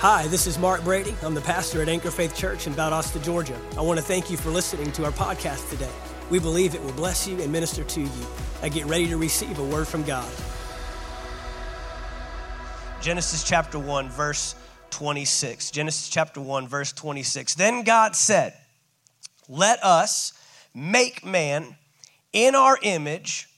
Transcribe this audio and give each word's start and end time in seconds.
Hi, 0.00 0.28
this 0.28 0.46
is 0.46 0.60
Mark 0.60 0.84
Brady. 0.84 1.12
I'm 1.24 1.34
the 1.34 1.40
pastor 1.40 1.82
at 1.82 1.88
Anchor 1.88 2.12
Faith 2.12 2.32
Church 2.32 2.68
in 2.68 2.72
Valdosta, 2.72 3.20
Georgia. 3.20 3.58
I 3.76 3.80
want 3.80 3.98
to 3.98 4.04
thank 4.04 4.30
you 4.30 4.36
for 4.36 4.50
listening 4.50 4.92
to 4.92 5.04
our 5.04 5.10
podcast 5.10 5.68
today. 5.70 5.90
We 6.30 6.38
believe 6.38 6.76
it 6.76 6.84
will 6.84 6.92
bless 6.92 7.26
you 7.26 7.36
and 7.42 7.50
minister 7.50 7.82
to 7.82 8.02
you. 8.02 8.26
I 8.62 8.68
get 8.68 8.86
ready 8.86 9.08
to 9.08 9.16
receive 9.16 9.58
a 9.58 9.64
word 9.64 9.88
from 9.88 10.04
God. 10.04 10.30
Genesis 13.00 13.42
chapter 13.42 13.76
1, 13.76 14.08
verse 14.08 14.54
26. 14.90 15.72
Genesis 15.72 16.08
chapter 16.08 16.40
1, 16.40 16.68
verse 16.68 16.92
26. 16.92 17.56
Then 17.56 17.82
God 17.82 18.14
said, 18.14 18.54
Let 19.48 19.82
us 19.82 20.32
make 20.72 21.26
man 21.26 21.76
in 22.32 22.54
our 22.54 22.78
image 22.82 23.48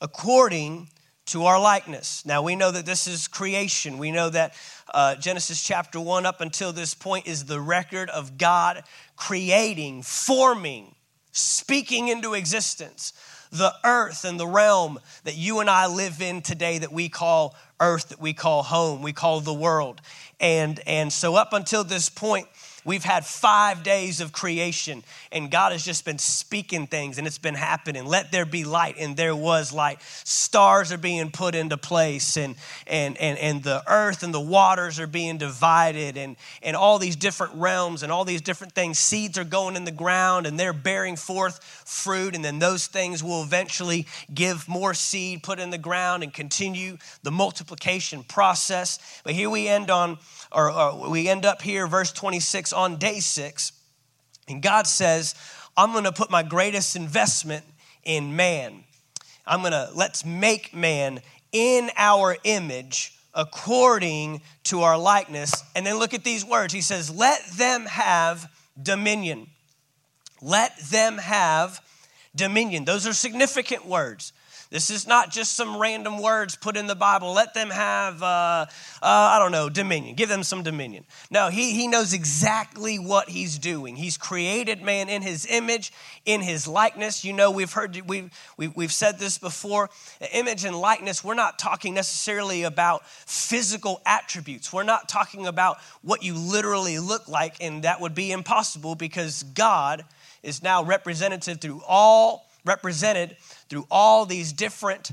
according 0.00 0.88
to 1.26 1.44
our 1.44 1.60
likeness. 1.60 2.24
Now 2.26 2.42
we 2.42 2.56
know 2.56 2.70
that 2.70 2.86
this 2.86 3.06
is 3.06 3.28
creation. 3.28 3.98
We 3.98 4.10
know 4.10 4.30
that 4.30 4.54
uh, 4.92 5.16
Genesis 5.16 5.62
chapter 5.62 5.98
1 5.98 6.26
up 6.26 6.40
until 6.40 6.72
this 6.72 6.94
point 6.94 7.26
is 7.26 7.44
the 7.44 7.60
record 7.60 8.10
of 8.10 8.38
God 8.38 8.84
creating, 9.16 10.02
forming, 10.02 10.94
speaking 11.32 12.08
into 12.08 12.34
existence 12.34 13.12
the 13.54 13.72
earth 13.84 14.24
and 14.24 14.38
the 14.38 14.46
realm 14.46 14.98
that 15.22 15.36
you 15.36 15.60
and 15.60 15.70
I 15.70 15.86
live 15.86 16.20
in 16.20 16.42
today 16.42 16.78
that 16.78 16.92
we 16.92 17.08
call 17.08 17.54
earth, 17.78 18.08
that 18.08 18.20
we 18.20 18.32
call 18.32 18.64
home, 18.64 19.00
we 19.00 19.12
call 19.12 19.40
the 19.40 19.54
world. 19.54 20.00
And, 20.40 20.80
and 20.88 21.12
so 21.12 21.36
up 21.36 21.52
until 21.52 21.84
this 21.84 22.08
point, 22.08 22.48
We've 22.84 23.04
had 23.04 23.24
five 23.24 23.82
days 23.82 24.20
of 24.20 24.32
creation, 24.32 25.04
and 25.32 25.50
God 25.50 25.72
has 25.72 25.84
just 25.84 26.04
been 26.04 26.18
speaking 26.18 26.86
things, 26.86 27.16
and 27.16 27.26
it's 27.26 27.38
been 27.38 27.54
happening. 27.54 28.04
Let 28.04 28.30
there 28.30 28.44
be 28.44 28.64
light, 28.64 28.96
and 28.98 29.16
there 29.16 29.34
was 29.34 29.72
light. 29.72 30.02
Stars 30.02 30.92
are 30.92 30.98
being 30.98 31.30
put 31.30 31.54
into 31.54 31.78
place, 31.78 32.36
and, 32.36 32.56
and, 32.86 33.16
and, 33.16 33.38
and 33.38 33.62
the 33.62 33.82
earth 33.86 34.22
and 34.22 34.34
the 34.34 34.40
waters 34.40 35.00
are 35.00 35.06
being 35.06 35.38
divided, 35.38 36.18
and, 36.18 36.36
and 36.62 36.76
all 36.76 36.98
these 36.98 37.16
different 37.16 37.54
realms 37.54 38.02
and 38.02 38.12
all 38.12 38.26
these 38.26 38.42
different 38.42 38.74
things. 38.74 38.98
Seeds 38.98 39.38
are 39.38 39.44
going 39.44 39.76
in 39.76 39.84
the 39.84 39.90
ground, 39.90 40.46
and 40.46 40.60
they're 40.60 40.74
bearing 40.74 41.16
forth 41.16 41.64
fruit, 41.86 42.34
and 42.34 42.44
then 42.44 42.58
those 42.58 42.86
things 42.86 43.24
will 43.24 43.42
eventually 43.42 44.06
give 44.34 44.68
more 44.68 44.92
seed 44.92 45.42
put 45.42 45.58
in 45.58 45.70
the 45.70 45.78
ground 45.78 46.22
and 46.22 46.34
continue 46.34 46.98
the 47.22 47.30
multiplication 47.30 48.22
process. 48.24 48.98
But 49.24 49.32
here 49.32 49.48
we 49.48 49.68
end 49.68 49.90
on 49.90 50.18
or, 50.54 50.70
or 50.70 51.10
we 51.10 51.28
end 51.28 51.44
up 51.44 51.62
here, 51.62 51.86
verse 51.86 52.12
26, 52.12 52.72
on 52.72 52.96
day 52.96 53.20
six. 53.20 53.72
And 54.48 54.62
God 54.62 54.86
says, 54.86 55.34
I'm 55.76 55.92
going 55.92 56.04
to 56.04 56.12
put 56.12 56.30
my 56.30 56.42
greatest 56.42 56.96
investment 56.96 57.64
in 58.04 58.36
man. 58.36 58.84
I'm 59.46 59.60
going 59.60 59.72
to, 59.72 59.90
let's 59.94 60.24
make 60.24 60.74
man 60.74 61.20
in 61.52 61.90
our 61.96 62.36
image 62.44 63.18
according 63.34 64.42
to 64.64 64.82
our 64.82 64.96
likeness. 64.96 65.62
And 65.74 65.84
then 65.84 65.98
look 65.98 66.14
at 66.14 66.24
these 66.24 66.44
words. 66.44 66.72
He 66.72 66.80
says, 66.80 67.10
Let 67.10 67.44
them 67.56 67.86
have 67.86 68.50
dominion. 68.80 69.48
Let 70.40 70.78
them 70.78 71.18
have 71.18 71.80
dominion. 72.34 72.84
Those 72.84 73.06
are 73.06 73.12
significant 73.12 73.86
words. 73.86 74.32
This 74.74 74.90
is 74.90 75.06
not 75.06 75.30
just 75.30 75.52
some 75.52 75.76
random 75.76 76.18
words 76.18 76.56
put 76.56 76.76
in 76.76 76.88
the 76.88 76.96
Bible. 76.96 77.32
Let 77.32 77.54
them 77.54 77.70
have, 77.70 78.20
uh, 78.20 78.66
uh, 78.66 78.66
I 79.00 79.38
don't 79.38 79.52
know, 79.52 79.68
dominion. 79.68 80.16
Give 80.16 80.28
them 80.28 80.42
some 80.42 80.64
dominion. 80.64 81.04
No, 81.30 81.48
he, 81.48 81.70
he 81.70 81.86
knows 81.86 82.12
exactly 82.12 82.98
what 82.98 83.28
he's 83.28 83.56
doing. 83.56 83.94
He's 83.94 84.16
created 84.16 84.82
man 84.82 85.08
in 85.08 85.22
his 85.22 85.46
image, 85.46 85.92
in 86.24 86.40
his 86.40 86.66
likeness. 86.66 87.24
You 87.24 87.34
know, 87.34 87.52
we've 87.52 87.72
heard, 87.72 88.02
we've, 88.08 88.32
we've 88.58 88.92
said 88.92 89.20
this 89.20 89.38
before. 89.38 89.90
Image 90.32 90.64
and 90.64 90.74
likeness, 90.74 91.22
we're 91.22 91.34
not 91.34 91.56
talking 91.56 91.94
necessarily 91.94 92.64
about 92.64 93.06
physical 93.06 94.02
attributes. 94.04 94.72
We're 94.72 94.82
not 94.82 95.08
talking 95.08 95.46
about 95.46 95.78
what 96.02 96.24
you 96.24 96.34
literally 96.34 96.98
look 96.98 97.28
like, 97.28 97.62
and 97.62 97.84
that 97.84 98.00
would 98.00 98.16
be 98.16 98.32
impossible 98.32 98.96
because 98.96 99.44
God 99.44 100.04
is 100.42 100.64
now 100.64 100.82
representative 100.82 101.60
through 101.60 101.80
all 101.86 102.50
represented 102.64 103.36
through 103.68 103.86
all 103.90 104.26
these 104.26 104.52
different 104.52 105.10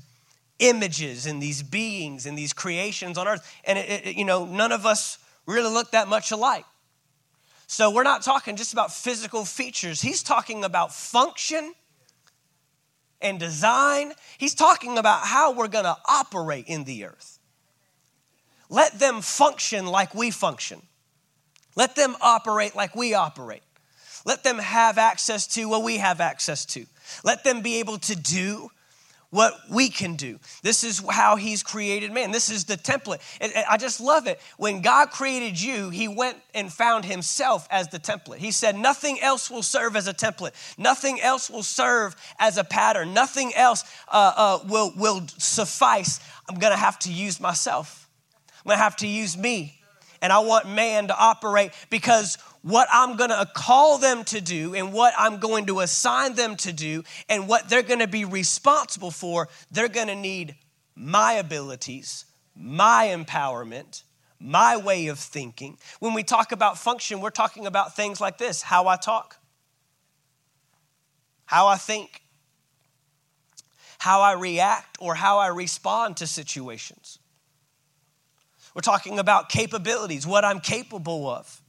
images 0.60 1.26
and 1.26 1.42
these 1.42 1.64
beings 1.64 2.26
and 2.26 2.38
these 2.38 2.54
creations 2.54 3.18
on 3.18 3.28
earth. 3.28 3.52
And, 3.66 3.78
it, 3.78 4.08
it, 4.08 4.16
you 4.16 4.26
know, 4.26 4.46
none 4.46 4.72
of 4.72 4.86
us 4.86 5.18
really 5.46 5.72
look 5.72 5.92
that 5.92 6.08
much 6.08 6.32
alike. 6.32 6.66
So 7.68 7.90
we're 7.90 8.04
not 8.04 8.22
talking 8.22 8.56
just 8.56 8.74
about 8.74 8.92
physical 8.94 9.46
features, 9.46 10.02
he's 10.02 10.24
talking 10.24 10.64
about 10.64 10.94
function 10.94 11.74
and 13.22 13.40
design. 13.40 14.14
He's 14.38 14.56
talking 14.56 14.98
about 14.98 15.22
how 15.22 15.54
we're 15.54 15.68
going 15.68 15.86
to 15.86 15.98
operate 16.10 16.66
in 16.68 16.84
the 16.84 17.06
earth. 17.06 17.40
Let 18.70 19.00
them 19.00 19.22
function 19.22 19.86
like 19.86 20.16
we 20.16 20.32
function. 20.32 20.82
Let 21.76 21.96
them 21.96 22.16
operate 22.22 22.76
like 22.76 22.96
we 22.96 23.14
operate. 23.14 23.64
Let 24.26 24.44
them 24.44 24.59
have 24.59 24.98
access 24.98 25.48
to 25.56 25.68
what 25.68 25.84
we 25.84 25.98
have 25.98 26.22
access 26.22 26.66
to. 26.68 26.86
Let 27.24 27.44
them 27.44 27.62
be 27.62 27.80
able 27.80 27.98
to 28.00 28.16
do 28.16 28.70
what 29.32 29.54
we 29.70 29.88
can 29.88 30.16
do. 30.16 30.38
This 30.62 30.84
is 30.84 31.02
how 31.09 31.38
he's 31.38 31.64
created 31.64 32.12
man. 32.12 32.32
This 32.32 32.50
is 32.50 32.66
the 32.66 32.76
template. 32.76 33.22
I 33.68 33.78
just 33.78 34.02
love 34.02 34.28
it. 34.28 34.42
When 34.58 34.82
God 34.82 35.09
created 35.09 35.59
you, 35.59 35.90
he 35.90 36.09
went 36.09 36.38
and 36.54 36.72
found 36.72 37.06
himself 37.06 37.66
as 37.72 37.88
the 37.88 37.98
template. 37.98 38.38
He 38.38 38.52
said, 38.52 38.78
Nothing 38.78 39.20
else 39.22 39.50
will 39.50 39.64
serve 39.64 39.96
as 39.96 40.08
a 40.08 40.14
template. 40.14 40.52
Nothing 40.78 41.22
else 41.22 41.50
will 41.50 41.64
serve 41.64 42.16
as 42.40 42.58
a 42.58 42.64
pattern. 42.66 43.14
Nothing 43.14 43.53
else 43.56 43.86
uh, 44.09 44.34
uh, 44.36 44.59
will, 44.68 44.94
will 44.98 45.26
suffice. 45.38 46.20
I'm 46.50 46.59
going 46.59 46.74
to 46.74 46.80
have 46.80 47.00
to 47.00 47.12
use 47.12 47.40
myself. 47.40 48.09
I'm 48.59 48.70
going 48.70 48.78
to 48.78 48.84
have 48.84 48.98
to 48.98 49.08
use 49.08 49.38
me. 49.38 49.78
And 50.22 50.32
I 50.32 50.40
want 50.40 50.70
man 50.70 51.08
to 51.08 51.18
operate 51.18 51.72
because 51.90 52.38
what 52.62 52.88
I'm 52.92 53.16
going 53.16 53.32
to 53.32 53.48
call 53.54 53.98
them 53.98 54.24
to 54.26 54.42
do 54.42 54.76
and 54.76 54.94
what 54.94 55.14
I'm 55.18 55.40
going 55.40 55.66
to 55.68 55.80
assign 55.80 56.36
them 56.36 56.56
to 56.58 56.72
do 56.72 57.04
and 57.28 57.48
what 57.48 57.70
they're 57.70 57.82
going 57.82 58.00
to 58.00 58.08
be 58.08 58.26
responsible 58.26 59.12
for, 59.12 59.50
they're 59.72 59.88
going 59.88 60.08
to 60.08 60.16
need 60.16 60.56
my 60.96 61.34
abilities, 61.34 62.26
my 62.56 63.08
empowerment, 63.08 64.04
my 64.40 64.78
way 64.78 65.08
of 65.08 65.18
thinking. 65.18 65.78
When 66.00 66.14
we 66.14 66.24
talk 66.24 66.52
about 66.52 66.78
function, 66.78 67.22
we're 67.22 67.30
talking 67.30 67.66
about 67.66 67.96
things 67.96 68.22
like 68.22 68.38
this 68.38 68.62
how 68.62 68.88
I 68.88 68.96
talk, 68.96 69.38
how 71.46 71.68
I 71.68 71.78
think, 71.78 72.22
how 73.98 74.22
I 74.22 74.34
react, 74.34 74.98
or 75.00 75.14
how 75.14 75.38
I 75.38 75.48
respond 75.48 76.18
to 76.18 76.28
situations. 76.28 77.20
We're 78.74 78.82
talking 78.82 79.20
about 79.20 79.50
capabilities, 79.50 80.26
what 80.26 80.46
I'm 80.46 80.60
capable 80.60 81.30
of. 81.30 81.61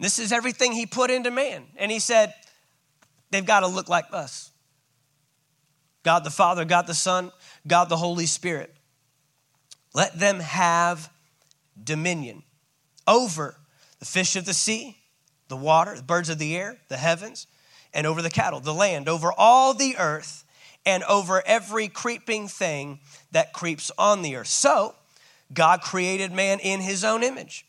This 0.00 0.18
is 0.18 0.32
everything 0.32 0.72
he 0.72 0.86
put 0.86 1.10
into 1.10 1.30
man. 1.30 1.66
And 1.76 1.92
he 1.92 1.98
said, 1.98 2.34
they've 3.30 3.44
got 3.44 3.60
to 3.60 3.68
look 3.68 3.88
like 3.88 4.06
us 4.12 4.50
God 6.02 6.24
the 6.24 6.30
Father, 6.30 6.64
God 6.64 6.86
the 6.86 6.94
Son, 6.94 7.30
God 7.66 7.90
the 7.90 7.96
Holy 7.98 8.24
Spirit. 8.24 8.74
Let 9.94 10.18
them 10.18 10.40
have 10.40 11.10
dominion 11.82 12.42
over 13.06 13.56
the 13.98 14.06
fish 14.06 14.34
of 14.36 14.46
the 14.46 14.54
sea, 14.54 14.96
the 15.48 15.56
water, 15.56 15.96
the 15.96 16.02
birds 16.02 16.30
of 16.30 16.38
the 16.38 16.56
air, 16.56 16.78
the 16.88 16.96
heavens, 16.96 17.46
and 17.92 18.06
over 18.06 18.22
the 18.22 18.30
cattle, 18.30 18.60
the 18.60 18.72
land, 18.72 19.08
over 19.08 19.30
all 19.36 19.74
the 19.74 19.96
earth, 19.98 20.44
and 20.86 21.02
over 21.04 21.42
every 21.44 21.88
creeping 21.88 22.48
thing 22.48 23.00
that 23.32 23.52
creeps 23.52 23.90
on 23.98 24.22
the 24.22 24.36
earth. 24.36 24.46
So, 24.46 24.94
God 25.52 25.82
created 25.82 26.32
man 26.32 26.60
in 26.60 26.80
his 26.80 27.04
own 27.04 27.22
image. 27.22 27.66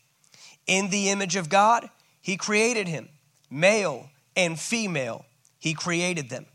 In 0.66 0.88
the 0.88 1.10
image 1.10 1.36
of 1.36 1.50
God, 1.50 1.90
he 2.22 2.36
created 2.36 2.88
him, 2.88 3.08
male 3.50 4.08
and 4.36 4.58
female, 4.58 5.26
He 5.58 5.74
created 5.74 6.30
them. 6.30 6.46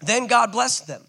Then 0.00 0.26
God 0.26 0.52
blessed 0.52 0.86
them. 0.86 1.02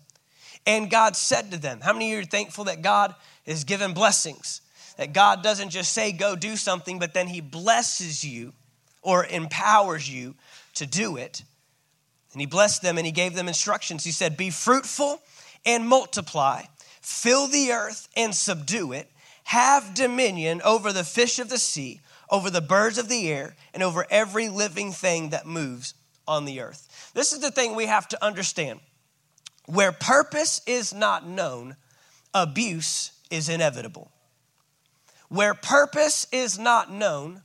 And 0.65 0.89
God 0.89 1.15
said 1.15 1.51
to 1.51 1.57
them, 1.57 1.79
How 1.81 1.93
many 1.93 2.11
of 2.11 2.17
you 2.17 2.21
are 2.21 2.25
thankful 2.25 2.65
that 2.65 2.81
God 2.81 3.15
is 3.45 3.63
given 3.63 3.93
blessings? 3.93 4.61
That 4.97 5.13
God 5.13 5.43
doesn't 5.43 5.69
just 5.69 5.93
say, 5.93 6.11
Go 6.11 6.35
do 6.35 6.55
something, 6.55 6.99
but 6.99 7.13
then 7.13 7.27
He 7.27 7.41
blesses 7.41 8.23
you 8.23 8.53
or 9.01 9.25
empowers 9.25 10.09
you 10.09 10.35
to 10.73 10.85
do 10.85 11.17
it. 11.17 11.43
And 12.33 12.41
He 12.41 12.47
blessed 12.47 12.81
them 12.81 12.97
and 12.97 13.05
He 13.05 13.11
gave 13.11 13.35
them 13.35 13.47
instructions. 13.47 14.03
He 14.03 14.11
said, 14.11 14.37
Be 14.37 14.49
fruitful 14.49 15.21
and 15.65 15.87
multiply, 15.87 16.63
fill 17.01 17.47
the 17.47 17.71
earth 17.71 18.07
and 18.17 18.33
subdue 18.33 18.91
it, 18.91 19.11
have 19.45 19.93
dominion 19.93 20.61
over 20.63 20.91
the 20.91 21.03
fish 21.03 21.37
of 21.37 21.49
the 21.49 21.59
sea 21.59 22.01
over 22.29 22.49
the 22.49 22.61
birds 22.61 22.97
of 22.97 23.09
the 23.09 23.29
air, 23.31 23.55
and 23.73 23.83
over 23.83 24.05
every 24.09 24.49
living 24.49 24.91
thing 24.91 25.29
that 25.29 25.45
moves 25.45 25.93
on 26.27 26.45
the 26.45 26.61
earth. 26.61 27.11
This 27.13 27.33
is 27.33 27.39
the 27.39 27.51
thing 27.51 27.75
we 27.75 27.85
have 27.85 28.07
to 28.09 28.23
understand. 28.23 28.79
Where 29.67 29.91
purpose 29.91 30.61
is 30.65 30.93
not 30.93 31.27
known, 31.27 31.75
abuse 32.33 33.11
is 33.29 33.49
inevitable. 33.49 34.11
Where 35.29 35.53
purpose 35.53 36.27
is 36.31 36.59
not 36.59 36.91
known, 36.91 37.41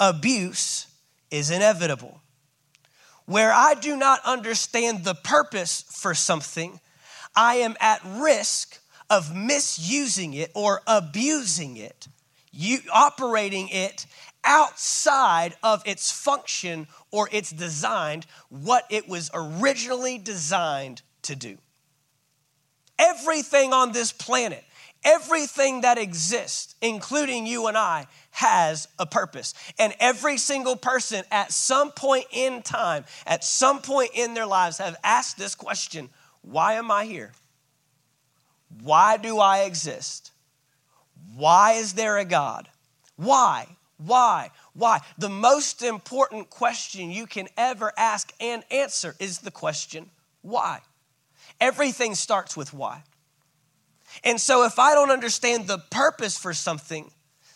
abuse 0.00 0.86
is 1.30 1.50
inevitable. 1.50 2.20
Where 3.26 3.52
I 3.52 3.74
do 3.74 3.96
not 3.96 4.20
understand 4.24 5.04
the 5.04 5.14
purpose 5.14 5.84
for 5.88 6.14
something, 6.14 6.80
I 7.34 7.56
am 7.56 7.76
at 7.80 8.00
risk 8.04 8.78
of 9.10 9.34
misusing 9.34 10.34
it 10.34 10.50
or 10.54 10.82
abusing 10.86 11.76
it 11.76 12.08
you 12.54 12.78
operating 12.92 13.68
it 13.68 14.06
outside 14.44 15.54
of 15.62 15.82
its 15.86 16.12
function 16.12 16.86
or 17.10 17.28
its 17.32 17.50
designed 17.50 18.26
what 18.48 18.84
it 18.90 19.08
was 19.08 19.30
originally 19.34 20.18
designed 20.18 21.02
to 21.22 21.34
do. 21.34 21.58
Everything 22.98 23.72
on 23.72 23.92
this 23.92 24.12
planet, 24.12 24.62
everything 25.02 25.80
that 25.80 25.98
exists, 25.98 26.76
including 26.80 27.46
you 27.46 27.66
and 27.66 27.76
I, 27.76 28.06
has 28.30 28.86
a 28.98 29.06
purpose. 29.06 29.54
And 29.78 29.94
every 29.98 30.36
single 30.36 30.76
person 30.76 31.24
at 31.30 31.52
some 31.52 31.90
point 31.90 32.26
in 32.30 32.62
time, 32.62 33.04
at 33.26 33.42
some 33.42 33.80
point 33.80 34.10
in 34.14 34.34
their 34.34 34.46
lives, 34.46 34.78
have 34.78 34.96
asked 35.02 35.38
this 35.38 35.54
question 35.54 36.10
Why 36.42 36.74
am 36.74 36.90
I 36.90 37.04
here? 37.06 37.32
Why 38.82 39.16
do 39.16 39.38
I 39.38 39.60
exist? 39.60 40.30
Why 41.36 41.72
is 41.72 41.94
there 41.94 42.18
a 42.18 42.24
God? 42.24 42.68
Why? 43.16 43.66
Why? 43.98 44.50
Why? 44.72 45.00
The 45.18 45.28
most 45.28 45.82
important 45.82 46.50
question 46.50 47.10
you 47.10 47.26
can 47.26 47.48
ever 47.56 47.92
ask 47.96 48.32
and 48.40 48.64
answer 48.70 49.14
is 49.18 49.38
the 49.38 49.50
question, 49.50 50.10
why? 50.42 50.80
Everything 51.60 52.14
starts 52.14 52.56
with 52.56 52.72
why. 52.72 53.02
And 54.22 54.40
so 54.40 54.64
if 54.64 54.78
I 54.78 54.94
don't 54.94 55.10
understand 55.10 55.66
the 55.66 55.78
purpose 55.78 56.36
for 56.36 56.52
something, 56.52 57.10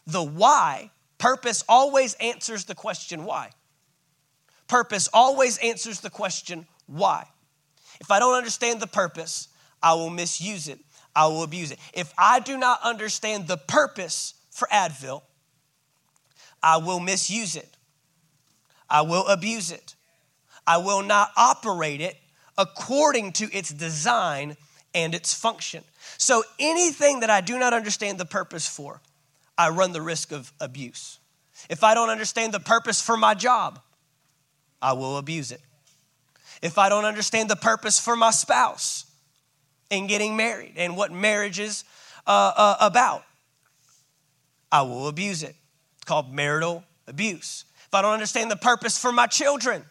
the 0.06 0.22
why, 0.22 0.90
purpose 1.18 1.62
always 1.68 2.14
answers 2.14 2.64
the 2.64 2.74
question 2.74 3.24
why. 3.24 3.50
Purpose 4.66 5.08
always 5.12 5.58
answers 5.58 6.00
the 6.00 6.10
question 6.10 6.66
why. 6.86 7.26
If 8.00 8.10
I 8.10 8.18
don't 8.18 8.34
understand 8.34 8.80
the 8.80 8.86
purpose, 8.86 9.48
I 9.82 9.94
will 9.94 10.10
misuse 10.10 10.68
it. 10.68 10.80
I 11.18 11.26
will 11.26 11.42
abuse 11.42 11.72
it. 11.72 11.80
If 11.94 12.12
I 12.16 12.38
do 12.38 12.56
not 12.56 12.80
understand 12.84 13.48
the 13.48 13.56
purpose 13.56 14.34
for 14.52 14.68
Advil, 14.68 15.22
I 16.62 16.76
will 16.76 17.00
misuse 17.00 17.56
it. 17.56 17.76
I 18.88 19.02
will 19.02 19.26
abuse 19.26 19.72
it. 19.72 19.96
I 20.64 20.76
will 20.76 21.02
not 21.02 21.32
operate 21.36 22.00
it 22.00 22.16
according 22.56 23.32
to 23.32 23.52
its 23.52 23.70
design 23.70 24.56
and 24.94 25.12
its 25.12 25.34
function. 25.34 25.82
So 26.18 26.44
anything 26.60 27.18
that 27.20 27.30
I 27.30 27.40
do 27.40 27.58
not 27.58 27.74
understand 27.74 28.18
the 28.18 28.24
purpose 28.24 28.68
for, 28.68 29.00
I 29.56 29.70
run 29.70 29.90
the 29.90 30.02
risk 30.02 30.30
of 30.30 30.52
abuse. 30.60 31.18
If 31.68 31.82
I 31.82 31.94
don't 31.94 32.10
understand 32.10 32.54
the 32.54 32.60
purpose 32.60 33.02
for 33.02 33.16
my 33.16 33.34
job, 33.34 33.80
I 34.80 34.92
will 34.92 35.18
abuse 35.18 35.50
it. 35.50 35.62
If 36.62 36.78
I 36.78 36.88
don't 36.88 37.04
understand 37.04 37.50
the 37.50 37.56
purpose 37.56 37.98
for 37.98 38.14
my 38.14 38.30
spouse, 38.30 39.04
in 39.90 40.06
getting 40.06 40.36
married 40.36 40.74
and 40.76 40.96
what 40.96 41.12
marriage 41.12 41.58
is 41.58 41.84
uh, 42.26 42.52
uh, 42.56 42.76
about. 42.80 43.24
I 44.70 44.82
will 44.82 45.08
abuse 45.08 45.42
it. 45.42 45.56
It's 45.96 46.04
called 46.04 46.32
marital 46.32 46.84
abuse. 47.06 47.64
If 47.86 47.94
I 47.94 48.02
don't 48.02 48.12
understand 48.12 48.50
the 48.50 48.56
purpose 48.56 48.98
for 48.98 49.12
my 49.12 49.26
children, 49.26 49.82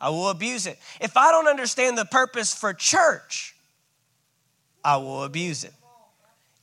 I 0.00 0.10
will 0.10 0.28
abuse 0.28 0.66
it. 0.66 0.78
If 1.00 1.16
I 1.16 1.32
don't 1.32 1.48
understand 1.48 1.98
the 1.98 2.04
purpose 2.04 2.54
for 2.54 2.72
church, 2.72 3.56
I 4.84 4.98
will 4.98 5.24
abuse 5.24 5.64
it. 5.64 5.72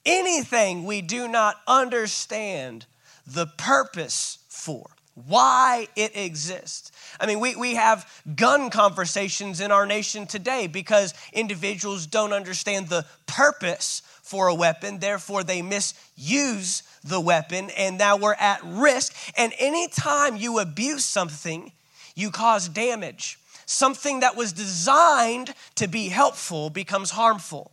Anything 0.06 0.86
we 0.86 1.02
do 1.02 1.28
not 1.28 1.58
understand 1.68 2.86
the 3.28 3.48
purpose 3.58 4.38
for, 4.48 4.90
why 5.14 5.88
it 5.96 6.16
exists, 6.16 6.93
I 7.20 7.26
mean, 7.26 7.40
we, 7.40 7.56
we 7.56 7.76
have 7.76 8.10
gun 8.36 8.70
conversations 8.70 9.60
in 9.60 9.72
our 9.72 9.86
nation 9.86 10.26
today 10.26 10.68
because 10.68 11.14
individuals 11.32 12.08
don't 12.08 12.34
understand 12.34 12.90
the 12.90 13.06
purpose 13.26 14.02
for 14.22 14.48
a 14.48 14.56
weapon, 14.56 15.00
therefore, 15.00 15.44
they 15.44 15.62
misuse 15.62 16.82
the 17.04 17.20
weapon, 17.20 17.70
and 17.72 17.98
now 17.98 18.16
we're 18.16 18.36
at 18.36 18.62
risk. 18.64 19.14
And 19.38 19.54
anytime 19.60 20.38
you 20.38 20.60
abuse 20.60 21.04
something, 21.04 21.74
you 22.16 22.32
cause 22.32 22.70
damage. 22.70 23.38
Something 23.66 24.22
that 24.22 24.36
was 24.36 24.54
designed 24.54 25.54
to 25.76 25.88
be 25.88 26.08
helpful 26.08 26.70
becomes 26.70 27.12
harmful. 27.12 27.72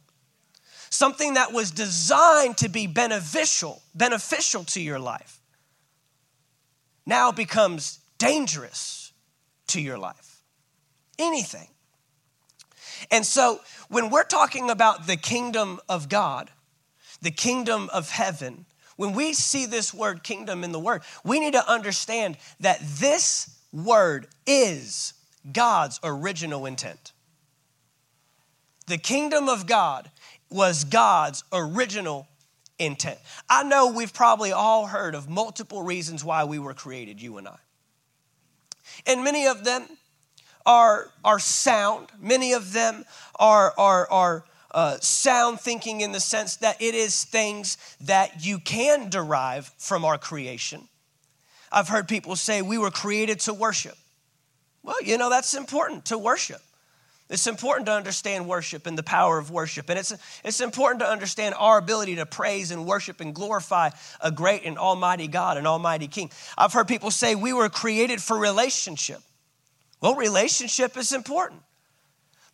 Something 0.91 1.35
that 1.35 1.53
was 1.53 1.71
designed 1.71 2.57
to 2.59 2.69
be 2.69 2.89
beneficial, 2.89 3.81
beneficial 3.95 4.65
to 4.65 4.81
your 4.81 4.99
life, 4.99 5.41
now 7.07 7.31
becomes 7.31 8.01
dangerous 8.19 9.10
to 9.71 9.81
your 9.81 9.99
life. 9.99 10.43
Anything. 11.19 11.69
And 13.11 13.25
so 13.25 13.61
when 13.89 14.11
we're 14.11 14.25
talking 14.25 14.71
about 14.71 15.07
the 15.07 15.17
kingdom 15.17 15.81
of 15.89 16.09
God, 16.09 16.51
the 17.23 17.31
kingdom 17.31 17.91
of 17.93 18.11
heaven, 18.11 18.67
when 18.97 19.13
we 19.13 19.33
see 19.33 19.67
this 19.67 19.95
word 19.95 20.23
kingdom 20.23 20.63
in 20.65 20.73
the 20.73 20.79
word, 20.79 21.03
we 21.25 21.41
need 21.41 21.55
to 21.55 21.71
understand 21.71 22.37
that 22.61 22.81
this 22.81 23.59
word 23.73 24.27
is 24.47 25.15
God's 25.51 26.01
original 26.05 26.67
intent. 26.67 27.13
The 28.87 28.99
kingdom 28.99 29.49
of 29.49 29.67
God 29.67 30.11
was 30.51 30.85
God's 30.85 31.45
original 31.53 32.27
intent. 32.79 33.19
I 33.49 33.63
know 33.63 33.93
we've 33.93 34.13
probably 34.13 34.53
all 34.53 34.87
heard 34.87 35.15
of 35.15 35.29
multiple 35.29 35.83
reasons 35.83 36.25
why 36.25 36.45
we 36.45 36.59
were 36.59 36.75
created, 36.75 37.23
you 37.23 37.39
and 37.39 37.49
I. 37.49 37.59
And 39.07 39.25
many 39.25 39.47
of 39.47 39.65
them 39.65 39.85
are, 40.67 41.11
are 41.25 41.39
sound. 41.39 42.09
Many 42.21 42.53
of 42.53 42.73
them 42.73 43.05
are, 43.39 43.73
are, 43.79 44.11
are 44.11 44.45
uh, 44.73 44.99
sound 45.01 45.61
thinking 45.61 46.01
in 46.01 46.13
the 46.13 46.21
sense 46.21 46.57
that 46.57 46.81
it 46.81 46.95
is 46.95 47.25
things 47.25 47.77
that 48.01 48.45
you 48.45 48.59
can 48.59 49.09
derive 49.09 49.73
from 49.79 50.05
our 50.05 50.19
creation. 50.19 50.89
I've 51.73 51.89
heard 51.89 52.09
people 52.09 52.37
say 52.37 52.63
we 52.63 52.79
were 52.79 52.91
created 52.91 53.41
to 53.41 53.55
worship. 53.55 53.97
Well, 54.83 55.01
you 55.03 55.19
know, 55.19 55.31
that's 55.31 55.55
important 55.55 56.07
to 56.07 56.19
worship. 56.19 56.61
It's 57.31 57.47
important 57.47 57.87
to 57.87 57.93
understand 57.93 58.49
worship 58.49 58.89
and 58.89 58.99
the 58.99 59.05
power 59.05 59.39
of 59.39 59.53
worship. 59.53 59.89
And 59.89 59.97
it's, 59.97 60.13
it's 60.45 60.61
important 60.61 61.01
to 61.01 61.09
understand 61.09 61.55
our 61.57 61.79
ability 61.79 62.17
to 62.17 62.27
praise 62.27 62.73
and 62.73 62.85
worship 62.85 63.21
and 63.21 63.33
glorify 63.33 63.91
a 64.21 64.33
great 64.33 64.65
and 64.65 64.77
almighty 64.77 65.29
God, 65.29 65.57
an 65.57 65.65
almighty 65.65 66.09
King. 66.09 66.33
I've 66.59 66.73
heard 66.73 66.89
people 66.89 67.13
say 67.13 67.37
we 67.37 67.53
were 67.53 67.69
created 67.69 68.21
for 68.21 68.37
relationship. 68.37 69.21
Well, 70.01 70.17
relationship 70.17 70.97
is 70.97 71.13
important. 71.13 71.63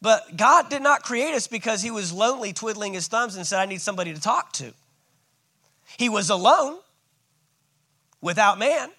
But 0.03 0.37
God 0.37 0.69
did 0.69 0.83
not 0.83 1.03
create 1.03 1.35
us 1.35 1.47
because 1.47 1.81
he 1.81 1.91
was 1.91 2.13
lonely, 2.13 2.53
twiddling 2.53 2.93
his 2.93 3.09
thumbs, 3.09 3.35
and 3.35 3.47
said, 3.47 3.61
I 3.61 3.65
need 3.65 3.81
somebody 3.81 4.13
to 4.13 4.21
talk 4.21 4.53
to. 4.55 4.75
He 5.97 6.11
was 6.11 6.29
alone 6.29 6.79
without 8.21 8.59
man. 8.59 8.91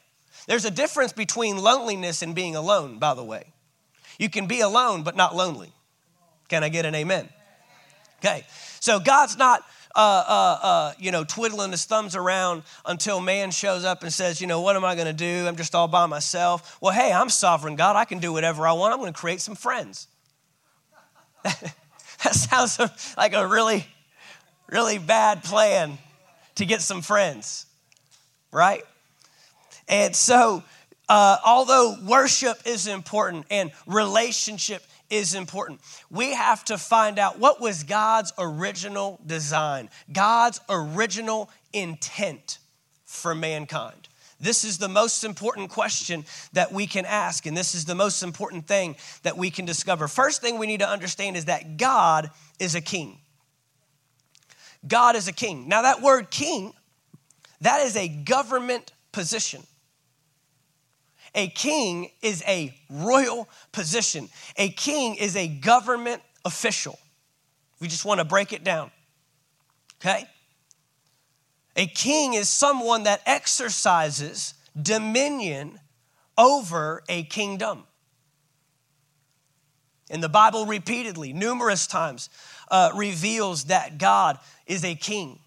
There's 0.47 0.65
a 0.65 0.71
difference 0.71 1.13
between 1.13 1.57
loneliness 1.57 2.23
and 2.23 2.33
being 2.33 2.55
alone, 2.55 2.97
by 2.97 3.13
the 3.13 3.23
way. 3.23 3.53
You 4.17 4.29
can 4.29 4.47
be 4.47 4.61
alone, 4.61 5.03
but 5.03 5.15
not 5.15 5.35
lonely. 5.35 5.71
Can 6.49 6.63
I 6.63 6.69
get 6.69 6.85
an 6.85 6.95
amen? 6.95 7.29
Okay, 8.19 8.45
so 8.79 8.99
God's 8.99 9.37
not, 9.37 9.63
uh, 9.95 9.99
uh, 10.27 10.65
uh, 10.65 10.93
you 10.97 11.11
know, 11.11 11.23
twiddling 11.23 11.71
his 11.71 11.85
thumbs 11.85 12.15
around 12.15 12.63
until 12.85 13.21
man 13.21 13.51
shows 13.51 13.85
up 13.85 14.01
and 14.01 14.11
says, 14.11 14.41
you 14.41 14.47
know, 14.47 14.61
what 14.61 14.75
am 14.75 14.83
I 14.83 14.95
going 14.95 15.07
to 15.07 15.13
do? 15.13 15.47
I'm 15.47 15.55
just 15.55 15.75
all 15.75 15.87
by 15.87 16.07
myself. 16.07 16.77
Well, 16.81 16.93
hey, 16.93 17.11
I'm 17.11 17.29
sovereign 17.29 17.75
God. 17.75 17.95
I 17.95 18.05
can 18.05 18.19
do 18.19 18.33
whatever 18.33 18.65
I 18.65 18.73
want. 18.73 18.93
I'm 18.93 18.99
going 18.99 19.13
to 19.13 19.19
create 19.19 19.41
some 19.41 19.55
friends. 19.55 20.07
that 21.43 22.33
sounds 22.33 22.79
like 23.17 23.33
a 23.33 23.45
really, 23.45 23.85
really 24.67 24.97
bad 24.97 25.43
plan 25.43 25.99
to 26.55 26.65
get 26.65 26.81
some 26.81 27.03
friends, 27.03 27.67
right? 28.51 28.83
And 29.87 30.15
so 30.15 30.63
uh, 31.09 31.37
although 31.45 31.95
worship 32.05 32.61
is 32.65 32.87
important 32.87 33.45
and 33.49 33.71
relationship 33.85 34.83
is 35.09 35.33
important, 35.33 35.79
we 36.09 36.33
have 36.33 36.65
to 36.65 36.77
find 36.77 37.17
out 37.17 37.39
what 37.39 37.61
was 37.61 37.83
God's 37.83 38.33
original 38.37 39.19
design, 39.25 39.89
God's 40.11 40.59
original 40.69 41.49
intent 41.73 42.59
for 43.05 43.33
mankind. 43.33 44.09
This 44.39 44.63
is 44.63 44.77
the 44.77 44.89
most 44.89 45.23
important 45.23 45.69
question 45.71 46.25
that 46.53 46.71
we 46.71 46.85
can 46.85 47.05
ask, 47.05 47.45
and 47.45 47.57
this 47.57 47.73
is 47.73 47.85
the 47.85 47.95
most 47.95 48.21
important 48.21 48.67
thing 48.67 48.95
that 49.23 49.35
we 49.35 49.49
can 49.49 49.65
discover. 49.65 50.07
First 50.07 50.41
thing 50.41 50.59
we 50.59 50.67
need 50.67 50.81
to 50.81 50.89
understand 50.89 51.35
is 51.37 51.45
that 51.45 51.77
God 51.77 52.29
is 52.59 52.75
a 52.75 52.81
king. 52.81 53.17
God 54.87 55.15
is 55.15 55.27
a 55.27 55.33
king. 55.33 55.67
Now, 55.67 55.81
that 55.81 56.01
word 56.01 56.29
king, 56.29 56.73
that 57.61 57.81
is 57.81 57.95
a 57.95 58.07
government 58.07 58.91
position. 59.11 59.63
A 61.35 61.49
king 61.49 62.09
is 62.21 62.43
a 62.47 62.75
royal 62.89 63.47
position, 63.71 64.29
a 64.55 64.69
king 64.69 65.15
is 65.15 65.35
a 65.35 65.47
government 65.47 66.21
official. 66.45 66.97
We 67.79 67.87
just 67.87 68.05
want 68.05 68.19
to 68.19 68.25
break 68.25 68.53
it 68.53 68.63
down. 68.63 68.91
Okay? 70.01 70.25
A 71.75 71.85
king 71.85 72.33
is 72.33 72.49
someone 72.49 73.03
that 73.03 73.21
exercises 73.25 74.55
dominion 74.79 75.79
over 76.37 77.03
a 77.07 77.23
kingdom. 77.23 77.83
And 80.09 80.23
the 80.23 80.29
Bible 80.29 80.65
repeatedly, 80.65 81.33
numerous 81.33 81.85
times, 81.85 82.29
uh, 82.71 82.91
reveals 82.95 83.65
that 83.65 83.97
God 83.97 84.39
is 84.65 84.83
a 84.83 84.95
king. 84.95 85.39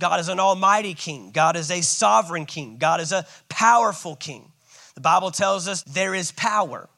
God 0.00 0.20
is 0.20 0.28
an 0.28 0.38
almighty 0.38 0.94
king. 0.94 1.30
God 1.32 1.56
is 1.56 1.70
a 1.70 1.80
sovereign 1.80 2.46
king. 2.46 2.78
God 2.78 3.00
is 3.00 3.12
a 3.12 3.26
powerful 3.48 4.14
king. 4.14 4.52
The 4.94 5.00
Bible 5.00 5.30
tells 5.30 5.66
us 5.66 5.82
there 5.82 6.14
is 6.14 6.32
power. 6.32 6.88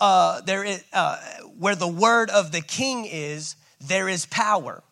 Uh, 0.00 0.40
there 0.42 0.64
is, 0.64 0.84
uh, 0.92 1.18
where 1.58 1.74
the 1.74 1.88
word 1.88 2.30
of 2.30 2.52
the 2.52 2.60
king 2.60 3.06
is, 3.06 3.56
there 3.80 4.08
is 4.08 4.26
power. 4.26 4.82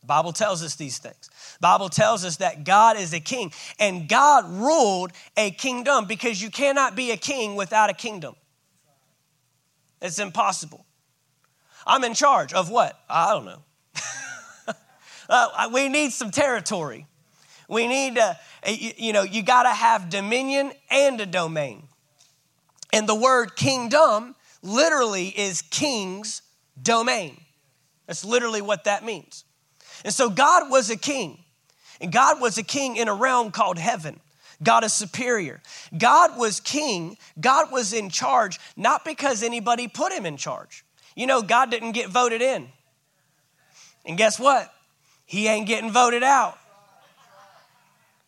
The 0.00 0.06
Bible 0.06 0.32
tells 0.32 0.62
us 0.62 0.76
these 0.76 0.98
things. 0.98 1.28
The 1.54 1.62
Bible 1.62 1.88
tells 1.88 2.24
us 2.24 2.36
that 2.36 2.64
God 2.64 2.96
is 2.96 3.12
a 3.12 3.20
king 3.20 3.52
and 3.78 4.08
God 4.08 4.48
ruled 4.48 5.12
a 5.36 5.50
kingdom 5.50 6.06
because 6.06 6.40
you 6.40 6.50
cannot 6.50 6.96
be 6.96 7.10
a 7.10 7.16
king 7.16 7.54
without 7.56 7.90
a 7.90 7.94
kingdom. 7.94 8.34
It's 10.00 10.18
impossible. 10.18 10.86
I'm 11.86 12.04
in 12.04 12.14
charge 12.14 12.52
of 12.52 12.70
what? 12.70 12.98
I 13.08 13.32
don't 13.32 13.44
know. 13.44 13.62
uh, 15.30 15.70
we 15.72 15.88
need 15.88 16.12
some 16.12 16.30
territory. 16.30 17.06
We 17.68 17.86
need, 17.86 18.18
uh, 18.18 18.34
you, 18.66 18.92
you 18.96 19.12
know, 19.12 19.22
you 19.22 19.42
got 19.42 19.62
to 19.62 19.70
have 19.70 20.10
dominion 20.10 20.72
and 20.90 21.20
a 21.20 21.26
domain. 21.26 21.84
And 22.92 23.08
the 23.08 23.14
word 23.14 23.54
kingdom 23.54 24.34
literally 24.62 25.28
is 25.28 25.62
king's 25.62 26.42
domain. 26.80 27.40
That's 28.06 28.24
literally 28.24 28.60
what 28.60 28.84
that 28.84 29.04
means. 29.04 29.44
And 30.04 30.12
so 30.12 30.28
God 30.28 30.70
was 30.70 30.90
a 30.90 30.96
king, 30.96 31.38
and 32.00 32.10
God 32.10 32.40
was 32.40 32.58
a 32.58 32.62
king 32.62 32.96
in 32.96 33.06
a 33.06 33.14
realm 33.14 33.52
called 33.52 33.78
heaven. 33.78 34.18
God 34.62 34.82
is 34.82 34.92
superior. 34.92 35.62
God 35.96 36.36
was 36.36 36.60
king. 36.60 37.16
God 37.40 37.70
was 37.70 37.92
in 37.92 38.10
charge, 38.10 38.58
not 38.76 39.04
because 39.04 39.42
anybody 39.42 39.88
put 39.88 40.12
him 40.12 40.26
in 40.26 40.36
charge. 40.36 40.84
You 41.14 41.26
know, 41.26 41.40
God 41.40 41.70
didn't 41.70 41.92
get 41.92 42.08
voted 42.08 42.42
in. 42.42 42.68
And 44.04 44.18
guess 44.18 44.38
what? 44.38 44.72
He 45.30 45.46
ain't 45.46 45.68
getting 45.68 45.92
voted 45.92 46.24
out. 46.24 46.58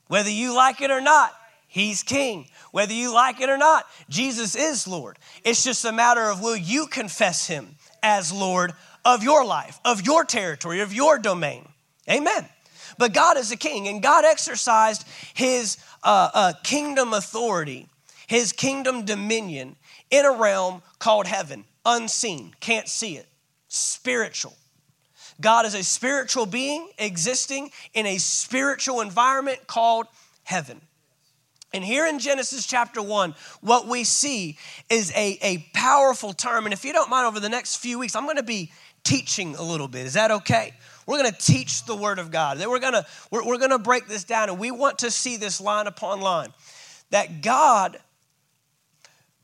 Whether 0.06 0.30
you 0.30 0.54
like 0.54 0.80
it 0.80 0.92
or 0.92 1.00
not, 1.00 1.34
he's 1.66 2.04
king. 2.04 2.46
Whether 2.70 2.92
you 2.92 3.12
like 3.12 3.40
it 3.40 3.50
or 3.50 3.56
not, 3.56 3.86
Jesus 4.08 4.54
is 4.54 4.86
Lord. 4.86 5.18
It's 5.42 5.64
just 5.64 5.84
a 5.84 5.90
matter 5.90 6.22
of 6.22 6.40
will 6.40 6.56
you 6.56 6.86
confess 6.86 7.48
him 7.48 7.74
as 8.04 8.32
Lord 8.32 8.74
of 9.04 9.24
your 9.24 9.44
life, 9.44 9.80
of 9.84 10.02
your 10.02 10.24
territory, 10.24 10.78
of 10.78 10.92
your 10.92 11.18
domain. 11.18 11.66
Amen. 12.08 12.46
But 12.98 13.12
God 13.12 13.36
is 13.36 13.50
a 13.50 13.56
king, 13.56 13.88
and 13.88 14.00
God 14.00 14.24
exercised 14.24 15.04
his 15.34 15.78
uh, 16.04 16.30
uh, 16.32 16.52
kingdom 16.62 17.14
authority, 17.14 17.88
his 18.28 18.52
kingdom 18.52 19.04
dominion 19.04 19.74
in 20.12 20.24
a 20.24 20.30
realm 20.30 20.82
called 21.00 21.26
heaven, 21.26 21.64
unseen, 21.84 22.54
can't 22.60 22.86
see 22.86 23.16
it, 23.16 23.26
spiritual. 23.66 24.54
God 25.42 25.66
is 25.66 25.74
a 25.74 25.82
spiritual 25.82 26.46
being 26.46 26.88
existing 26.98 27.70
in 27.92 28.06
a 28.06 28.16
spiritual 28.18 29.00
environment 29.00 29.66
called 29.66 30.06
heaven. 30.44 30.80
And 31.74 31.82
here 31.82 32.06
in 32.06 32.18
Genesis 32.18 32.66
chapter 32.66 33.02
1, 33.02 33.34
what 33.60 33.86
we 33.86 34.04
see 34.04 34.58
is 34.90 35.10
a, 35.12 35.38
a 35.42 35.58
powerful 35.74 36.32
term. 36.32 36.64
And 36.64 36.72
if 36.72 36.84
you 36.84 36.92
don't 36.92 37.10
mind, 37.10 37.26
over 37.26 37.40
the 37.40 37.48
next 37.48 37.76
few 37.76 37.98
weeks, 37.98 38.14
I'm 38.14 38.24
going 38.24 38.36
to 38.36 38.42
be 38.42 38.70
teaching 39.04 39.56
a 39.56 39.62
little 39.62 39.88
bit. 39.88 40.06
Is 40.06 40.14
that 40.14 40.30
okay? 40.30 40.74
We're 41.06 41.18
going 41.18 41.32
to 41.32 41.38
teach 41.38 41.84
the 41.86 41.96
Word 41.96 42.18
of 42.18 42.30
God. 42.30 42.58
Then 42.58 42.70
we're 42.70 42.78
going 42.78 42.92
to 42.92 43.06
we're, 43.30 43.44
we're 43.44 43.58
going 43.58 43.70
to 43.70 43.78
break 43.78 44.06
this 44.06 44.24
down, 44.24 44.48
and 44.48 44.58
we 44.58 44.70
want 44.70 45.00
to 45.00 45.10
see 45.10 45.36
this 45.36 45.60
line 45.60 45.86
upon 45.86 46.20
line 46.20 46.52
that 47.10 47.42
God 47.42 47.98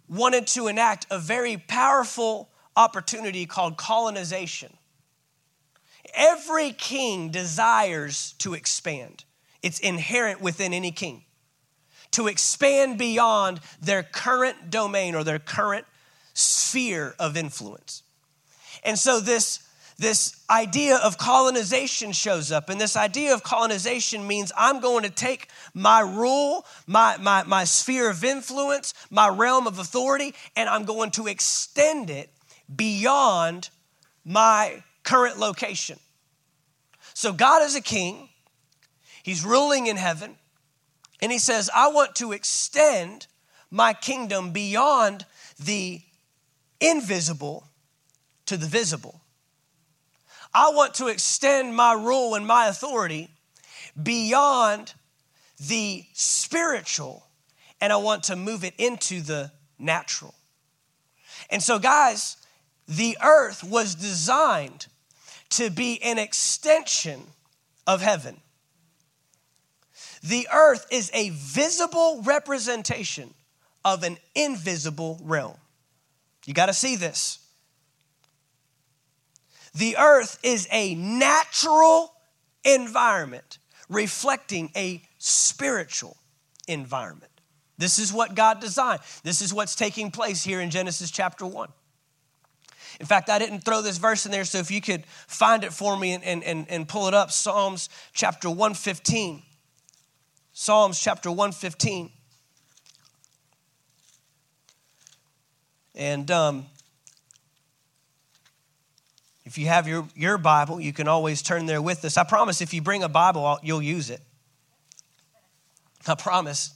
wanted 0.08 0.46
to 0.48 0.68
enact 0.68 1.06
a 1.10 1.18
very 1.18 1.56
powerful 1.56 2.48
opportunity 2.76 3.46
called 3.46 3.76
colonization. 3.76 4.72
Every 6.14 6.72
king 6.72 7.30
desires 7.30 8.34
to 8.38 8.54
expand. 8.54 9.24
It's 9.62 9.78
inherent 9.78 10.40
within 10.40 10.72
any 10.72 10.92
king 10.92 11.24
to 12.12 12.26
expand 12.26 12.98
beyond 12.98 13.60
their 13.80 14.02
current 14.02 14.70
domain 14.70 15.14
or 15.14 15.24
their 15.24 15.38
current 15.38 15.86
sphere 16.32 17.14
of 17.18 17.36
influence. 17.36 18.02
And 18.84 18.98
so 18.98 19.20
this 19.20 19.60
this 19.98 20.40
idea 20.48 20.96
of 20.96 21.18
colonization 21.18 22.12
shows 22.12 22.52
up. 22.52 22.68
And 22.68 22.80
this 22.80 22.96
idea 22.96 23.34
of 23.34 23.42
colonization 23.42 24.24
means 24.28 24.52
I'm 24.56 24.78
going 24.80 25.02
to 25.02 25.10
take 25.10 25.48
my 25.74 26.00
rule, 26.00 26.64
my, 26.86 27.16
my, 27.16 27.42
my 27.42 27.64
sphere 27.64 28.08
of 28.08 28.22
influence, 28.22 28.94
my 29.10 29.28
realm 29.28 29.66
of 29.66 29.80
authority, 29.80 30.36
and 30.54 30.68
I'm 30.68 30.84
going 30.84 31.10
to 31.12 31.26
extend 31.26 32.10
it 32.10 32.30
beyond 32.74 33.70
my 34.24 34.84
current 35.08 35.38
location. 35.38 35.98
So 37.14 37.32
God 37.32 37.62
is 37.62 37.74
a 37.74 37.80
king, 37.80 38.28
He's 39.22 39.42
ruling 39.44 39.86
in 39.86 39.96
heaven, 39.96 40.36
and 41.22 41.32
He 41.32 41.38
says, 41.38 41.70
I 41.74 41.88
want 41.88 42.14
to 42.16 42.32
extend 42.32 43.26
my 43.70 43.94
kingdom 43.94 44.52
beyond 44.52 45.24
the 45.58 46.02
invisible 46.78 47.64
to 48.46 48.58
the 48.58 48.66
visible. 48.66 49.22
I 50.52 50.70
want 50.74 50.94
to 50.94 51.08
extend 51.08 51.74
my 51.74 51.94
rule 51.94 52.34
and 52.34 52.46
my 52.46 52.68
authority 52.68 53.30
beyond 54.00 54.92
the 55.58 56.04
spiritual, 56.12 57.26
and 57.80 57.94
I 57.94 57.96
want 57.96 58.24
to 58.24 58.36
move 58.36 58.62
it 58.62 58.74
into 58.76 59.22
the 59.22 59.52
natural. 59.78 60.34
And 61.48 61.62
so, 61.62 61.78
guys, 61.78 62.36
the 62.86 63.16
earth 63.22 63.64
was 63.64 63.94
designed 63.94 64.86
to 65.50 65.70
be 65.70 66.02
an 66.02 66.18
extension 66.18 67.22
of 67.86 68.00
heaven. 68.00 68.40
The 70.22 70.48
earth 70.52 70.86
is 70.90 71.10
a 71.14 71.30
visible 71.30 72.22
representation 72.22 73.32
of 73.84 74.02
an 74.02 74.18
invisible 74.34 75.20
realm. 75.22 75.56
You 76.44 76.54
got 76.54 76.66
to 76.66 76.74
see 76.74 76.96
this. 76.96 77.38
The 79.74 79.96
earth 79.96 80.38
is 80.42 80.66
a 80.72 80.94
natural 80.94 82.12
environment 82.64 83.58
reflecting 83.88 84.70
a 84.74 85.02
spiritual 85.18 86.16
environment. 86.66 87.30
This 87.78 87.98
is 87.98 88.12
what 88.12 88.34
God 88.34 88.60
designed. 88.60 89.00
This 89.22 89.40
is 89.40 89.54
what's 89.54 89.76
taking 89.76 90.10
place 90.10 90.42
here 90.42 90.60
in 90.60 90.70
Genesis 90.70 91.10
chapter 91.10 91.46
1. 91.46 91.68
In 93.00 93.06
fact, 93.06 93.30
I 93.30 93.38
didn't 93.38 93.60
throw 93.60 93.82
this 93.82 93.98
verse 93.98 94.26
in 94.26 94.32
there, 94.32 94.44
so 94.44 94.58
if 94.58 94.70
you 94.70 94.80
could 94.80 95.04
find 95.06 95.64
it 95.64 95.72
for 95.72 95.96
me 95.96 96.12
and, 96.12 96.24
and, 96.24 96.66
and, 96.68 96.88
pull 96.88 97.08
it 97.08 97.14
up 97.14 97.30
Psalms 97.30 97.88
chapter 98.12 98.48
115. 98.48 99.42
Psalms 100.52 100.98
chapter 100.98 101.30
115. 101.30 102.10
And 105.94 106.30
um, 106.30 106.66
if 109.44 109.58
you 109.58 109.66
have 109.66 109.88
your, 109.88 110.06
your 110.14 110.38
Bible, 110.38 110.80
you 110.80 110.92
can 110.92 111.08
always 111.08 111.42
turn 111.42 111.66
there 111.66 111.82
with 111.82 112.04
us. 112.04 112.16
I 112.16 112.24
promise 112.24 112.60
if 112.60 112.74
you 112.74 112.82
bring 112.82 113.02
a 113.02 113.08
Bible, 113.08 113.58
you'll 113.62 113.82
use 113.82 114.10
it. 114.10 114.20
I 116.06 116.14
promise. 116.14 116.72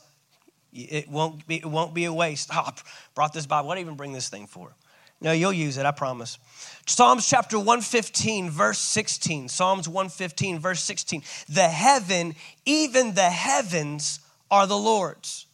It 0.72 1.08
won't 1.08 1.46
be, 1.46 1.56
it 1.56 1.66
won't 1.66 1.94
be 1.94 2.04
a 2.04 2.12
waste. 2.12 2.50
Oh, 2.54 2.62
I 2.66 2.72
brought 3.14 3.32
this 3.32 3.46
Bible. 3.46 3.68
What 3.68 3.74
do 3.74 3.78
I 3.78 3.82
even 3.82 3.94
bring 3.94 4.12
this 4.12 4.28
thing 4.28 4.46
for? 4.46 4.74
No, 5.22 5.30
you'll 5.30 5.52
use 5.52 5.78
it, 5.78 5.86
I 5.86 5.92
promise. 5.92 6.38
Psalms 6.84 7.28
chapter 7.28 7.56
115, 7.56 8.50
verse 8.50 8.78
16. 8.78 9.48
Psalms 9.48 9.88
115, 9.88 10.58
verse 10.58 10.82
16. 10.82 11.22
The 11.48 11.68
heaven, 11.68 12.34
even 12.66 13.14
the 13.14 13.30
heavens, 13.30 14.18
are 14.50 14.66
the 14.66 14.76
Lord's. 14.76 15.46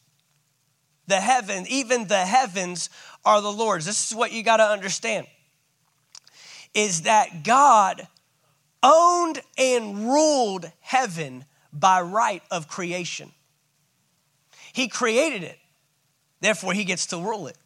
The 1.07 1.21
heaven, 1.21 1.67
even 1.69 2.09
the 2.09 2.25
heavens 2.25 2.89
are 3.27 3.43
the 3.43 3.53
Lord's. 3.53 3.85
This 3.85 4.11
is 4.11 4.17
what 4.17 4.33
you 4.33 4.43
got 4.43 4.57
to 4.57 4.65
understand 4.65 5.27
is 6.75 7.03
that 7.03 7.45
God 7.45 8.07
owned 8.83 9.41
and 9.57 10.07
ruled 10.07 10.71
heaven 10.81 11.45
by 11.73 12.01
right 12.01 12.43
of 12.51 12.69
creation. 12.69 13.33
He 14.73 14.89
created 14.89 15.43
it, 15.43 15.59
therefore, 16.41 16.73
He 16.73 16.85
gets 16.85 17.07
to 17.07 17.19
rule 17.19 17.49
it. 17.49 17.57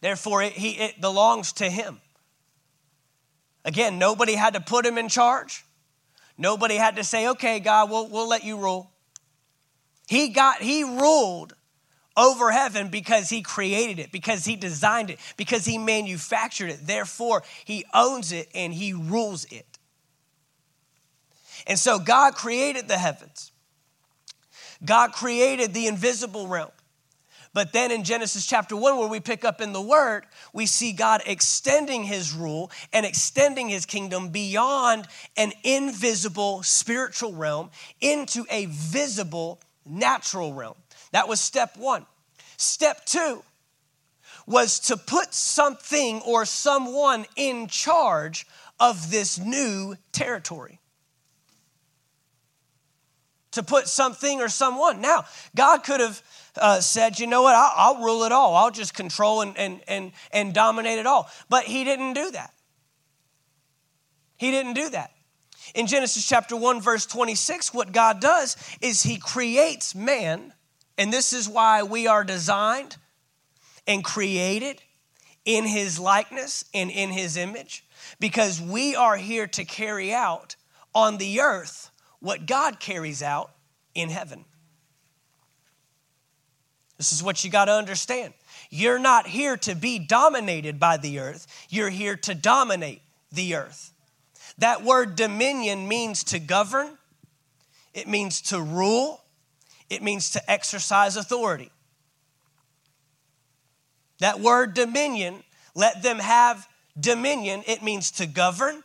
Therefore, 0.00 0.42
it, 0.42 0.52
he, 0.52 0.70
it 0.70 1.00
belongs 1.00 1.52
to 1.54 1.68
Him. 1.68 2.00
Again, 3.64 3.98
nobody 3.98 4.34
had 4.34 4.54
to 4.54 4.60
put 4.60 4.86
Him 4.86 4.98
in 4.98 5.08
charge. 5.08 5.64
Nobody 6.36 6.76
had 6.76 6.96
to 6.96 7.04
say, 7.04 7.28
okay, 7.28 7.58
God, 7.58 7.90
we'll, 7.90 8.08
we'll 8.08 8.28
let 8.28 8.44
you 8.44 8.56
rule. 8.58 8.90
He 10.08 10.28
got, 10.28 10.62
he 10.62 10.84
ruled 10.84 11.54
over 12.16 12.50
heaven 12.50 12.88
because 12.88 13.28
he 13.28 13.42
created 13.42 13.98
it, 13.98 14.10
because 14.10 14.44
he 14.44 14.56
designed 14.56 15.10
it, 15.10 15.18
because 15.36 15.64
he 15.64 15.78
manufactured 15.78 16.70
it. 16.70 16.86
Therefore, 16.86 17.42
he 17.64 17.84
owns 17.94 18.32
it 18.32 18.48
and 18.54 18.72
he 18.72 18.92
rules 18.92 19.44
it. 19.46 19.66
And 21.66 21.78
so, 21.78 21.98
God 21.98 22.34
created 22.34 22.88
the 22.88 22.98
heavens, 22.98 23.52
God 24.84 25.12
created 25.12 25.74
the 25.74 25.86
invisible 25.86 26.48
realm. 26.48 26.70
But 27.58 27.72
then 27.72 27.90
in 27.90 28.04
Genesis 28.04 28.46
chapter 28.46 28.76
1, 28.76 28.98
where 28.98 29.08
we 29.08 29.18
pick 29.18 29.44
up 29.44 29.60
in 29.60 29.72
the 29.72 29.82
word, 29.82 30.26
we 30.52 30.64
see 30.64 30.92
God 30.92 31.22
extending 31.26 32.04
his 32.04 32.32
rule 32.32 32.70
and 32.92 33.04
extending 33.04 33.68
his 33.68 33.84
kingdom 33.84 34.28
beyond 34.28 35.08
an 35.36 35.52
invisible 35.64 36.62
spiritual 36.62 37.32
realm 37.32 37.70
into 38.00 38.46
a 38.48 38.66
visible 38.66 39.60
natural 39.84 40.54
realm. 40.54 40.76
That 41.10 41.26
was 41.26 41.40
step 41.40 41.76
one. 41.76 42.06
Step 42.58 43.04
two 43.04 43.42
was 44.46 44.78
to 44.78 44.96
put 44.96 45.34
something 45.34 46.20
or 46.20 46.44
someone 46.44 47.26
in 47.34 47.66
charge 47.66 48.46
of 48.78 49.10
this 49.10 49.36
new 49.36 49.96
territory. 50.12 50.78
To 53.52 53.64
put 53.64 53.88
something 53.88 54.40
or 54.40 54.48
someone. 54.48 55.00
Now, 55.00 55.24
God 55.56 55.78
could 55.82 55.98
have 55.98 56.22
uh, 56.60 56.80
said, 56.80 57.18
you 57.18 57.26
know 57.26 57.42
what, 57.42 57.54
I'll, 57.54 57.72
I'll, 57.76 58.04
rule 58.04 58.24
it 58.24 58.32
all. 58.32 58.54
I'll 58.54 58.70
just 58.70 58.94
control 58.94 59.42
and, 59.42 59.56
and, 59.58 59.80
and, 59.88 60.12
and 60.32 60.54
dominate 60.54 60.98
it 60.98 61.06
all. 61.06 61.28
But 61.48 61.64
he 61.64 61.84
didn't 61.84 62.14
do 62.14 62.30
that. 62.32 62.52
He 64.36 64.50
didn't 64.50 64.74
do 64.74 64.90
that. 64.90 65.12
In 65.74 65.86
Genesis 65.86 66.26
chapter 66.26 66.56
1, 66.56 66.80
verse 66.80 67.04
26, 67.06 67.74
what 67.74 67.92
God 67.92 68.20
does 68.20 68.56
is 68.80 69.02
he 69.02 69.18
creates 69.18 69.94
man, 69.94 70.52
and 70.96 71.12
this 71.12 71.32
is 71.32 71.48
why 71.48 71.82
we 71.82 72.06
are 72.06 72.24
designed 72.24 72.96
and 73.86 74.02
created 74.02 74.80
in 75.44 75.64
his 75.64 75.98
likeness 75.98 76.64
and 76.72 76.90
in 76.90 77.10
his 77.10 77.36
image, 77.36 77.84
because 78.20 78.60
we 78.60 78.94
are 78.94 79.16
here 79.16 79.46
to 79.46 79.64
carry 79.64 80.12
out 80.12 80.56
on 80.94 81.18
the 81.18 81.40
earth 81.40 81.90
what 82.20 82.46
God 82.46 82.80
carries 82.80 83.22
out 83.22 83.50
in 83.94 84.08
heaven. 84.08 84.44
This 86.98 87.12
is 87.12 87.22
what 87.22 87.44
you 87.44 87.50
got 87.50 87.66
to 87.66 87.72
understand. 87.72 88.34
You're 88.70 88.98
not 88.98 89.26
here 89.26 89.56
to 89.58 89.74
be 89.74 89.98
dominated 89.98 90.78
by 90.78 90.96
the 90.98 91.20
earth, 91.20 91.46
you're 91.70 91.90
here 91.90 92.16
to 92.16 92.34
dominate 92.34 93.02
the 93.32 93.54
earth. 93.54 93.92
That 94.58 94.82
word 94.84 95.16
dominion 95.16 95.86
means 95.86 96.24
to 96.24 96.38
govern, 96.38 96.98
it 97.94 98.08
means 98.08 98.42
to 98.42 98.60
rule, 98.60 99.22
it 99.88 100.02
means 100.02 100.30
to 100.32 100.50
exercise 100.50 101.16
authority. 101.16 101.70
That 104.18 104.40
word 104.40 104.74
dominion, 104.74 105.44
let 105.74 106.02
them 106.02 106.18
have 106.18 106.68
dominion, 106.98 107.62
it 107.66 107.82
means 107.82 108.10
to 108.12 108.26
govern, 108.26 108.82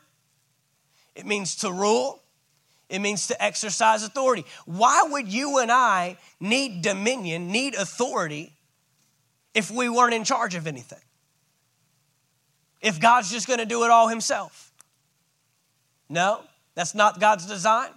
it 1.15 1.25
means 1.25 1.55
to 1.57 1.71
rule, 1.71 2.22
it 2.89 2.99
means 2.99 3.27
to 3.27 3.43
exercise 3.43 4.03
authority. 4.03 4.45
Why 4.65 5.03
would 5.09 5.27
you 5.27 5.59
and 5.59 5.71
I 5.71 6.17
need 6.39 6.81
dominion, 6.81 7.51
need 7.51 7.75
authority, 7.75 8.53
if 9.53 9.71
we 9.71 9.89
weren't 9.89 10.13
in 10.13 10.23
charge 10.23 10.55
of 10.55 10.67
anything? 10.67 10.99
If 12.81 12.99
God's 12.99 13.31
just 13.31 13.47
gonna 13.47 13.65
do 13.65 13.83
it 13.83 13.91
all 13.91 14.07
himself? 14.07 14.71
No, 16.09 16.41
that's 16.75 16.93
not 16.93 17.19
God's 17.19 17.45
design. 17.45 17.89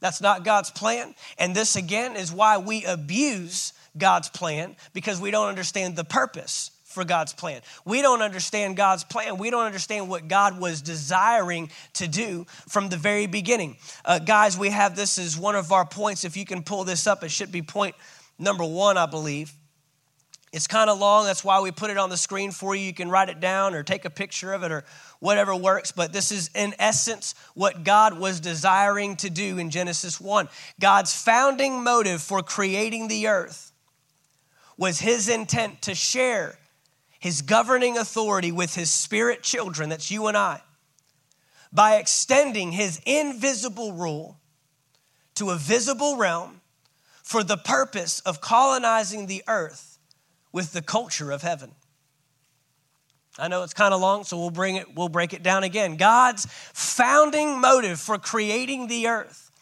That's 0.00 0.20
not 0.20 0.44
God's 0.44 0.70
plan. 0.70 1.14
And 1.38 1.54
this 1.54 1.76
again 1.76 2.16
is 2.16 2.32
why 2.32 2.58
we 2.58 2.84
abuse 2.84 3.72
God's 3.96 4.28
plan 4.28 4.76
because 4.92 5.20
we 5.20 5.30
don't 5.30 5.48
understand 5.48 5.94
the 5.94 6.04
purpose 6.04 6.72
for 6.92 7.04
God's 7.04 7.32
plan. 7.32 7.60
We 7.84 8.02
don't 8.02 8.22
understand 8.22 8.76
God's 8.76 9.04
plan. 9.04 9.38
We 9.38 9.50
don't 9.50 9.64
understand 9.64 10.08
what 10.08 10.28
God 10.28 10.60
was 10.60 10.82
desiring 10.82 11.70
to 11.94 12.06
do 12.06 12.46
from 12.68 12.88
the 12.88 12.96
very 12.96 13.26
beginning. 13.26 13.76
Uh, 14.04 14.18
guys, 14.18 14.58
we 14.58 14.70
have 14.70 14.94
this 14.96 15.18
as 15.18 15.36
one 15.36 15.56
of 15.56 15.72
our 15.72 15.86
points. 15.86 16.24
If 16.24 16.36
you 16.36 16.44
can 16.44 16.62
pull 16.62 16.84
this 16.84 17.06
up, 17.06 17.22
it 17.24 17.30
should 17.30 17.52
be 17.52 17.62
point 17.62 17.94
number 18.38 18.64
one, 18.64 18.96
I 18.96 19.06
believe. 19.06 19.52
It's 20.52 20.66
kind 20.66 20.90
of 20.90 20.98
long. 20.98 21.24
That's 21.24 21.42
why 21.42 21.60
we 21.60 21.70
put 21.70 21.90
it 21.90 21.96
on 21.96 22.10
the 22.10 22.16
screen 22.18 22.50
for 22.50 22.74
you. 22.74 22.84
You 22.84 22.92
can 22.92 23.08
write 23.08 23.30
it 23.30 23.40
down 23.40 23.74
or 23.74 23.82
take 23.82 24.04
a 24.04 24.10
picture 24.10 24.52
of 24.52 24.62
it 24.62 24.70
or 24.70 24.84
whatever 25.18 25.56
works. 25.56 25.92
But 25.92 26.12
this 26.12 26.30
is, 26.30 26.50
in 26.54 26.74
essence, 26.78 27.34
what 27.54 27.84
God 27.84 28.18
was 28.18 28.38
desiring 28.38 29.16
to 29.16 29.30
do 29.30 29.56
in 29.56 29.70
Genesis 29.70 30.20
1. 30.20 30.48
God's 30.78 31.14
founding 31.14 31.82
motive 31.82 32.20
for 32.20 32.42
creating 32.42 33.08
the 33.08 33.28
earth 33.28 33.72
was 34.76 35.00
his 35.00 35.30
intent 35.30 35.80
to 35.82 35.94
share 35.94 36.58
his 37.22 37.40
governing 37.40 37.96
authority 37.96 38.50
with 38.50 38.74
his 38.74 38.90
spirit 38.90 39.44
children, 39.44 39.90
that's 39.90 40.10
you 40.10 40.26
and 40.26 40.36
I, 40.36 40.60
by 41.72 41.94
extending 41.98 42.72
his 42.72 43.00
invisible 43.06 43.92
rule 43.92 44.40
to 45.36 45.50
a 45.50 45.56
visible 45.56 46.16
realm 46.16 46.60
for 47.22 47.44
the 47.44 47.56
purpose 47.56 48.18
of 48.26 48.40
colonizing 48.40 49.28
the 49.28 49.44
earth 49.46 50.00
with 50.50 50.72
the 50.72 50.82
culture 50.82 51.30
of 51.30 51.42
heaven. 51.42 51.70
I 53.38 53.46
know 53.46 53.62
it's 53.62 53.72
kind 53.72 53.94
of 53.94 54.00
long, 54.00 54.24
so 54.24 54.36
we'll 54.36 54.50
bring 54.50 54.74
it, 54.74 54.92
we'll 54.96 55.08
break 55.08 55.32
it 55.32 55.44
down 55.44 55.62
again. 55.62 55.96
God's 55.96 56.48
founding 56.72 57.60
motive 57.60 58.00
for 58.00 58.18
creating 58.18 58.88
the 58.88 59.06
earth 59.06 59.52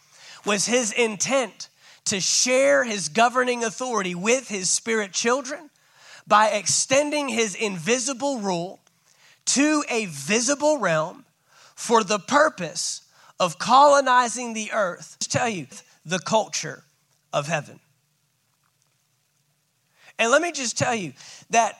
was 0.47 0.65
his 0.65 0.91
intent 0.93 1.69
to 2.05 2.19
share 2.19 2.83
his 2.83 3.07
governing 3.07 3.63
authority 3.63 4.15
with 4.15 4.49
his 4.49 4.71
spirit 4.71 5.11
children 5.11 5.69
by 6.31 6.47
extending 6.47 7.27
his 7.27 7.55
invisible 7.55 8.39
rule 8.39 8.79
to 9.43 9.83
a 9.89 10.05
visible 10.05 10.77
realm 10.77 11.25
for 11.75 12.05
the 12.05 12.19
purpose 12.19 13.01
of 13.37 13.59
colonizing 13.59 14.53
the 14.53 14.71
earth. 14.71 15.17
Just 15.19 15.29
tell 15.33 15.49
you 15.49 15.67
the 16.05 16.19
culture 16.19 16.85
of 17.33 17.47
heaven. 17.47 17.81
And 20.17 20.31
let 20.31 20.41
me 20.41 20.53
just 20.53 20.77
tell 20.77 20.95
you 20.95 21.11
that 21.49 21.75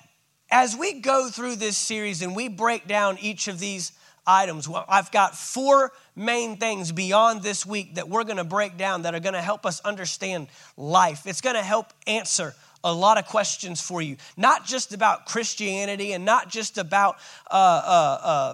as 0.51 0.75
we 0.75 0.99
go 0.99 1.29
through 1.29 1.55
this 1.55 1.77
series 1.77 2.21
and 2.21 2.35
we 2.35 2.49
break 2.49 2.89
down 2.89 3.19
each 3.21 3.47
of 3.47 3.57
these 3.57 3.93
items, 4.27 4.67
well, 4.67 4.83
I've 4.89 5.13
got 5.13 5.33
four 5.33 5.93
main 6.13 6.57
things 6.57 6.91
beyond 6.91 7.41
this 7.41 7.65
week 7.65 7.95
that 7.95 8.09
we're 8.09 8.25
gonna 8.25 8.43
break 8.43 8.75
down 8.75 9.03
that 9.03 9.15
are 9.15 9.21
gonna 9.21 9.41
help 9.41 9.65
us 9.65 9.79
understand 9.79 10.47
life. 10.75 11.25
It's 11.25 11.39
gonna 11.39 11.63
help 11.63 11.93
answer 12.05 12.53
a 12.83 12.93
lot 12.93 13.17
of 13.17 13.27
questions 13.27 13.81
for 13.81 14.01
you, 14.01 14.17
not 14.37 14.65
just 14.65 14.93
about 14.93 15.25
Christianity 15.25 16.13
and 16.13 16.25
not 16.25 16.49
just 16.49 16.77
about, 16.77 17.17
uh, 17.49 17.53
uh, 17.53 18.27
uh, 18.27 18.53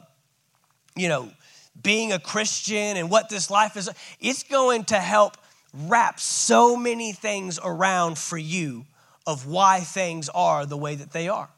you 0.95 1.07
know, 1.07 1.29
being 1.81 2.11
a 2.11 2.19
Christian 2.19 2.97
and 2.97 3.09
what 3.09 3.29
this 3.29 3.49
life 3.49 3.77
is. 3.77 3.89
It's 4.19 4.43
going 4.43 4.85
to 4.85 4.99
help 4.99 5.37
wrap 5.73 6.19
so 6.19 6.75
many 6.75 7.13
things 7.13 7.59
around 7.63 8.17
for 8.17 8.37
you 8.37 8.85
of 9.25 9.45
why 9.45 9.81
things 9.81 10.29
are 10.29 10.65
the 10.65 10.77
way 10.77 10.95
that 10.95 11.11
they 11.11 11.29
are 11.29 11.49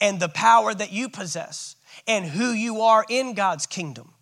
and 0.00 0.20
the 0.20 0.28
power 0.28 0.72
that 0.72 0.92
you 0.92 1.08
possess 1.08 1.76
and 2.06 2.24
who 2.24 2.50
you 2.50 2.82
are 2.82 3.04
in 3.08 3.34
God's 3.34 3.66
kingdom. 3.66 4.12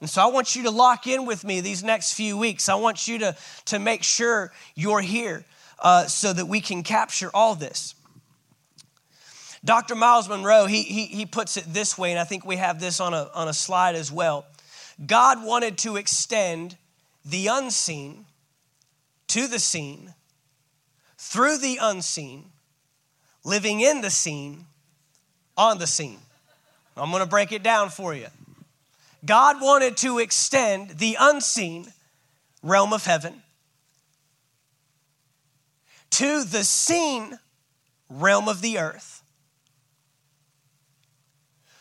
And 0.00 0.10
so 0.10 0.20
I 0.20 0.26
want 0.26 0.56
you 0.56 0.64
to 0.64 0.70
lock 0.70 1.06
in 1.06 1.26
with 1.26 1.44
me 1.44 1.60
these 1.60 1.84
next 1.84 2.14
few 2.14 2.36
weeks. 2.36 2.68
I 2.68 2.74
want 2.74 3.06
you 3.06 3.18
to, 3.18 3.36
to 3.66 3.78
make 3.78 4.02
sure 4.02 4.50
you're 4.74 5.00
here 5.00 5.44
uh, 5.82 6.06
so 6.06 6.32
that 6.32 6.46
we 6.46 6.60
can 6.60 6.82
capture 6.82 7.30
all 7.34 7.54
this. 7.54 7.94
Dr. 9.64 9.94
Myles 9.94 10.28
Munroe, 10.28 10.66
he, 10.66 10.82
he, 10.82 11.06
he 11.06 11.26
puts 11.26 11.56
it 11.56 11.64
this 11.68 11.98
way, 11.98 12.10
and 12.10 12.18
I 12.18 12.24
think 12.24 12.44
we 12.44 12.56
have 12.56 12.80
this 12.80 13.00
on 13.00 13.12
a, 13.14 13.28
on 13.34 13.48
a 13.48 13.52
slide 13.52 13.94
as 13.94 14.10
well. 14.10 14.46
God 15.04 15.44
wanted 15.44 15.78
to 15.78 15.96
extend 15.96 16.76
the 17.24 17.48
unseen 17.48 18.24
to 19.28 19.46
the 19.46 19.58
seen, 19.58 20.14
through 21.16 21.58
the 21.58 21.78
unseen, 21.80 22.46
living 23.44 23.80
in 23.80 24.00
the 24.00 24.10
seen, 24.10 24.66
on 25.56 25.78
the 25.78 25.86
scene. 25.86 26.18
I'm 26.96 27.10
gonna 27.10 27.26
break 27.26 27.52
it 27.52 27.62
down 27.62 27.90
for 27.90 28.14
you. 28.14 28.26
God 29.24 29.60
wanted 29.60 29.96
to 29.98 30.18
extend 30.18 30.90
the 30.98 31.16
unseen 31.18 31.86
realm 32.62 32.92
of 32.92 33.06
heaven 33.06 33.41
to 36.12 36.44
the 36.44 36.62
seen 36.62 37.38
realm 38.08 38.48
of 38.48 38.60
the 38.60 38.78
earth 38.78 39.22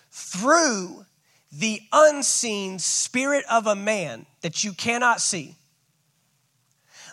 through 0.10 1.06
the 1.52 1.82
unseen 1.92 2.80
spirit 2.80 3.44
of 3.52 3.68
a 3.68 3.76
man 3.76 4.26
that 4.42 4.64
you 4.64 4.72
cannot 4.72 5.20
see, 5.20 5.56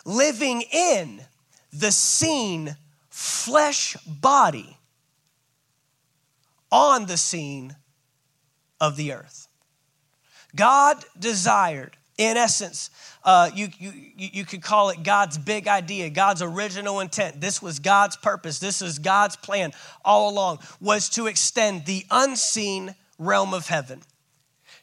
living 0.05 0.63
in 0.71 1.21
the 1.73 1.91
seen 1.91 2.77
flesh 3.09 3.97
body 4.05 4.77
on 6.71 7.05
the 7.07 7.17
scene 7.17 7.75
of 8.79 8.95
the 8.95 9.11
earth. 9.11 9.47
God 10.55 11.03
desired, 11.19 11.97
in 12.19 12.35
essence, 12.35 12.89
uh, 13.23 13.49
you, 13.55 13.69
you, 13.79 13.93
you 14.17 14.45
could 14.45 14.61
call 14.61 14.89
it 14.89 15.03
God's 15.03 15.37
big 15.37 15.69
idea, 15.69 16.09
God's 16.09 16.41
original 16.41 16.99
intent. 16.99 17.39
This 17.39 17.61
was 17.61 17.79
God's 17.79 18.17
purpose. 18.17 18.59
This 18.59 18.81
is 18.81 18.99
God's 18.99 19.37
plan 19.37 19.71
all 20.03 20.29
along, 20.29 20.59
was 20.81 21.07
to 21.11 21.27
extend 21.27 21.85
the 21.85 22.05
unseen 22.11 22.93
realm 23.17 23.53
of 23.53 23.67
heaven 23.67 24.01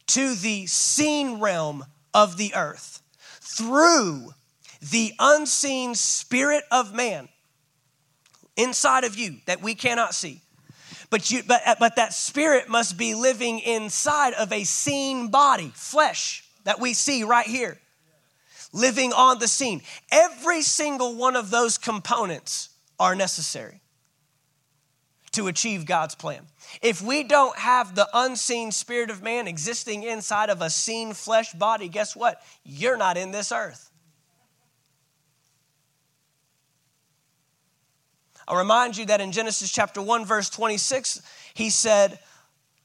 to 0.08 0.34
the 0.34 0.66
seen 0.66 1.38
realm 1.38 1.84
of 2.14 2.38
the 2.38 2.54
earth 2.54 3.02
through 3.40 4.30
the 4.80 5.12
unseen 5.18 5.94
spirit 5.94 6.64
of 6.70 6.94
man 6.94 7.28
inside 8.56 9.04
of 9.04 9.16
you 9.16 9.36
that 9.44 9.60
we 9.60 9.74
cannot 9.74 10.14
see. 10.14 10.40
But, 11.10 11.30
you, 11.30 11.42
but, 11.46 11.60
but 11.78 11.96
that 11.96 12.14
spirit 12.14 12.70
must 12.70 12.96
be 12.96 13.14
living 13.14 13.58
inside 13.58 14.32
of 14.34 14.52
a 14.52 14.64
seen 14.64 15.28
body, 15.28 15.70
flesh 15.74 16.45
that 16.66 16.80
we 16.80 16.94
see 16.94 17.22
right 17.22 17.46
here, 17.46 17.78
living 18.72 19.12
on 19.12 19.38
the 19.38 19.46
scene. 19.46 19.82
Every 20.10 20.62
single 20.62 21.14
one 21.14 21.36
of 21.36 21.50
those 21.50 21.78
components 21.78 22.70
are 22.98 23.14
necessary 23.14 23.80
to 25.30 25.46
achieve 25.46 25.86
God's 25.86 26.16
plan. 26.16 26.44
If 26.82 27.00
we 27.00 27.22
don't 27.22 27.56
have 27.56 27.94
the 27.94 28.08
unseen 28.12 28.72
spirit 28.72 29.10
of 29.10 29.22
man 29.22 29.46
existing 29.46 30.02
inside 30.02 30.50
of 30.50 30.60
a 30.60 30.68
seen 30.68 31.14
flesh 31.14 31.52
body, 31.52 31.88
guess 31.88 32.16
what? 32.16 32.42
You're 32.64 32.96
not 32.96 33.16
in 33.16 33.30
this 33.30 33.52
earth. 33.52 33.88
I'll 38.48 38.58
remind 38.58 38.96
you 38.96 39.06
that 39.06 39.20
in 39.20 39.30
Genesis 39.30 39.70
chapter 39.70 40.02
1, 40.02 40.24
verse 40.24 40.50
26, 40.50 41.22
he 41.54 41.70
said 41.70 42.18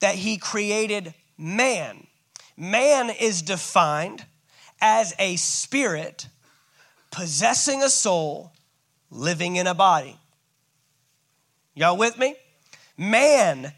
that 0.01 0.13
he 0.13 0.37
created 0.37 1.15
man. 1.35 2.05
Man 2.61 3.09
is 3.09 3.41
defined 3.41 4.23
as 4.79 5.15
a 5.17 5.35
spirit 5.37 6.27
possessing 7.09 7.81
a 7.81 7.89
soul, 7.89 8.53
living 9.09 9.55
in 9.55 9.65
a 9.65 9.73
body. 9.73 10.15
Y'all 11.73 11.97
with 11.97 12.19
me? 12.19 12.35
Man, 12.99 13.73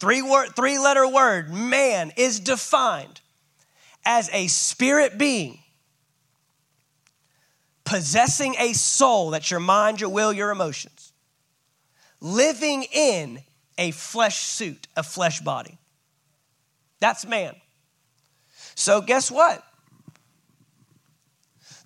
three 0.00 0.20
word, 0.20 0.54
three 0.54 0.78
letter 0.78 1.08
word, 1.08 1.50
man 1.50 2.12
is 2.18 2.40
defined 2.40 3.22
as 4.04 4.28
a 4.34 4.48
spirit 4.48 5.16
being 5.16 5.58
possessing 7.84 8.54
a 8.58 8.74
soul 8.74 9.30
that's 9.30 9.50
your 9.50 9.60
mind, 9.60 9.98
your 9.98 10.10
will, 10.10 10.34
your 10.34 10.50
emotions, 10.50 11.14
living 12.20 12.84
in 12.92 13.40
a 13.78 13.92
flesh 13.92 14.40
suit, 14.40 14.88
a 14.94 15.02
flesh 15.02 15.40
body. 15.40 15.78
That's 17.00 17.24
man. 17.24 17.54
So, 18.78 19.00
guess 19.00 19.28
what? 19.28 19.64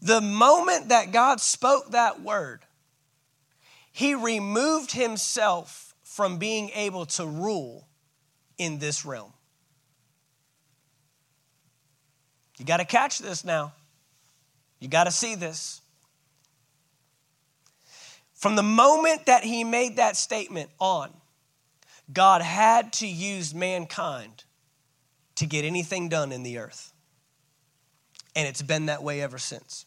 The 0.02 0.20
moment 0.20 0.90
that 0.90 1.10
God 1.10 1.40
spoke 1.40 1.92
that 1.92 2.20
word, 2.20 2.66
he 3.90 4.14
removed 4.14 4.92
himself 4.92 5.94
from 6.02 6.36
being 6.36 6.68
able 6.74 7.06
to 7.06 7.26
rule 7.26 7.88
in 8.58 8.78
this 8.78 9.06
realm. 9.06 9.32
You 12.58 12.66
got 12.66 12.76
to 12.76 12.84
catch 12.84 13.20
this 13.20 13.42
now. 13.42 13.72
You 14.78 14.88
got 14.88 15.04
to 15.04 15.10
see 15.10 15.34
this. 15.34 15.80
From 18.34 18.54
the 18.54 18.62
moment 18.62 19.24
that 19.24 19.44
he 19.44 19.64
made 19.64 19.96
that 19.96 20.14
statement 20.14 20.68
on, 20.78 21.10
God 22.12 22.42
had 22.42 22.92
to 22.94 23.06
use 23.06 23.54
mankind 23.54 24.44
to 25.42 25.46
get 25.46 25.64
anything 25.64 26.08
done 26.08 26.30
in 26.30 26.44
the 26.44 26.58
earth. 26.58 26.92
And 28.36 28.46
it's 28.46 28.62
been 28.62 28.86
that 28.86 29.02
way 29.02 29.20
ever 29.20 29.38
since. 29.38 29.86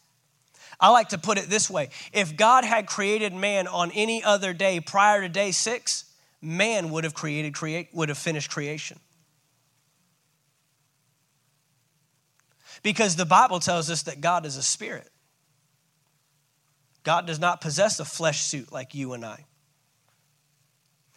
I 0.78 0.90
like 0.90 1.08
to 1.08 1.18
put 1.18 1.38
it 1.38 1.48
this 1.48 1.70
way 1.70 1.88
if 2.12 2.36
God 2.36 2.62
had 2.66 2.86
created 2.86 3.32
man 3.32 3.66
on 3.66 3.90
any 3.92 4.22
other 4.22 4.52
day 4.52 4.80
prior 4.80 5.22
to 5.22 5.30
day 5.30 5.52
six, 5.52 6.12
man 6.42 6.90
would 6.90 7.04
have 7.04 7.14
created, 7.14 7.54
create, 7.54 7.88
would 7.94 8.10
have 8.10 8.18
finished 8.18 8.50
creation. 8.50 9.00
Because 12.82 13.16
the 13.16 13.24
Bible 13.24 13.58
tells 13.58 13.88
us 13.88 14.02
that 14.02 14.20
God 14.20 14.44
is 14.44 14.58
a 14.58 14.62
spirit. 14.62 15.08
God 17.02 17.26
does 17.26 17.40
not 17.40 17.62
possess 17.62 17.98
a 17.98 18.04
flesh 18.04 18.42
suit 18.42 18.70
like 18.70 18.94
you 18.94 19.14
and 19.14 19.24
I. 19.24 19.46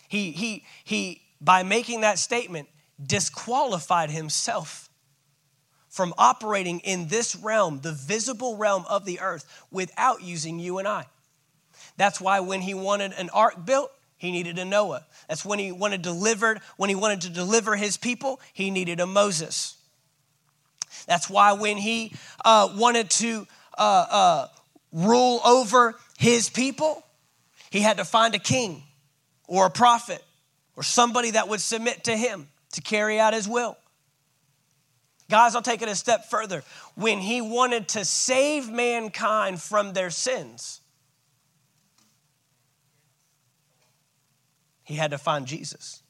He, 0.07 0.31
he, 0.31 0.63
he, 0.85 1.21
by 1.41 1.63
making 1.63 2.01
that 2.01 2.19
statement, 2.19 2.69
disqualified 3.03 4.09
himself 4.09 4.89
from 5.89 6.13
operating 6.17 6.79
in 6.81 7.07
this 7.07 7.35
realm, 7.35 7.81
the 7.81 7.91
visible 7.91 8.57
realm 8.57 8.85
of 8.87 9.05
the 9.05 9.19
earth, 9.19 9.65
without 9.71 10.21
using 10.21 10.59
you 10.59 10.77
and 10.77 10.87
I. 10.87 11.05
That's 11.97 12.21
why 12.21 12.39
when 12.41 12.61
he 12.61 12.73
wanted 12.73 13.13
an 13.13 13.29
ark 13.31 13.65
built, 13.65 13.91
he 14.17 14.31
needed 14.31 14.59
a 14.59 14.65
Noah. 14.65 15.05
That's 15.27 15.43
when 15.43 15.59
he 15.59 15.71
wanted 15.71 16.01
delivered, 16.01 16.59
when 16.77 16.89
he 16.89 16.95
wanted 16.95 17.21
to 17.21 17.29
deliver 17.29 17.75
his 17.75 17.97
people, 17.97 18.39
he 18.53 18.69
needed 18.69 18.99
a 18.99 19.07
Moses. 19.07 19.77
That's 21.07 21.29
why 21.29 21.53
when 21.53 21.77
he 21.77 22.13
uh, 22.43 22.69
wanted 22.75 23.09
to 23.11 23.47
uh, 23.77 24.05
uh, 24.09 24.47
rule 24.91 25.39
over 25.45 25.95
his 26.17 26.49
people, 26.49 27.03
he 27.69 27.79
had 27.79 27.97
to 27.97 28.05
find 28.05 28.35
a 28.35 28.39
king 28.39 28.83
or 29.47 29.67
a 29.67 29.69
prophet 29.69 30.23
or 30.75 30.83
somebody 30.83 31.31
that 31.31 31.47
would 31.47 31.61
submit 31.61 32.03
to 32.05 32.15
him 32.15 32.47
to 32.73 32.81
carry 32.81 33.19
out 33.19 33.33
his 33.33 33.47
will. 33.47 33.77
Guys, 35.29 35.55
I'll 35.55 35.61
take 35.61 35.81
it 35.81 35.89
a 35.89 35.95
step 35.95 36.25
further. 36.25 36.63
When 36.95 37.19
he 37.19 37.39
wanted 37.39 37.87
to 37.89 38.03
save 38.03 38.69
mankind 38.69 39.61
from 39.61 39.93
their 39.93 40.09
sins, 40.09 40.81
he 44.83 44.95
had 44.95 45.11
to 45.11 45.19
find 45.19 45.45
Jesus. 45.45 46.01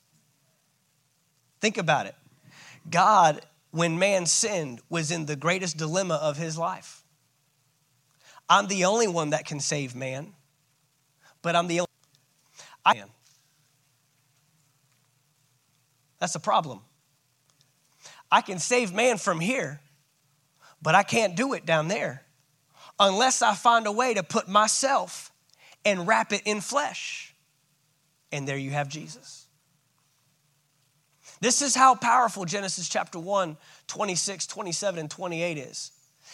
Think 1.60 1.78
about 1.78 2.06
it. 2.06 2.16
God, 2.90 3.42
when 3.72 4.00
man 4.00 4.26
sinned, 4.26 4.82
was 4.90 5.12
in 5.12 5.26
the 5.26 5.36
greatest 5.36 5.78
dilemma 5.78 6.16
of 6.16 6.38
his 6.38 6.58
life. 6.58 7.04
I'm 8.50 8.68
the 8.68 8.86
only 8.86 9.08
one 9.08 9.32
that 9.32 9.46
can 9.46 9.60
save 9.60 9.96
man, 9.96 10.34
but 11.42 11.58
I'm 11.58 11.68
the 11.68 11.82
only 11.82 11.88
I 12.86 12.96
am. 12.96 13.10
That's 16.20 16.36
a 16.36 16.40
problem. 16.40 16.82
I 18.32 18.42
can 18.42 18.60
save 18.60 18.94
man 18.94 19.18
from 19.18 19.40
here, 19.40 19.82
but 20.82 20.96
I 20.96 21.04
can't 21.04 21.36
do 21.36 21.54
it 21.54 21.66
down 21.66 21.88
there 21.88 22.24
unless 23.00 23.42
I 23.42 23.56
find 23.56 23.88
a 23.88 23.92
way 23.92 24.14
to 24.14 24.24
put 24.24 24.48
myself 24.48 25.32
and 25.86 26.08
wrap 26.08 26.34
it 26.34 26.42
in 26.46 26.62
flesh. 26.62 27.34
And 28.32 28.48
there 28.48 28.58
you 28.58 28.72
have 28.72 28.90
Jesus. 28.90 29.48
This 31.42 31.62
is 31.62 31.74
how 31.74 31.96
powerful 31.96 32.46
Genesis 32.46 32.90
chapter 32.90 33.18
1, 33.18 33.58
26, 33.88 34.46
27, 34.48 35.00
and 35.00 35.10
28 35.10 35.58
is. 35.58 35.92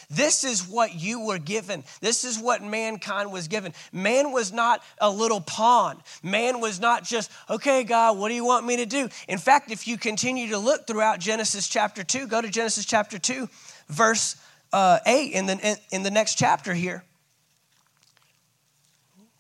This 0.10 0.44
is 0.44 0.68
what 0.68 0.96
you 0.96 1.26
were 1.26 1.38
given. 1.38 1.84
This 2.02 2.24
is 2.24 2.40
what 2.40 2.64
mankind 2.64 3.32
was 3.32 3.48
given. 3.48 3.74
Man 3.92 4.32
was 4.32 4.52
not 4.52 4.84
a 5.00 5.10
little 5.10 5.42
pawn. 5.42 6.02
Man 6.24 6.60
was 6.60 6.80
not 6.80 7.04
just, 7.04 7.32
okay, 7.50 7.84
God, 7.84 8.18
what 8.18 8.30
do 8.30 8.36
you 8.36 8.46
want 8.46 8.66
me 8.66 8.78
to 8.78 8.86
do? 8.86 9.10
In 9.28 9.38
fact, 9.38 9.72
if 9.72 9.88
you 9.88 9.98
continue 9.98 10.50
to 10.50 10.58
look 10.58 10.88
throughout 10.88 11.20
Genesis 11.20 11.68
chapter 11.68 12.04
2, 12.04 12.28
go 12.28 12.42
to 12.42 12.50
Genesis 12.50 12.86
chapter 12.86 13.18
2, 13.18 13.50
verse 13.90 14.36
uh, 14.74 15.00
8 15.06 15.32
in 15.32 15.46
the, 15.46 15.60
in, 15.60 15.76
in 15.92 16.04
the 16.04 16.12
next 16.12 16.36
chapter 16.36 16.74
here. 16.74 17.04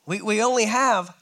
We, 0.05 0.21
we 0.21 0.41
only 0.43 0.65
have 0.65 1.15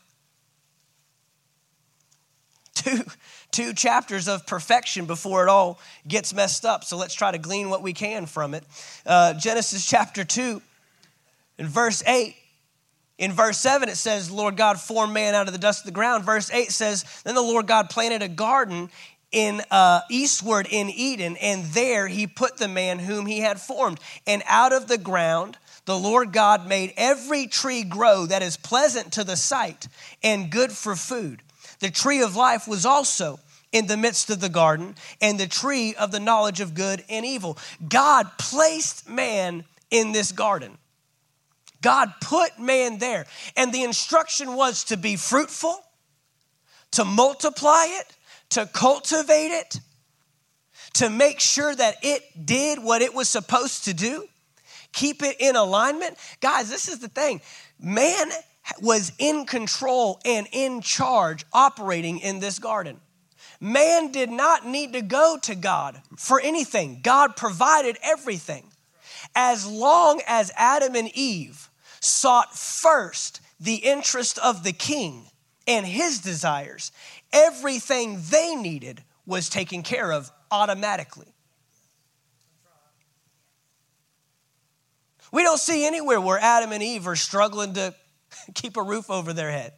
two, 2.84 3.04
two 3.52 3.74
chapters 3.74 4.28
of 4.28 4.46
perfection 4.46 5.06
before 5.06 5.44
it 5.44 5.50
all 5.50 5.80
gets 6.08 6.34
messed 6.34 6.66
up. 6.66 6.84
So 6.84 6.98
let's 6.98 7.14
try 7.14 7.32
to 7.32 7.38
glean 7.38 7.70
what 7.70 7.82
we 7.82 7.94
can 7.94 8.26
from 8.26 8.54
it. 8.54 8.64
Uh, 9.06 9.34
Genesis 9.34 9.86
chapter 9.86 10.24
2, 10.24 10.62
in 11.58 11.68
verse 11.68 12.04
8. 12.06 12.36
In 13.20 13.32
verse 13.32 13.60
7, 13.60 13.90
it 13.90 13.96
says, 13.96 14.32
Lord 14.32 14.58
God 14.58 14.80
formed 14.80 15.14
man 15.14 15.36
out 15.36 15.48
of 15.48 15.54
the 15.54 15.60
dust 15.60 15.82
of 15.82 15.86
the 15.86 15.92
ground. 15.92 16.26
Verse 16.26 16.52
8 16.52 16.72
says, 16.72 17.06
Then 17.24 17.36
the 17.36 17.42
Lord 17.42 17.68
God 17.68 17.90
planted 17.90 18.24
a 18.24 18.28
garden 18.28 18.90
in 19.32 19.62
uh, 19.72 20.02
eastward 20.10 20.68
in 20.70 20.90
Eden, 20.90 21.38
and 21.38 21.64
there 21.66 22.08
he 22.08 22.28
put 22.28 22.58
the 22.58 22.68
man 22.68 23.00
whom 23.00 23.26
he 23.26 23.40
had 23.40 23.62
formed. 23.62 24.00
And 24.26 24.44
out 24.46 24.74
of 24.74 24.88
the 24.88 24.98
ground, 24.98 25.58
the 25.86 25.98
Lord 25.98 26.32
God 26.32 26.68
made 26.68 26.94
every 26.96 27.48
tree 27.48 27.84
grow 27.84 28.26
that 28.28 28.42
is 28.42 28.58
pleasant 28.58 29.14
to 29.14 29.24
the 29.24 29.36
sight 29.36 29.88
and 30.24 30.50
good 30.50 30.72
for 30.72 30.96
food. 30.96 31.42
The 31.84 31.92
tree 31.92 32.22
of 32.22 32.38
life 32.38 32.66
was 32.66 32.86
also 32.86 33.42
in 33.74 33.88
the 33.88 33.98
midst 33.98 34.30
of 34.30 34.40
the 34.40 34.48
garden, 34.48 34.96
and 35.20 35.38
the 35.38 35.48
tree 35.48 35.94
of 35.96 36.12
the 36.12 36.20
knowledge 36.22 36.62
of 36.62 36.76
good 36.76 37.04
and 37.10 37.26
evil. 37.26 37.58
God 37.90 38.30
placed 38.38 39.10
man 39.10 39.66
in 39.92 40.14
this 40.14 40.32
garden. 40.32 40.78
God 41.82 42.14
put 42.22 42.58
man 42.58 43.00
there. 43.00 43.26
And 43.58 43.74
the 43.74 43.84
instruction 43.84 44.56
was 44.56 44.86
to 44.86 44.96
be 44.96 45.18
fruitful, 45.18 45.78
to 46.92 47.04
multiply 47.04 47.88
it, 47.90 48.16
to 48.52 48.66
cultivate 48.68 49.52
it, 49.52 49.80
to 50.94 51.10
make 51.10 51.42
sure 51.42 51.76
that 51.76 51.98
it 52.02 52.46
did 52.46 52.82
what 52.82 53.02
it 53.02 53.14
was 53.14 53.28
supposed 53.28 53.84
to 53.86 53.94
do, 53.94 54.26
keep 54.94 55.22
it 55.22 55.36
in 55.42 55.58
alignment. 55.58 56.16
Guys, 56.40 56.70
this 56.70 56.88
is 56.88 57.00
the 57.00 57.10
thing 57.10 57.42
man 57.78 58.32
was 58.82 59.12
in 59.20 59.46
control 59.46 60.20
and 60.26 60.48
in 60.52 60.82
charge 60.82 61.46
operating 61.54 62.20
in 62.20 62.40
this 62.40 62.60
garden. 62.60 63.00
Man 63.60 64.12
did 64.12 64.30
not 64.30 64.66
need 64.66 64.94
to 64.94 65.02
go 65.02 65.38
to 65.44 65.56
God 65.56 66.02
for 66.18 66.40
anything, 66.42 67.00
God 67.02 67.36
provided 67.36 67.98
everything. 68.04 68.70
As 69.36 69.66
long 69.66 70.22
as 70.28 70.52
Adam 70.58 70.96
and 70.96 71.10
Eve 71.16 71.70
sought 72.02 72.54
first 72.56 73.40
the 73.60 73.76
interest 73.76 74.38
of 74.40 74.64
the 74.64 74.74
king 74.74 75.26
and 75.66 75.86
his 75.86 76.20
desires, 76.20 76.92
everything 77.32 78.20
they 78.30 78.56
needed 78.56 79.02
was 79.26 79.50
taken 79.50 79.82
care 79.82 80.12
of 80.12 80.30
automatically. 80.52 81.34
We 85.32 85.42
don't 85.42 85.60
see 85.60 85.86
anywhere 85.86 86.22
where 86.22 86.38
Adam 86.38 86.72
and 86.74 86.84
Eve 86.84 87.08
are 87.08 87.16
struggling 87.16 87.74
to 87.74 87.96
keep 88.54 88.78
a 88.78 88.84
roof 88.84 89.10
over 89.10 89.34
their 89.34 89.52
head, 89.52 89.74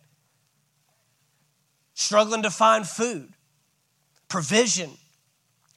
struggling 1.93 2.43
to 2.43 2.51
find 2.51 2.87
food, 2.87 3.33
provision. 4.27 4.91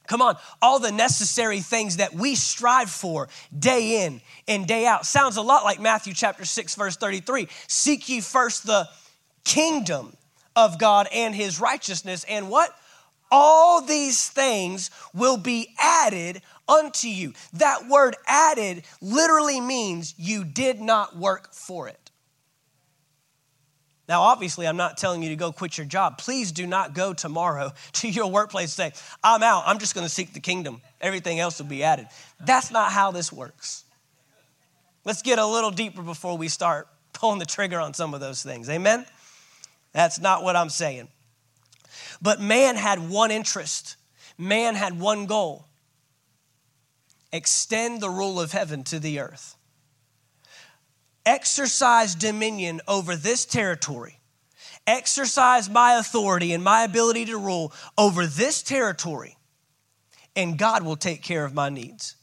Come 0.07 0.23
on, 0.23 0.37
all 0.59 0.79
the 0.79 0.91
necessary 0.91 1.59
things 1.59 1.97
that 1.97 2.15
we 2.15 2.33
strive 2.33 2.89
for 2.89 3.29
day 3.57 4.05
in 4.05 4.21
and 4.47 4.67
day 4.67 4.87
out. 4.87 5.05
Sounds 5.05 5.37
a 5.37 5.41
lot 5.41 5.63
like 5.63 5.79
Matthew 5.79 6.15
chapter 6.15 6.45
6, 6.45 6.75
verse 6.75 6.97
33. 6.97 7.47
Seek 7.67 8.09
ye 8.09 8.19
first 8.19 8.65
the 8.65 8.89
kingdom 9.45 10.15
of 10.55 10.79
God 10.79 11.07
and 11.13 11.35
his 11.35 11.59
righteousness, 11.59 12.25
and 12.27 12.49
what? 12.49 12.71
All 13.31 13.81
these 13.81 14.27
things 14.27 14.89
will 15.13 15.37
be 15.37 15.75
added 15.77 16.41
unto 16.67 17.07
you. 17.07 17.33
That 17.53 17.87
word 17.87 18.15
added 18.25 18.83
literally 19.01 19.61
means 19.61 20.15
you 20.17 20.43
did 20.43 20.81
not 20.81 21.15
work 21.15 21.53
for 21.53 21.87
it. 21.87 22.08
Now, 24.09 24.23
obviously, 24.23 24.67
I'm 24.67 24.75
not 24.75 24.97
telling 24.97 25.21
you 25.21 25.29
to 25.29 25.35
go 25.35 25.51
quit 25.51 25.77
your 25.77 25.85
job. 25.85 26.17
Please 26.17 26.51
do 26.51 26.65
not 26.65 26.95
go 26.95 27.13
tomorrow 27.13 27.73
to 27.93 28.09
your 28.09 28.27
workplace 28.27 28.77
and 28.77 28.93
say, 28.93 29.01
I'm 29.23 29.43
out. 29.43 29.63
I'm 29.67 29.77
just 29.77 29.93
going 29.93 30.05
to 30.05 30.11
seek 30.11 30.33
the 30.33 30.39
kingdom. 30.39 30.81
Everything 30.99 31.39
else 31.39 31.59
will 31.59 31.67
be 31.67 31.83
added. 31.83 32.07
That's 32.43 32.71
not 32.71 32.91
how 32.91 33.11
this 33.11 33.31
works. 33.31 33.83
Let's 35.05 35.21
get 35.21 35.37
a 35.37 35.45
little 35.45 35.71
deeper 35.71 36.01
before 36.01 36.37
we 36.37 36.47
start 36.47 36.87
pulling 37.13 37.37
the 37.37 37.45
trigger 37.45 37.79
on 37.79 37.93
some 37.93 38.15
of 38.15 38.19
those 38.19 38.41
things. 38.41 38.67
Amen? 38.67 39.05
That's 39.93 40.19
not 40.19 40.43
what 40.43 40.55
I'm 40.55 40.69
saying. 40.69 41.07
But 42.21 42.41
man 42.41 42.75
had 42.75 43.09
one 43.09 43.29
interest, 43.31 43.95
man 44.37 44.75
had 44.75 44.99
one 44.99 45.27
goal 45.27 45.65
extend 47.31 48.01
the 48.01 48.09
rule 48.09 48.39
of 48.39 48.51
heaven 48.51 48.83
to 48.83 48.99
the 48.99 49.19
earth. 49.19 49.55
Exercise 51.25 52.15
dominion 52.15 52.81
over 52.87 53.15
this 53.15 53.45
territory. 53.45 54.19
Exercise 54.87 55.69
my 55.69 55.97
authority 55.99 56.53
and 56.53 56.63
my 56.63 56.83
ability 56.83 57.25
to 57.25 57.37
rule 57.37 57.71
over 57.97 58.25
this 58.25 58.63
territory, 58.63 59.37
and 60.35 60.57
God 60.57 60.83
will 60.83 60.95
take 60.95 61.21
care 61.21 61.45
of 61.45 61.53
my 61.53 61.69
needs. 61.69 62.15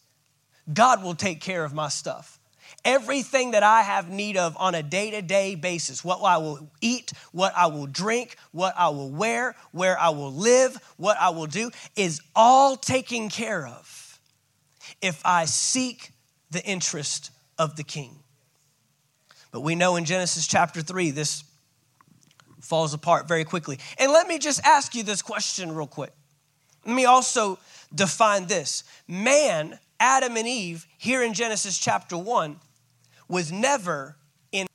God 0.72 1.04
will 1.04 1.14
take 1.14 1.40
care 1.40 1.64
of 1.64 1.72
my 1.72 1.88
stuff. 1.88 2.40
Everything 2.84 3.52
that 3.52 3.62
I 3.62 3.82
have 3.82 4.10
need 4.10 4.36
of 4.36 4.56
on 4.58 4.74
a 4.74 4.82
day 4.82 5.10
to 5.12 5.22
day 5.22 5.54
basis, 5.54 6.04
what 6.04 6.20
I 6.22 6.38
will 6.38 6.70
eat, 6.80 7.12
what 7.32 7.52
I 7.56 7.66
will 7.66 7.86
drink, 7.86 8.36
what 8.52 8.74
I 8.76 8.88
will 8.88 9.10
wear, 9.10 9.54
where 9.72 9.98
I 9.98 10.08
will 10.10 10.32
live, 10.32 10.76
what 10.96 11.16
I 11.20 11.30
will 11.30 11.46
do, 11.46 11.70
is 11.94 12.20
all 12.34 12.76
taken 12.76 13.28
care 13.28 13.66
of 13.66 14.20
if 15.02 15.20
I 15.24 15.44
seek 15.44 16.12
the 16.50 16.64
interest 16.64 17.30
of 17.58 17.76
the 17.76 17.84
king. 17.84 18.20
But 19.50 19.60
we 19.60 19.74
know 19.74 19.96
in 19.96 20.04
Genesis 20.04 20.46
chapter 20.46 20.82
3, 20.82 21.10
this 21.10 21.44
falls 22.60 22.94
apart 22.94 23.28
very 23.28 23.44
quickly. 23.44 23.78
And 23.98 24.12
let 24.12 24.26
me 24.26 24.38
just 24.38 24.64
ask 24.64 24.94
you 24.94 25.02
this 25.02 25.22
question 25.22 25.74
real 25.74 25.86
quick. 25.86 26.12
Let 26.84 26.94
me 26.94 27.04
also 27.04 27.58
define 27.94 28.46
this 28.46 28.84
man, 29.08 29.78
Adam 29.98 30.36
and 30.36 30.48
Eve, 30.48 30.86
here 30.98 31.22
in 31.22 31.34
Genesis 31.34 31.78
chapter 31.78 32.16
1, 32.16 32.56
was 33.28 33.50
never 33.52 34.16
in 34.52 34.66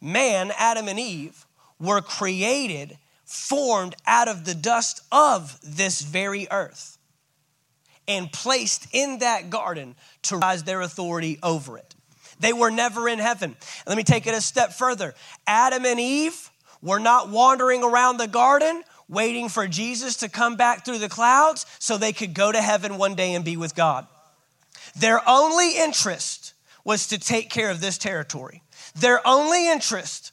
man, 0.00 0.52
Adam 0.56 0.88
and 0.88 0.98
Eve, 0.98 1.46
were 1.78 2.00
created, 2.00 2.98
formed 3.24 3.96
out 4.06 4.28
of 4.28 4.44
the 4.44 4.54
dust 4.54 5.02
of 5.10 5.58
this 5.62 6.00
very 6.00 6.46
earth 6.50 6.98
and 8.08 8.32
placed 8.32 8.86
in 8.92 9.18
that 9.18 9.50
garden 9.50 9.96
to 10.22 10.36
rise 10.36 10.62
their 10.64 10.80
authority 10.80 11.38
over 11.42 11.76
it. 11.76 11.95
They 12.40 12.52
were 12.52 12.70
never 12.70 13.08
in 13.08 13.18
heaven. 13.18 13.56
Let 13.86 13.96
me 13.96 14.02
take 14.02 14.26
it 14.26 14.34
a 14.34 14.40
step 14.40 14.72
further. 14.72 15.14
Adam 15.46 15.84
and 15.84 15.98
Eve 15.98 16.50
were 16.82 16.98
not 16.98 17.30
wandering 17.30 17.82
around 17.82 18.18
the 18.18 18.28
garden 18.28 18.82
waiting 19.08 19.48
for 19.48 19.66
Jesus 19.66 20.16
to 20.16 20.28
come 20.28 20.56
back 20.56 20.84
through 20.84 20.98
the 20.98 21.08
clouds 21.08 21.64
so 21.78 21.96
they 21.96 22.12
could 22.12 22.34
go 22.34 22.50
to 22.50 22.60
heaven 22.60 22.98
one 22.98 23.14
day 23.14 23.34
and 23.34 23.44
be 23.44 23.56
with 23.56 23.74
God. 23.74 24.06
Their 24.96 25.20
only 25.28 25.76
interest 25.76 26.54
was 26.84 27.08
to 27.08 27.18
take 27.18 27.50
care 27.50 27.70
of 27.70 27.80
this 27.80 27.98
territory. 27.98 28.62
Their 28.94 29.26
only 29.26 29.68
interest 29.68 30.32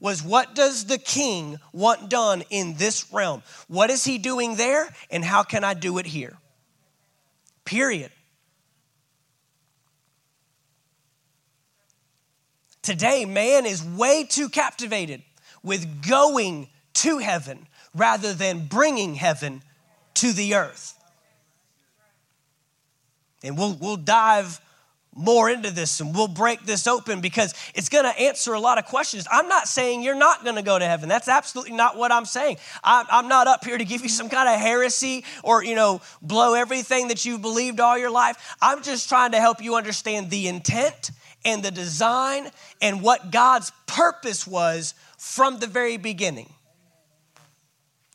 was 0.00 0.22
what 0.22 0.54
does 0.54 0.86
the 0.86 0.98
king 0.98 1.58
want 1.72 2.08
done 2.08 2.42
in 2.50 2.74
this 2.74 3.12
realm? 3.12 3.42
What 3.68 3.90
is 3.90 4.04
he 4.04 4.18
doing 4.18 4.56
there 4.56 4.88
and 5.10 5.24
how 5.24 5.42
can 5.42 5.64
I 5.64 5.74
do 5.74 5.98
it 5.98 6.06
here? 6.06 6.36
Period. 7.64 8.10
Today, 12.82 13.24
man 13.24 13.64
is 13.64 13.82
way 13.82 14.24
too 14.24 14.48
captivated 14.48 15.22
with 15.62 16.06
going 16.08 16.68
to 16.94 17.18
heaven 17.18 17.66
rather 17.94 18.34
than 18.34 18.66
bringing 18.66 19.14
heaven 19.14 19.62
to 20.14 20.32
the 20.32 20.54
earth. 20.54 20.98
And 23.44 23.56
we'll, 23.56 23.74
we'll 23.74 23.96
dive 23.96 24.60
more 25.14 25.50
into 25.50 25.70
this 25.70 26.00
and 26.00 26.14
we'll 26.14 26.26
break 26.26 26.64
this 26.64 26.86
open 26.86 27.20
because 27.20 27.54
it's 27.74 27.88
going 27.88 28.04
to 28.04 28.18
answer 28.18 28.54
a 28.54 28.60
lot 28.60 28.78
of 28.78 28.86
questions. 28.86 29.26
I'm 29.30 29.46
not 29.46 29.68
saying 29.68 30.02
you're 30.02 30.14
not 30.14 30.42
going 30.42 30.56
to 30.56 30.62
go 30.62 30.78
to 30.78 30.84
heaven. 30.86 31.08
That's 31.08 31.28
absolutely 31.28 31.74
not 31.76 31.96
what 31.96 32.10
I'm 32.10 32.24
saying. 32.24 32.56
I'm 32.82 33.28
not 33.28 33.46
up 33.46 33.64
here 33.64 33.76
to 33.76 33.84
give 33.84 34.02
you 34.02 34.08
some 34.08 34.28
kind 34.28 34.48
of 34.48 34.58
heresy 34.58 35.24
or, 35.44 35.62
you 35.62 35.74
know, 35.74 36.00
blow 36.22 36.54
everything 36.54 37.08
that 37.08 37.24
you've 37.24 37.42
believed 37.42 37.78
all 37.78 37.98
your 37.98 38.10
life. 38.10 38.56
I'm 38.62 38.82
just 38.82 39.08
trying 39.08 39.32
to 39.32 39.40
help 39.40 39.62
you 39.62 39.76
understand 39.76 40.30
the 40.30 40.48
intent 40.48 41.10
and 41.44 41.62
the 41.62 41.70
design 41.70 42.50
and 42.80 43.02
what 43.02 43.30
God's 43.30 43.72
purpose 43.86 44.46
was 44.46 44.94
from 45.18 45.58
the 45.58 45.66
very 45.66 45.96
beginning. 45.96 46.52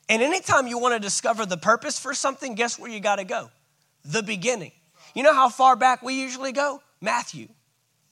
And 0.10 0.22
anytime 0.22 0.68
you 0.68 0.78
want 0.78 0.94
to 0.96 1.00
discover 1.00 1.46
the 1.46 1.58
purpose 1.58 2.00
for 2.00 2.14
something, 2.14 2.56
guess 2.56 2.80
where 2.80 2.90
you 2.90 3.00
got 3.00 3.18
to 3.18 3.26
go? 3.26 3.50
The 4.06 4.24
beginning. 4.24 4.72
You 5.14 5.24
know 5.24 5.34
how 5.34 5.50
far 5.50 5.76
back 5.76 6.02
we 6.02 6.14
usually 6.14 6.52
go? 6.52 6.82
Matthew. 7.02 7.48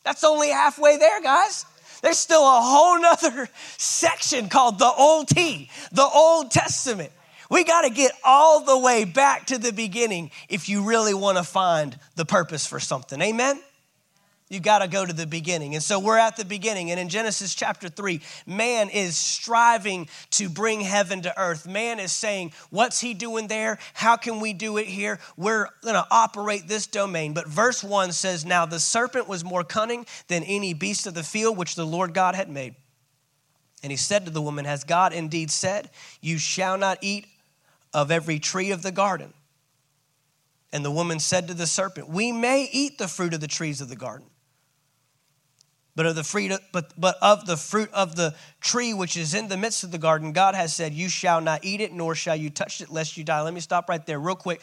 That's 0.04 0.23
only 0.23 0.49
halfway 0.49 0.97
there, 0.97 1.21
guys. 1.21 1.65
There's 2.01 2.19
still 2.19 2.43
a 2.43 2.62
whole 2.62 2.99
nother 2.99 3.49
section 3.78 4.49
called 4.49 4.80
the 4.80 4.91
Old 4.91 5.28
T, 5.30 5.69
the 5.91 6.04
Old 6.04 6.51
Testament. 6.51 7.12
We 7.49 7.63
got 7.63 7.82
to 7.82 7.89
get 7.89 8.12
all 8.23 8.63
the 8.63 8.78
way 8.78 9.06
back 9.06 9.47
to 9.47 9.58
the 9.58 9.71
beginning 9.71 10.32
if 10.49 10.67
you 10.67 10.84
really 10.84 11.13
want 11.13 11.38
to 11.38 11.43
find 11.43 11.97
the 12.15 12.25
purpose 12.25 12.65
for 12.65 12.80
something. 12.80 13.21
Amen? 13.21 13.62
You 14.48 14.60
got 14.60 14.80
to 14.80 14.88
go 14.88 15.04
to 15.04 15.14
the 15.14 15.26
beginning. 15.26 15.74
And 15.74 15.82
so 15.82 16.00
we're 16.00 16.20
at 16.20 16.38
the 16.38 16.46
beginning. 16.46 16.92
And 16.92 17.00
in 17.00 17.10
Genesis 17.10 17.56
chapter 17.56 17.90
3, 17.90 18.22
man 18.46 18.90
is 18.90 19.18
striving 19.18 20.08
to 20.32 20.50
bring 20.50 20.82
heaven 20.82 21.24
to 21.24 21.40
earth. 21.40 21.68
Man 21.68 22.00
is 22.00 22.12
saying, 22.12 22.54
What's 22.70 23.02
he 23.02 23.16
doing 23.16 23.48
there? 23.48 23.80
How 23.96 24.18
can 24.18 24.40
we 24.40 24.54
do 24.54 24.78
it 24.78 24.86
here? 24.86 25.20
We're 25.36 25.68
going 25.82 25.96
to 25.96 26.06
operate 26.12 26.68
this 26.68 26.86
domain. 26.86 27.34
But 27.34 27.48
verse 27.48 27.84
1 27.84 28.12
says, 28.12 28.46
Now 28.46 28.68
the 28.68 28.80
serpent 28.80 29.28
was 29.28 29.44
more 29.44 29.64
cunning 29.64 30.06
than 30.28 30.44
any 30.44 30.76
beast 30.76 31.08
of 31.08 31.16
the 31.16 31.24
field 31.24 31.58
which 31.58 31.74
the 31.74 31.86
Lord 31.86 32.14
God 32.14 32.36
had 32.36 32.50
made. 32.50 32.76
And 33.82 33.92
he 33.92 33.98
said 33.98 34.26
to 34.26 34.32
the 34.32 34.44
woman, 34.44 34.66
Has 34.66 34.84
God 34.84 35.12
indeed 35.12 35.50
said, 35.50 35.90
You 36.22 36.38
shall 36.38 36.78
not 36.78 37.00
eat 37.02 37.26
of 37.96 38.12
every 38.12 38.38
tree 38.38 38.70
of 38.70 38.84
the 38.84 38.92
garden? 38.92 39.34
And 40.72 40.86
the 40.86 40.92
woman 40.92 41.20
said 41.20 41.48
to 41.48 41.56
the 41.56 41.66
serpent, 41.66 42.10
We 42.10 42.32
may 42.32 42.70
eat 42.72 43.00
the 43.00 43.08
fruit 43.08 43.34
of 43.34 43.42
the 43.42 43.48
trees 43.48 43.82
of 43.82 43.90
the 43.90 43.96
garden. 43.96 44.28
But 45.96 46.06
of 46.06 46.16
the 46.16 46.24
fruit, 46.26 46.52
but, 46.74 46.94
but 47.00 47.16
of 47.22 47.46
the 47.46 47.56
fruit 47.56 47.90
of 47.94 48.16
the 48.16 48.36
tree 48.60 48.94
which 48.94 49.16
is 49.16 49.34
in 49.34 49.48
the 49.48 49.56
midst 49.56 49.84
of 49.86 49.92
the 49.92 49.98
garden, 49.98 50.34
God 50.34 50.54
has 50.54 50.76
said, 50.76 50.94
You 50.94 51.08
shall 51.08 51.40
not 51.40 51.64
eat 51.64 51.80
it, 51.80 51.94
nor 51.94 52.16
shall 52.16 52.36
you 52.36 52.50
touch 52.50 52.82
it, 52.82 52.90
lest 52.90 53.16
you 53.16 53.24
die. 53.24 53.42
Let 53.42 53.54
me 53.54 53.62
stop 53.62 53.88
right 53.88 54.06
there, 54.06 54.20
real 54.20 54.36
quick. 54.36 54.62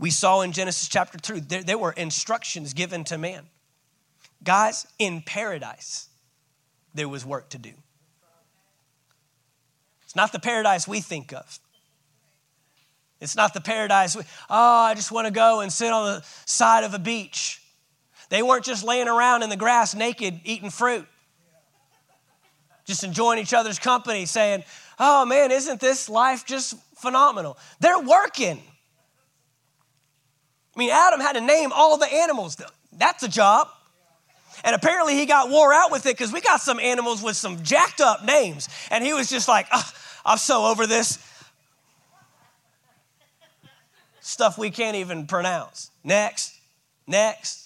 We 0.00 0.10
saw 0.10 0.40
in 0.40 0.50
Genesis 0.50 0.88
chapter 0.88 1.16
2, 1.18 1.40
there, 1.40 1.62
there 1.62 1.78
were 1.78 1.92
instructions 1.92 2.74
given 2.74 3.04
to 3.04 3.18
man. 3.18 3.46
Guys, 4.42 4.86
in 4.98 5.22
paradise, 5.22 6.08
there 6.92 7.08
was 7.08 7.24
work 7.24 7.50
to 7.50 7.58
do. 7.58 7.72
It's 10.02 10.16
not 10.16 10.32
the 10.32 10.40
paradise 10.40 10.88
we 10.88 11.00
think 11.00 11.32
of. 11.32 11.60
It's 13.20 13.36
not 13.36 13.54
the 13.54 13.60
paradise, 13.60 14.16
we, 14.16 14.22
oh, 14.50 14.80
I 14.80 14.94
just 14.94 15.12
want 15.12 15.28
to 15.28 15.32
go 15.32 15.60
and 15.60 15.72
sit 15.72 15.92
on 15.92 16.04
the 16.04 16.26
side 16.44 16.82
of 16.82 16.94
a 16.94 16.98
beach 16.98 17.63
they 18.28 18.42
weren't 18.42 18.64
just 18.64 18.84
laying 18.84 19.08
around 19.08 19.42
in 19.42 19.50
the 19.50 19.56
grass 19.56 19.94
naked 19.94 20.40
eating 20.44 20.70
fruit, 20.70 21.06
just 22.84 23.04
enjoying 23.04 23.38
each 23.38 23.54
other's 23.54 23.78
company, 23.78 24.26
saying, 24.26 24.64
Oh 24.98 25.24
man, 25.24 25.50
isn't 25.50 25.80
this 25.80 26.08
life 26.08 26.46
just 26.46 26.74
phenomenal? 26.96 27.58
They're 27.80 27.98
working. 27.98 28.62
I 30.74 30.78
mean, 30.78 30.90
Adam 30.90 31.20
had 31.20 31.34
to 31.34 31.40
name 31.40 31.72
all 31.72 31.96
the 31.98 32.12
animals. 32.12 32.56
That's 32.92 33.22
a 33.22 33.28
job. 33.28 33.68
And 34.62 34.74
apparently 34.74 35.14
he 35.14 35.26
got 35.26 35.50
wore 35.50 35.72
out 35.72 35.90
with 35.90 36.06
it 36.06 36.16
because 36.16 36.32
we 36.32 36.40
got 36.40 36.60
some 36.60 36.78
animals 36.78 37.22
with 37.22 37.36
some 37.36 37.62
jacked 37.62 38.00
up 38.00 38.24
names. 38.24 38.68
And 38.90 39.04
he 39.04 39.12
was 39.12 39.28
just 39.28 39.48
like, 39.48 39.66
oh, 39.72 39.90
I'm 40.24 40.38
so 40.38 40.66
over 40.66 40.86
this 40.86 41.18
stuff 44.20 44.56
we 44.56 44.70
can't 44.70 44.96
even 44.96 45.26
pronounce. 45.26 45.90
Next, 46.02 46.58
next. 47.06 47.63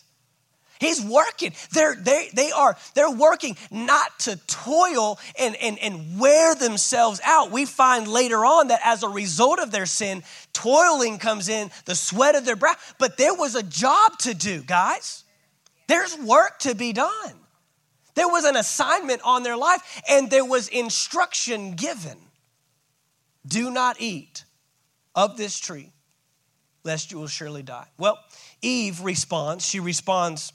He's 0.81 1.05
working. 1.05 1.53
They're, 1.73 1.97
they, 1.97 2.29
they 2.33 2.51
are, 2.53 2.77
they're 2.95 3.11
working 3.11 3.57
not 3.71 4.19
to 4.21 4.37
toil 4.47 5.19
and, 5.39 5.57
and, 5.57 5.79
and 5.79 6.21
wear 6.21 6.55
themselves 6.55 7.21
out. 7.25 7.51
We 7.51 7.65
find 7.65 8.07
later 8.07 8.45
on 8.45 8.69
that 8.69 8.81
as 8.85 9.03
a 9.03 9.09
result 9.09 9.59
of 9.59 9.71
their 9.71 9.87
sin, 9.87 10.23
toiling 10.53 11.19
comes 11.19 11.49
in, 11.49 11.71
the 11.85 11.95
sweat 11.95 12.35
of 12.35 12.45
their 12.45 12.57
brow. 12.57 12.75
But 12.99 13.17
there 13.17 13.35
was 13.35 13.55
a 13.55 13.63
job 13.63 14.19
to 14.21 14.35
do, 14.35 14.63
guys. 14.63 15.25
There's 15.89 16.17
work 16.19 16.61
to 16.61 16.75
be 16.75 16.93
done. 16.93 17.35
There 18.15 18.29
was 18.29 18.45
an 18.45 18.57
assignment 18.57 19.21
on 19.25 19.43
their 19.43 19.57
life, 19.57 20.03
and 20.09 20.31
there 20.31 20.45
was 20.45 20.69
instruction 20.69 21.73
given. 21.73 22.19
Do 23.47 23.71
not 23.71 24.01
eat 24.01 24.45
of 25.15 25.37
this 25.37 25.59
tree, 25.59 25.93
lest 26.85 27.11
you 27.11 27.19
will 27.19 27.29
surely 27.29 27.63
die. 27.63 27.87
Well, 27.97 28.19
Eve 28.61 29.01
responds. 29.01 29.65
She 29.65 29.81
responds 29.81 30.53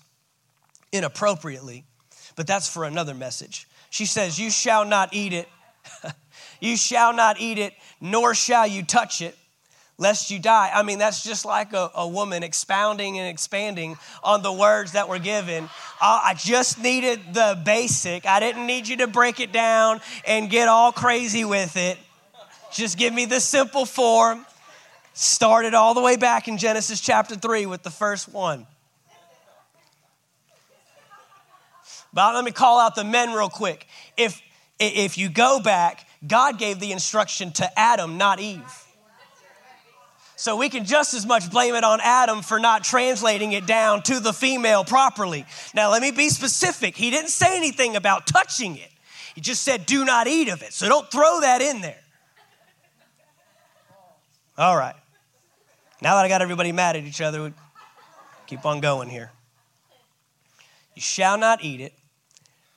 inappropriately, 0.93 1.83
but 2.37 2.47
that's 2.47 2.69
for 2.69 2.85
another 2.85 3.13
message. 3.13 3.67
She 3.89 4.05
says, 4.05 4.39
You 4.39 4.49
shall 4.49 4.85
not 4.85 5.13
eat 5.13 5.33
it. 5.33 5.49
you 6.61 6.77
shall 6.77 7.13
not 7.13 7.41
eat 7.41 7.57
it, 7.57 7.73
nor 7.99 8.33
shall 8.33 8.65
you 8.65 8.83
touch 8.83 9.21
it, 9.21 9.35
lest 9.97 10.31
you 10.31 10.39
die. 10.39 10.71
I 10.73 10.83
mean, 10.83 10.99
that's 10.99 11.23
just 11.23 11.43
like 11.43 11.73
a, 11.73 11.91
a 11.95 12.07
woman 12.07 12.43
expounding 12.43 13.19
and 13.19 13.27
expanding 13.27 13.97
on 14.23 14.41
the 14.43 14.53
words 14.53 14.93
that 14.93 15.09
were 15.09 15.19
given. 15.19 15.67
I 15.99 16.35
just 16.37 16.81
needed 16.81 17.19
the 17.33 17.59
basic. 17.65 18.25
I 18.25 18.39
didn't 18.39 18.65
need 18.65 18.87
you 18.87 18.97
to 18.97 19.07
break 19.07 19.39
it 19.39 19.51
down 19.51 20.01
and 20.25 20.49
get 20.49 20.67
all 20.67 20.91
crazy 20.91 21.43
with 21.43 21.75
it. 21.75 21.97
Just 22.71 22.97
give 22.97 23.13
me 23.13 23.25
the 23.25 23.39
simple 23.39 23.85
form. 23.85 24.45
Started 25.13 25.75
all 25.75 25.93
the 25.93 26.01
way 26.01 26.15
back 26.15 26.47
in 26.47 26.57
Genesis 26.57 26.99
chapter 26.99 27.35
3 27.35 27.67
with 27.67 27.83
the 27.83 27.91
first 27.91 28.27
one. 28.27 28.65
But 32.13 32.35
let 32.35 32.45
me 32.45 32.51
call 32.51 32.79
out 32.79 32.95
the 32.95 33.03
men 33.03 33.33
real 33.33 33.49
quick. 33.49 33.87
If, 34.17 34.41
if 34.79 35.17
you 35.17 35.29
go 35.29 35.59
back, 35.59 36.07
God 36.25 36.59
gave 36.59 36.79
the 36.79 36.91
instruction 36.91 37.51
to 37.53 37.79
Adam, 37.79 38.17
not 38.17 38.39
Eve. 38.39 38.61
So 40.35 40.57
we 40.57 40.67
can 40.67 40.83
just 40.83 41.13
as 41.13 41.25
much 41.25 41.49
blame 41.49 41.73
it 41.73 41.83
on 41.85 41.99
Adam 42.03 42.41
for 42.41 42.59
not 42.59 42.83
translating 42.83 43.53
it 43.53 43.65
down 43.65 44.03
to 44.03 44.19
the 44.19 44.33
female 44.33 44.83
properly. 44.83 45.45
Now, 45.73 45.89
let 45.89 46.01
me 46.01 46.11
be 46.11 46.27
specific. 46.27 46.97
He 46.97 47.09
didn't 47.11 47.29
say 47.29 47.55
anything 47.55 47.95
about 47.95 48.27
touching 48.27 48.75
it, 48.75 48.89
he 49.35 49.41
just 49.41 49.63
said, 49.63 49.85
do 49.85 50.05
not 50.05 50.27
eat 50.27 50.49
of 50.49 50.61
it. 50.61 50.73
So 50.73 50.87
don't 50.87 51.09
throw 51.09 51.39
that 51.41 51.61
in 51.61 51.81
there. 51.81 51.99
All 54.57 54.77
right. 54.77 54.95
Now 56.01 56.15
that 56.15 56.25
I 56.25 56.27
got 56.27 56.41
everybody 56.41 56.71
mad 56.71 56.95
at 56.95 57.03
each 57.03 57.21
other, 57.21 57.41
we 57.41 57.53
keep 58.45 58.65
on 58.65 58.81
going 58.81 59.09
here. 59.09 59.31
You 60.93 61.01
shall 61.01 61.37
not 61.37 61.63
eat 61.63 61.81
it, 61.81 61.93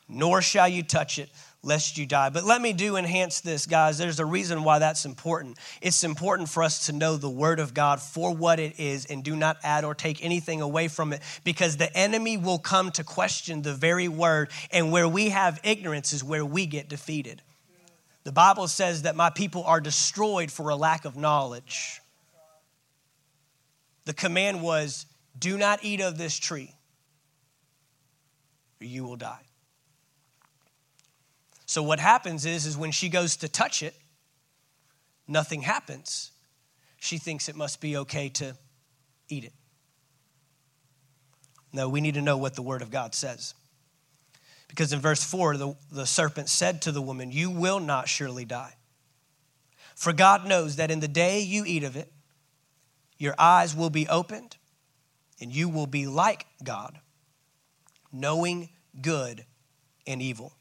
nor 0.08 0.42
shall 0.42 0.68
you 0.68 0.82
touch 0.82 1.18
it 1.18 1.30
lest 1.66 1.98
you 1.98 2.06
die. 2.06 2.30
But 2.30 2.44
let 2.44 2.62
me 2.62 2.72
do 2.72 2.96
enhance 2.96 3.40
this, 3.40 3.66
guys. 3.66 3.98
There's 3.98 4.20
a 4.20 4.24
reason 4.24 4.62
why 4.62 4.78
that's 4.78 5.04
important. 5.04 5.58
It's 5.82 6.04
important 6.04 6.48
for 6.48 6.62
us 6.62 6.86
to 6.86 6.92
know 6.92 7.16
the 7.16 7.28
word 7.28 7.58
of 7.58 7.74
God 7.74 8.00
for 8.00 8.32
what 8.32 8.60
it 8.60 8.78
is 8.78 9.06
and 9.06 9.24
do 9.24 9.34
not 9.34 9.58
add 9.64 9.84
or 9.84 9.94
take 9.94 10.24
anything 10.24 10.62
away 10.62 10.86
from 10.86 11.12
it 11.12 11.22
because 11.42 11.76
the 11.76 11.94
enemy 11.96 12.36
will 12.36 12.58
come 12.58 12.92
to 12.92 13.04
question 13.04 13.62
the 13.62 13.74
very 13.74 14.06
word. 14.06 14.50
And 14.70 14.92
where 14.92 15.08
we 15.08 15.30
have 15.30 15.60
ignorance 15.64 16.12
is 16.12 16.22
where 16.22 16.44
we 16.44 16.66
get 16.66 16.88
defeated. 16.88 17.42
The 18.22 18.32
Bible 18.32 18.68
says 18.68 19.02
that 19.02 19.16
my 19.16 19.30
people 19.30 19.64
are 19.64 19.80
destroyed 19.80 20.50
for 20.50 20.68
a 20.70 20.76
lack 20.76 21.04
of 21.04 21.16
knowledge. 21.16 22.00
The 24.04 24.14
command 24.14 24.62
was 24.62 25.06
do 25.38 25.58
not 25.58 25.80
eat 25.82 26.00
of 26.00 26.16
this 26.16 26.36
tree, 26.38 26.72
or 28.80 28.84
you 28.84 29.04
will 29.04 29.16
die. 29.16 29.45
So 31.66 31.82
what 31.82 31.98
happens 31.98 32.46
is 32.46 32.64
is 32.64 32.76
when 32.76 32.92
she 32.92 33.08
goes 33.08 33.36
to 33.38 33.48
touch 33.48 33.82
it, 33.82 33.94
nothing 35.26 35.62
happens. 35.62 36.30
She 36.98 37.18
thinks 37.18 37.48
it 37.48 37.56
must 37.56 37.80
be 37.80 37.96
okay 37.98 38.28
to 38.30 38.56
eat 39.28 39.44
it. 39.44 39.52
No, 41.72 41.88
we 41.88 42.00
need 42.00 42.14
to 42.14 42.22
know 42.22 42.36
what 42.36 42.54
the 42.54 42.62
word 42.62 42.82
of 42.82 42.90
God 42.90 43.14
says. 43.14 43.54
Because 44.68 44.92
in 44.92 45.00
verse 45.00 45.22
4, 45.22 45.56
the, 45.56 45.74
the 45.90 46.06
serpent 46.06 46.48
said 46.48 46.82
to 46.82 46.92
the 46.92 47.02
woman, 47.02 47.30
You 47.30 47.50
will 47.50 47.80
not 47.80 48.08
surely 48.08 48.44
die. 48.44 48.74
For 49.94 50.12
God 50.12 50.46
knows 50.46 50.76
that 50.76 50.90
in 50.90 51.00
the 51.00 51.08
day 51.08 51.40
you 51.40 51.64
eat 51.66 51.82
of 51.82 51.96
it, 51.96 52.12
your 53.18 53.34
eyes 53.38 53.74
will 53.74 53.90
be 53.90 54.06
opened, 54.08 54.56
and 55.40 55.54
you 55.54 55.68
will 55.68 55.86
be 55.86 56.06
like 56.06 56.46
God, 56.62 57.00
knowing 58.12 58.68
good 59.00 59.44
and 60.06 60.20
evil. 60.20 60.55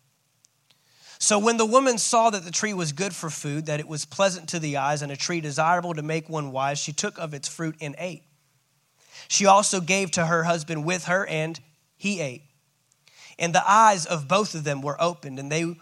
So 1.26 1.40
when 1.40 1.58
the 1.58 1.66
woman 1.66 1.98
saw 1.98 2.30
that 2.30 2.44
the 2.44 2.52
tree 2.52 2.76
was 2.76 2.92
good 2.92 3.16
for 3.16 3.32
food, 3.32 3.66
that 3.66 3.80
it 3.80 3.88
was 3.88 4.06
pleasant 4.06 4.48
to 4.50 4.60
the 4.60 4.78
eyes, 4.78 5.02
and 5.02 5.12
a 5.12 5.18
tree 5.18 5.42
desirable 5.42 5.96
to 5.96 6.04
make 6.04 6.30
one 6.30 6.52
wise, 6.52 6.78
she 6.78 6.94
took 6.94 7.18
of 7.18 7.34
its 7.34 7.48
fruit 7.48 7.76
and 7.82 7.96
ate. 7.98 8.22
She 9.28 9.48
also 9.48 9.82
gave 9.82 10.12
to 10.12 10.28
her 10.28 10.44
husband 10.44 10.86
with 10.86 11.06
her, 11.06 11.26
and 11.26 11.60
he 11.98 12.20
ate. 12.22 12.44
And 13.40 13.56
the 13.56 13.68
eyes 13.68 14.06
of 14.06 14.28
both 14.28 14.54
of 14.54 14.66
them 14.66 14.84
were 14.84 15.02
opened, 15.02 15.40
and 15.40 15.52
they 15.52 15.76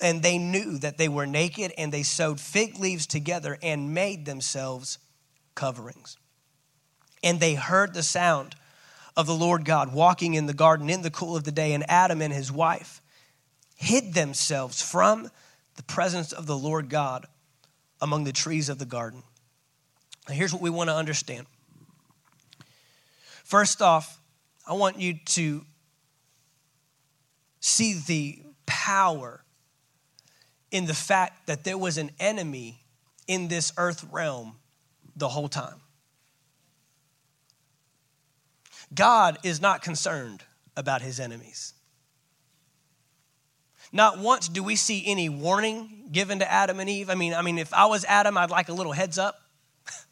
and 0.00 0.22
they 0.22 0.38
knew 0.38 0.78
that 0.78 0.98
they 0.98 1.08
were 1.08 1.26
naked, 1.26 1.72
and 1.76 1.90
they 1.90 2.04
sewed 2.04 2.38
fig 2.38 2.78
leaves 2.78 3.08
together 3.08 3.58
and 3.60 3.92
made 3.92 4.24
themselves 4.24 4.98
coverings. 5.56 6.16
And 7.24 7.40
they 7.40 7.54
heard 7.54 7.92
the 7.92 8.04
sound 8.04 8.54
of 9.16 9.26
the 9.26 9.34
Lord 9.34 9.64
God 9.64 9.92
walking 9.92 10.34
in 10.34 10.46
the 10.46 10.54
garden 10.54 10.88
in 10.88 11.02
the 11.02 11.10
cool 11.10 11.34
of 11.34 11.42
the 11.42 11.50
day, 11.50 11.72
and 11.72 11.84
Adam 11.90 12.22
and 12.22 12.32
his 12.32 12.52
wife 12.52 12.99
hid 13.80 14.12
themselves 14.12 14.82
from 14.82 15.30
the 15.76 15.82
presence 15.84 16.32
of 16.32 16.44
the 16.44 16.56
Lord 16.56 16.90
God 16.90 17.24
among 18.02 18.24
the 18.24 18.32
trees 18.32 18.68
of 18.68 18.78
the 18.78 18.84
garden. 18.84 19.22
Now, 20.28 20.34
here's 20.34 20.52
what 20.52 20.60
we 20.60 20.68
want 20.68 20.90
to 20.90 20.94
understand. 20.94 21.46
First 23.42 23.80
off, 23.80 24.20
I 24.68 24.74
want 24.74 25.00
you 25.00 25.14
to 25.14 25.64
see 27.60 27.94
the 27.94 28.42
power 28.66 29.42
in 30.70 30.84
the 30.84 30.94
fact 30.94 31.46
that 31.46 31.64
there 31.64 31.78
was 31.78 31.96
an 31.96 32.10
enemy 32.20 32.82
in 33.26 33.48
this 33.48 33.72
earth 33.78 34.06
realm 34.12 34.56
the 35.16 35.28
whole 35.28 35.48
time. 35.48 35.80
God 38.94 39.38
is 39.42 39.58
not 39.58 39.80
concerned 39.80 40.44
about 40.76 41.00
his 41.00 41.18
enemies. 41.18 41.72
Not 43.92 44.18
once 44.18 44.48
do 44.48 44.62
we 44.62 44.76
see 44.76 45.02
any 45.06 45.28
warning 45.28 46.00
given 46.12 46.40
to 46.40 46.50
Adam 46.50 46.80
and 46.80 46.88
Eve. 46.88 47.10
I 47.10 47.14
mean, 47.14 47.34
I 47.34 47.42
mean, 47.42 47.58
if 47.58 47.72
I 47.72 47.86
was 47.86 48.04
Adam, 48.04 48.36
I'd 48.36 48.50
like 48.50 48.68
a 48.68 48.72
little 48.72 48.92
heads 48.92 49.18
up. 49.18 49.40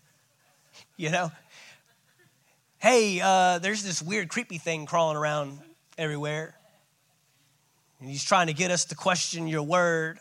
you 0.96 1.10
know? 1.10 1.30
Hey, 2.78 3.20
uh, 3.20 3.58
there's 3.58 3.82
this 3.82 4.00
weird, 4.00 4.28
creepy 4.28 4.58
thing 4.58 4.86
crawling 4.86 5.16
around 5.16 5.58
everywhere. 5.96 6.54
And 8.00 8.08
he's 8.08 8.22
trying 8.22 8.46
to 8.46 8.52
get 8.52 8.70
us 8.70 8.84
to 8.86 8.94
question 8.94 9.48
your 9.48 9.62
word. 9.62 10.20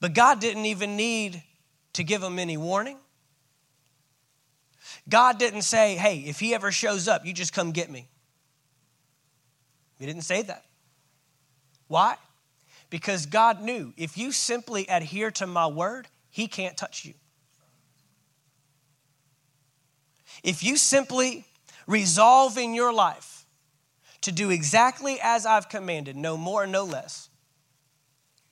But 0.00 0.14
God 0.14 0.40
didn't 0.40 0.66
even 0.66 0.96
need 0.96 1.42
to 1.92 2.04
give 2.04 2.22
him 2.22 2.38
any 2.38 2.56
warning. 2.56 2.98
God 5.08 5.38
didn't 5.38 5.62
say, 5.62 5.96
hey, 5.96 6.18
if 6.18 6.40
he 6.40 6.54
ever 6.54 6.72
shows 6.72 7.06
up, 7.08 7.24
you 7.24 7.32
just 7.32 7.52
come 7.52 7.70
get 7.70 7.90
me. 7.90 8.08
He 9.98 10.06
didn't 10.06 10.22
say 10.22 10.42
that. 10.42 10.64
Why? 11.86 12.16
Because 12.90 13.26
God 13.26 13.60
knew 13.60 13.92
if 13.96 14.16
you 14.16 14.32
simply 14.32 14.86
adhere 14.88 15.30
to 15.32 15.46
my 15.46 15.66
word, 15.66 16.08
He 16.30 16.48
can't 16.48 16.76
touch 16.76 17.04
you. 17.04 17.14
If 20.42 20.62
you 20.62 20.76
simply 20.76 21.44
resolve 21.86 22.56
in 22.56 22.74
your 22.74 22.92
life 22.92 23.46
to 24.22 24.32
do 24.32 24.50
exactly 24.50 25.18
as 25.22 25.46
I've 25.46 25.68
commanded, 25.68 26.16
no 26.16 26.36
more, 26.36 26.66
no 26.66 26.84
less, 26.84 27.28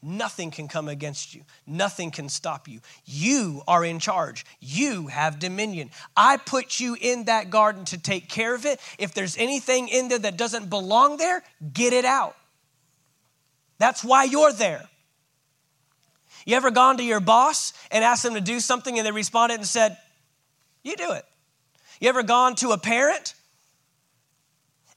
nothing 0.02 0.50
can 0.50 0.68
come 0.68 0.88
against 0.88 1.34
you. 1.34 1.42
Nothing 1.66 2.10
can 2.10 2.28
stop 2.28 2.68
you. 2.68 2.80
You 3.04 3.62
are 3.66 3.84
in 3.84 3.98
charge. 3.98 4.44
You 4.60 5.08
have 5.08 5.38
dominion. 5.38 5.90
I 6.16 6.36
put 6.36 6.80
you 6.80 6.96
in 7.00 7.24
that 7.24 7.50
garden 7.50 7.84
to 7.86 7.98
take 7.98 8.28
care 8.28 8.54
of 8.54 8.66
it. 8.66 8.80
If 8.98 9.14
there's 9.14 9.36
anything 9.36 9.88
in 9.88 10.08
there 10.08 10.18
that 10.18 10.36
doesn't 10.36 10.70
belong 10.70 11.16
there, 11.16 11.42
get 11.72 11.92
it 11.92 12.04
out. 12.04 12.36
That's 13.78 14.04
why 14.04 14.24
you're 14.24 14.52
there. 14.52 14.88
You 16.44 16.56
ever 16.56 16.70
gone 16.70 16.96
to 16.98 17.02
your 17.02 17.20
boss 17.20 17.72
and 17.90 18.04
asked 18.04 18.22
them 18.22 18.34
to 18.34 18.40
do 18.40 18.60
something 18.60 18.96
and 18.96 19.06
they 19.06 19.12
responded 19.12 19.56
and 19.56 19.66
said, 19.66 19.96
You 20.82 20.96
do 20.96 21.12
it. 21.12 21.24
You 22.00 22.08
ever 22.08 22.22
gone 22.22 22.54
to 22.56 22.70
a 22.70 22.78
parent 22.78 23.34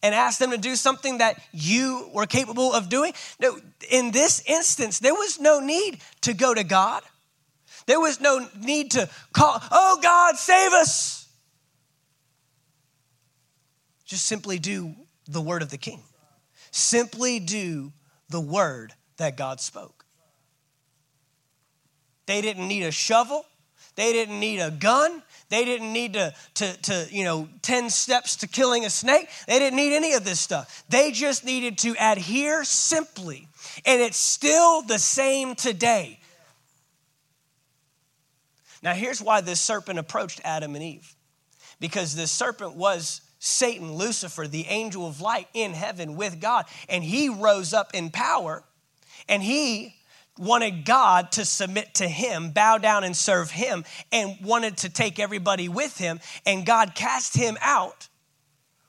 and 0.03 0.13
asked 0.13 0.39
them 0.39 0.51
to 0.51 0.57
do 0.57 0.75
something 0.75 1.17
that 1.17 1.41
you 1.51 2.09
were 2.13 2.25
capable 2.25 2.73
of 2.73 2.88
doing? 2.88 3.13
No, 3.39 3.57
in 3.89 4.11
this 4.11 4.43
instance, 4.45 4.99
there 4.99 5.13
was 5.13 5.39
no 5.39 5.59
need 5.59 5.99
to 6.21 6.34
go 6.34 6.53
to 6.53 6.63
God. 6.63 7.03
There 7.86 7.99
was 7.99 8.21
no 8.21 8.47
need 8.59 8.91
to 8.91 9.09
call, 9.34 9.59
oh 9.71 9.99
God, 10.01 10.36
save 10.36 10.73
us. 10.73 11.27
Just 14.05 14.25
simply 14.25 14.59
do 14.59 14.95
the 15.27 15.41
word 15.41 15.61
of 15.61 15.69
the 15.69 15.77
king. 15.77 16.03
Simply 16.71 17.39
do 17.39 17.91
the 18.30 18.41
word 18.41 18.93
that 19.17 19.38
God 19.38 19.59
spoke. 19.59 20.05
They 22.25 22.41
didn't 22.41 22.67
need 22.67 22.84
a 22.84 22.91
shovel. 22.91 23.45
They 23.95 24.13
didn't 24.13 24.39
need 24.39 24.59
a 24.59 24.71
gun. 24.71 25.23
They 25.49 25.65
didn't 25.65 25.91
need 25.91 26.13
to, 26.13 26.34
to, 26.55 26.82
to, 26.84 27.07
you 27.09 27.23
know, 27.23 27.49
10 27.63 27.89
steps 27.89 28.38
to 28.38 28.47
killing 28.47 28.86
a 28.86 28.89
snake. 28.89 29.27
They 29.47 29.57
didn't 29.59 29.77
need 29.77 29.95
any 29.95 30.13
of 30.13 30.23
this 30.23 30.39
stuff. 30.39 30.84
They 30.89 31.11
just 31.11 31.43
needed 31.43 31.80
to 31.80 31.95
adhere 31.99 32.63
simply. 32.63 33.47
And 33.86 33.99
it's 34.01 34.17
still 34.17 34.84
the 34.84 34.99
same 34.99 35.55
today. 35.55 36.19
Now, 38.82 38.93
here's 38.93 39.21
why 39.21 39.41
this 39.41 39.59
serpent 39.59 39.99
approached 39.99 40.39
Adam 40.43 40.75
and 40.75 40.84
Eve 40.84 41.15
because 41.80 42.15
this 42.15 42.32
serpent 42.32 42.75
was 42.75 43.21
Satan, 43.39 43.93
Lucifer, 43.93 44.47
the 44.47 44.65
angel 44.67 45.07
of 45.07 45.21
light 45.21 45.47
in 45.53 45.73
heaven 45.73 46.15
with 46.15 46.41
God, 46.41 46.65
and 46.89 47.03
he 47.03 47.29
rose 47.29 47.73
up 47.73 47.91
in 47.93 48.09
power 48.11 48.63
and 49.27 49.41
he 49.41 49.95
wanted 50.37 50.85
God 50.85 51.31
to 51.33 51.45
submit 51.45 51.95
to 51.95 52.07
him, 52.07 52.51
bow 52.51 52.77
down 52.77 53.03
and 53.03 53.15
serve 53.15 53.51
him, 53.51 53.83
and 54.11 54.37
wanted 54.41 54.77
to 54.77 54.89
take 54.89 55.19
everybody 55.19 55.69
with 55.69 55.97
him. 55.97 56.19
And 56.45 56.65
God 56.65 56.95
cast 56.95 57.35
him 57.35 57.57
out 57.61 58.07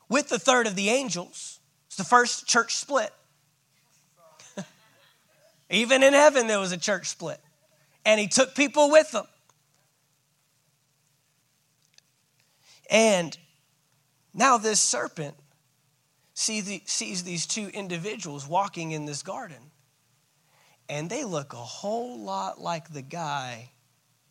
with 0.09 0.29
the 0.29 0.39
third 0.39 0.67
of 0.67 0.77
the 0.77 0.89
angels. 0.89 1.59
It's 1.89 1.97
the 1.97 2.05
first 2.05 2.47
church 2.47 2.77
split. 2.77 3.13
Even 5.71 6.03
in 6.03 6.13
heaven, 6.13 6.47
there 6.47 6.61
was 6.61 6.73
a 6.73 6.79
church 6.79 7.09
split. 7.09 7.41
And 8.05 8.21
he 8.21 8.29
took 8.29 8.55
people 8.55 8.91
with 8.91 9.13
him. 9.13 9.25
And 12.89 13.37
now 14.33 14.59
this 14.59 14.81
serpent 14.81 15.35
sees 16.35 17.23
these 17.23 17.47
two 17.47 17.69
individuals 17.69 18.47
walking 18.47 18.93
in 18.93 19.05
this 19.05 19.23
garden, 19.23 19.71
and 20.89 21.11
they 21.11 21.25
look 21.25 21.53
a 21.53 21.57
whole 21.57 22.19
lot 22.19 22.61
like 22.61 22.93
the 22.93 23.03
guy 23.03 23.71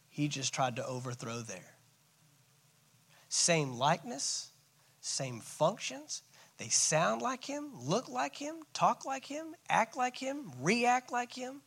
he 0.10 0.28
just 0.28 0.54
tried 0.54 0.76
to 0.78 0.86
overthrow 0.86 1.40
there. 1.40 1.76
Same 3.30 3.74
likeness, 3.74 4.52
same 5.02 5.40
functions. 5.40 6.24
They 6.58 6.70
sound 6.70 7.22
like 7.22 7.46
him, 7.46 7.70
look 7.80 8.10
like 8.10 8.36
him, 8.36 8.56
talk 8.74 9.06
like 9.06 9.26
him, 9.26 9.56
act 9.70 9.96
like 9.96 10.18
him, 10.18 10.52
react 10.60 11.12
like 11.12 11.32
him. 11.32 11.62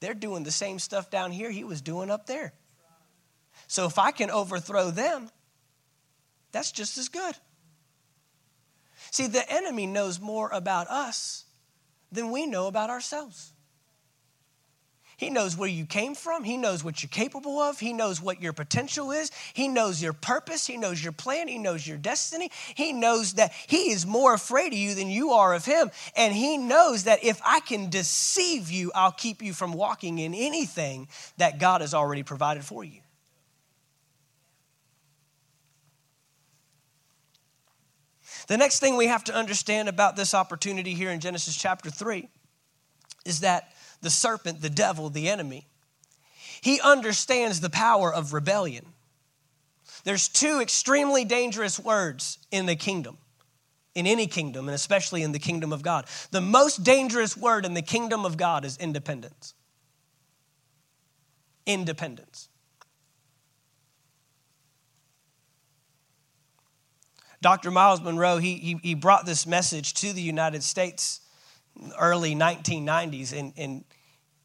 They're 0.00 0.14
doing 0.14 0.44
the 0.44 0.50
same 0.50 0.78
stuff 0.78 1.10
down 1.10 1.32
here 1.32 1.50
he 1.50 1.64
was 1.64 1.82
doing 1.82 2.10
up 2.10 2.26
there. 2.26 2.54
So 3.66 3.86
if 3.86 3.98
I 3.98 4.12
can 4.12 4.30
overthrow 4.30 4.90
them, 4.90 5.28
that's 6.52 6.72
just 6.72 6.96
as 6.96 7.08
good. 7.08 7.34
See, 9.14 9.28
the 9.28 9.48
enemy 9.48 9.86
knows 9.86 10.18
more 10.18 10.50
about 10.52 10.88
us 10.88 11.44
than 12.10 12.32
we 12.32 12.46
know 12.46 12.66
about 12.66 12.90
ourselves. 12.90 13.52
He 15.16 15.30
knows 15.30 15.56
where 15.56 15.68
you 15.68 15.86
came 15.86 16.16
from. 16.16 16.42
He 16.42 16.56
knows 16.56 16.82
what 16.82 17.00
you're 17.00 17.10
capable 17.10 17.60
of. 17.60 17.78
He 17.78 17.92
knows 17.92 18.20
what 18.20 18.42
your 18.42 18.52
potential 18.52 19.12
is. 19.12 19.30
He 19.52 19.68
knows 19.68 20.02
your 20.02 20.14
purpose. 20.14 20.66
He 20.66 20.76
knows 20.76 21.00
your 21.00 21.12
plan. 21.12 21.46
He 21.46 21.58
knows 21.58 21.86
your 21.86 21.96
destiny. 21.96 22.50
He 22.74 22.92
knows 22.92 23.34
that 23.34 23.52
He 23.68 23.92
is 23.92 24.04
more 24.04 24.34
afraid 24.34 24.72
of 24.72 24.78
you 24.80 24.96
than 24.96 25.08
you 25.08 25.30
are 25.30 25.54
of 25.54 25.64
Him. 25.64 25.92
And 26.16 26.34
He 26.34 26.58
knows 26.58 27.04
that 27.04 27.22
if 27.22 27.40
I 27.46 27.60
can 27.60 27.90
deceive 27.90 28.72
you, 28.72 28.90
I'll 28.96 29.12
keep 29.12 29.42
you 29.42 29.52
from 29.52 29.74
walking 29.74 30.18
in 30.18 30.34
anything 30.34 31.06
that 31.36 31.60
God 31.60 31.82
has 31.82 31.94
already 31.94 32.24
provided 32.24 32.64
for 32.64 32.82
you. 32.82 33.03
The 38.46 38.56
next 38.56 38.80
thing 38.80 38.96
we 38.96 39.06
have 39.06 39.24
to 39.24 39.34
understand 39.34 39.88
about 39.88 40.16
this 40.16 40.34
opportunity 40.34 40.94
here 40.94 41.10
in 41.10 41.20
Genesis 41.20 41.56
chapter 41.56 41.90
3 41.90 42.28
is 43.24 43.40
that 43.40 43.72
the 44.02 44.10
serpent, 44.10 44.60
the 44.60 44.70
devil, 44.70 45.08
the 45.08 45.28
enemy, 45.28 45.66
he 46.60 46.80
understands 46.80 47.60
the 47.60 47.70
power 47.70 48.12
of 48.12 48.32
rebellion. 48.32 48.86
There's 50.04 50.28
two 50.28 50.60
extremely 50.60 51.24
dangerous 51.24 51.78
words 51.78 52.38
in 52.50 52.66
the 52.66 52.76
kingdom, 52.76 53.18
in 53.94 54.06
any 54.06 54.26
kingdom, 54.26 54.68
and 54.68 54.74
especially 54.74 55.22
in 55.22 55.32
the 55.32 55.38
kingdom 55.38 55.72
of 55.72 55.82
God. 55.82 56.04
The 56.30 56.40
most 56.42 56.84
dangerous 56.84 57.36
word 57.36 57.64
in 57.64 57.74
the 57.74 57.82
kingdom 57.82 58.24
of 58.24 58.36
God 58.36 58.64
is 58.64 58.76
independence. 58.76 59.54
Independence. 61.66 62.48
Dr. 67.44 67.70
Myles 67.70 68.00
Munroe, 68.00 68.38
he, 68.38 68.54
he, 68.54 68.80
he 68.82 68.94
brought 68.94 69.26
this 69.26 69.46
message 69.46 69.92
to 69.92 70.14
the 70.14 70.22
United 70.22 70.62
States 70.62 71.20
early 72.00 72.34
1990s, 72.34 73.38
and, 73.38 73.52
and 73.58 73.84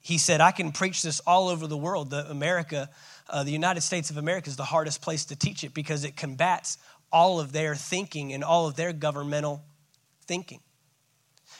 he 0.02 0.18
said, 0.18 0.42
I 0.42 0.52
can 0.52 0.74
preach 0.74 1.02
this 1.02 1.22
all 1.22 1.48
over 1.48 1.66
the 1.66 1.78
world. 1.78 2.10
The 2.10 2.30
America, 2.30 2.90
uh, 3.30 3.46
the 3.46 3.54
United 3.54 3.80
States 3.80 4.10
of 4.10 4.18
America 4.18 4.50
is 4.50 4.58
the 4.58 4.66
hardest 4.66 5.02
place 5.02 5.24
to 5.28 5.38
teach 5.38 5.64
it 5.64 5.74
because 5.74 6.04
it 6.04 6.18
combats 6.18 6.78
all 7.10 7.40
of 7.40 7.54
their 7.54 7.74
thinking 7.74 8.34
and 8.34 8.44
all 8.44 8.68
of 8.68 8.76
their 8.76 8.92
governmental 8.92 9.64
thinking. 10.26 10.60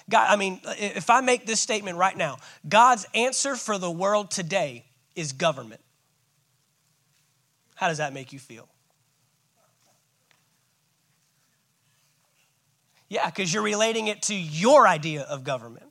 God, 0.10 0.28
I 0.30 0.36
mean, 0.36 0.60
if 0.66 1.10
I 1.10 1.22
make 1.22 1.46
this 1.46 1.62
statement 1.62 1.98
right 1.98 2.18
now, 2.18 2.40
God's 2.68 3.06
answer 3.16 3.56
for 3.56 3.78
the 3.78 3.90
world 3.90 4.30
today 4.30 4.84
is 5.16 5.32
government. 5.32 5.80
How 7.76 7.88
does 7.88 8.00
that 8.00 8.12
make 8.12 8.34
you 8.34 8.40
feel? 8.40 8.68
Yeah, 13.10 13.26
because 13.26 13.54
you're 13.54 13.64
relating 13.64 14.08
it 14.08 14.22
to 14.24 14.36
your 14.36 14.88
idea 14.88 15.24
of 15.24 15.44
government. 15.44 15.90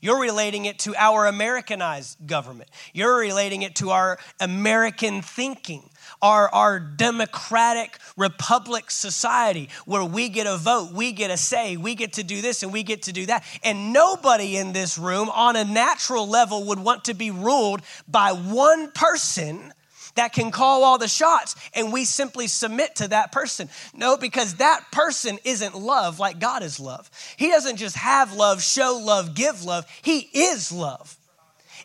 You're 0.00 0.20
relating 0.20 0.66
it 0.66 0.78
to 0.80 0.94
our 0.96 1.26
Americanized 1.26 2.24
government. 2.26 2.70
You're 2.92 3.18
relating 3.18 3.62
it 3.62 3.74
to 3.76 3.90
our 3.90 4.18
American 4.38 5.22
thinking, 5.22 5.90
our, 6.22 6.48
our 6.54 6.78
democratic 6.78 7.98
republic 8.16 8.90
society 8.90 9.70
where 9.86 10.04
we 10.04 10.28
get 10.28 10.46
a 10.46 10.56
vote, 10.56 10.92
we 10.92 11.12
get 11.12 11.30
a 11.30 11.36
say, 11.36 11.76
we 11.76 11.94
get 11.94 12.12
to 12.14 12.22
do 12.22 12.40
this 12.40 12.62
and 12.62 12.72
we 12.72 12.82
get 12.82 13.02
to 13.04 13.12
do 13.12 13.26
that. 13.26 13.44
And 13.64 13.92
nobody 13.92 14.56
in 14.56 14.72
this 14.72 14.98
room 14.98 15.30
on 15.30 15.56
a 15.56 15.64
natural 15.64 16.28
level 16.28 16.64
would 16.66 16.78
want 16.78 17.04
to 17.06 17.14
be 17.14 17.30
ruled 17.30 17.82
by 18.06 18.32
one 18.32 18.92
person 18.92 19.72
that 20.18 20.32
can 20.32 20.50
call 20.50 20.82
all 20.82 20.98
the 20.98 21.06
shots 21.06 21.54
and 21.74 21.92
we 21.92 22.04
simply 22.04 22.48
submit 22.48 22.96
to 22.96 23.08
that 23.08 23.30
person. 23.30 23.68
No, 23.94 24.16
because 24.16 24.56
that 24.56 24.84
person 24.90 25.38
isn't 25.44 25.76
love 25.76 26.18
like 26.18 26.40
God 26.40 26.64
is 26.64 26.80
love. 26.80 27.08
He 27.36 27.48
doesn't 27.48 27.76
just 27.76 27.96
have 27.96 28.34
love, 28.34 28.60
show 28.60 29.00
love, 29.00 29.36
give 29.36 29.64
love. 29.64 29.86
He 30.02 30.28
is 30.32 30.72
love. 30.72 31.16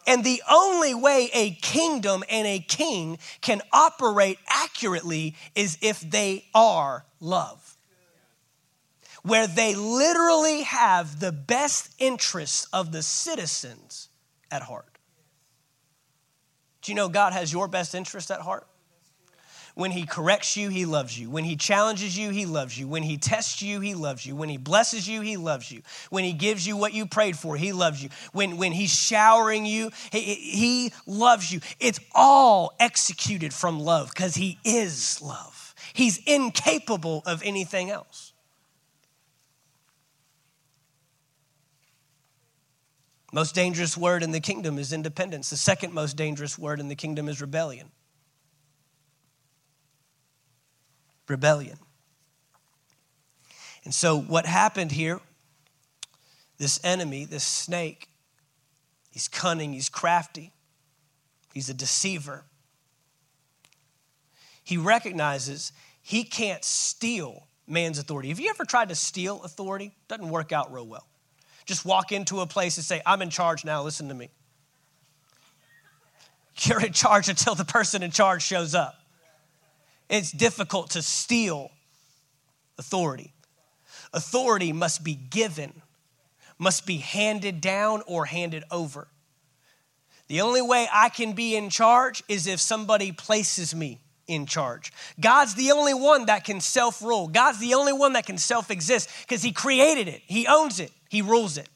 And 0.07 0.23
the 0.23 0.41
only 0.51 0.95
way 0.95 1.29
a 1.31 1.51
kingdom 1.51 2.23
and 2.27 2.47
a 2.47 2.59
king 2.59 3.19
can 3.41 3.61
operate 3.71 4.39
accurately 4.47 5.35
is 5.53 5.77
if 5.81 6.01
they 6.01 6.45
are 6.55 7.05
love. 7.19 7.77
Where 9.21 9.45
they 9.45 9.75
literally 9.75 10.63
have 10.63 11.19
the 11.19 11.31
best 11.31 11.93
interests 11.99 12.67
of 12.73 12.91
the 12.91 13.03
citizens 13.03 14.09
at 14.51 14.63
heart. 14.63 14.92
Do 16.83 16.91
you 16.91 16.95
know 16.95 17.09
God 17.09 17.33
has 17.33 17.51
your 17.51 17.67
best 17.67 17.95
interest 17.95 18.29
at 18.29 18.41
heart? 18.41 18.67
When 19.75 19.89
he 19.89 20.05
corrects 20.05 20.55
you, 20.55 20.69
he 20.69 20.85
loves 20.85 21.17
you. 21.17 21.31
When 21.31 21.45
he 21.45 21.55
challenges 21.55 22.15
you, 22.15 22.29
he 22.29 22.45
loves 22.45 22.77
you. 22.77 22.87
When 22.87 23.01
he 23.01 23.17
tests 23.17 23.61
you, 23.61 23.79
he 23.79 23.95
loves 23.95 24.23
you. 24.23 24.35
When 24.35 24.49
he 24.49 24.57
blesses 24.57 25.07
you, 25.07 25.21
he 25.21 25.35
loves 25.35 25.71
you. 25.71 25.81
When 26.11 26.23
he 26.23 26.33
gives 26.33 26.67
you 26.67 26.77
what 26.77 26.93
you 26.93 27.07
prayed 27.07 27.35
for, 27.35 27.55
he 27.55 27.71
loves 27.71 28.03
you. 28.03 28.09
When, 28.33 28.57
when 28.57 28.71
he's 28.71 28.93
showering 28.93 29.65
you, 29.65 29.89
he, 30.11 30.19
he 30.19 30.93
loves 31.07 31.51
you. 31.51 31.61
It's 31.79 31.99
all 32.13 32.73
executed 32.79 33.51
from 33.51 33.79
love 33.79 34.09
because 34.13 34.35
he 34.35 34.59
is 34.63 35.19
love. 35.23 35.73
He's 35.93 36.19
incapable 36.27 37.23
of 37.25 37.41
anything 37.43 37.89
else. 37.89 38.32
Most 43.33 43.55
dangerous 43.55 43.97
word 43.97 44.21
in 44.21 44.29
the 44.29 44.39
kingdom 44.39 44.77
is 44.77 44.93
independence. 44.93 45.49
The 45.49 45.57
second 45.57 45.91
most 45.91 46.15
dangerous 46.15 46.55
word 46.55 46.79
in 46.79 46.87
the 46.87 46.95
kingdom 46.95 47.27
is 47.27 47.41
rebellion. 47.41 47.89
Rebellion. 51.27 51.79
And 53.85 53.93
so, 53.93 54.19
what 54.19 54.45
happened 54.45 54.91
here, 54.91 55.19
this 56.59 56.79
enemy, 56.83 57.25
this 57.25 57.43
snake, 57.43 58.07
he's 59.09 59.27
cunning, 59.27 59.73
he's 59.73 59.89
crafty, 59.89 60.53
he's 61.55 61.69
a 61.69 61.73
deceiver. 61.73 62.43
He 64.63 64.77
recognizes 64.77 65.71
he 66.03 66.23
can't 66.23 66.63
steal 66.63 67.47
man's 67.67 67.97
authority. 67.97 68.29
Have 68.29 68.39
you 68.39 68.51
ever 68.51 68.63
tried 68.63 68.89
to 68.89 68.95
steal 68.95 69.41
authority? 69.41 69.95
Doesn't 70.07 70.29
work 70.29 70.51
out 70.51 70.71
real 70.71 70.85
well. 70.85 71.07
Just 71.65 71.85
walk 71.85 72.11
into 72.11 72.41
a 72.41 72.47
place 72.47 72.77
and 72.77 72.85
say, 72.85 73.01
I'm 73.05 73.21
in 73.21 73.29
charge 73.29 73.63
now, 73.63 73.83
listen 73.83 74.09
to 74.09 74.13
me. 74.13 74.29
You're 76.61 76.85
in 76.85 76.93
charge 76.93 77.29
until 77.29 77.55
the 77.55 77.65
person 77.65 78.03
in 78.03 78.11
charge 78.11 78.43
shows 78.43 78.75
up. 78.75 78.95
It's 80.09 80.31
difficult 80.31 80.91
to 80.91 81.01
steal 81.01 81.71
authority. 82.77 83.33
Authority 84.13 84.71
must 84.71 85.03
be 85.03 85.15
given, 85.15 85.81
must 86.59 86.85
be 86.85 86.97
handed 86.97 87.61
down 87.61 88.03
or 88.05 88.25
handed 88.25 88.63
over. 88.69 89.07
The 90.27 90.41
only 90.41 90.61
way 90.61 90.87
I 90.91 91.09
can 91.09 91.33
be 91.33 91.55
in 91.55 91.69
charge 91.69 92.23
is 92.27 92.47
if 92.47 92.59
somebody 92.59 93.11
places 93.11 93.73
me 93.73 93.99
in 94.27 94.45
charge. 94.45 94.93
God's 95.19 95.55
the 95.55 95.71
only 95.71 95.93
one 95.93 96.27
that 96.27 96.45
can 96.45 96.61
self 96.61 97.01
rule. 97.01 97.27
God's 97.27 97.59
the 97.59 97.73
only 97.73 97.93
one 97.93 98.13
that 98.13 98.25
can 98.25 98.37
self 98.37 98.71
exist 98.71 99.09
because 99.21 99.41
He 99.41 99.51
created 99.51 100.07
it, 100.07 100.21
He 100.25 100.47
owns 100.47 100.79
it, 100.79 100.91
He 101.13 101.21
rules 101.21 101.59
it. 101.59 101.69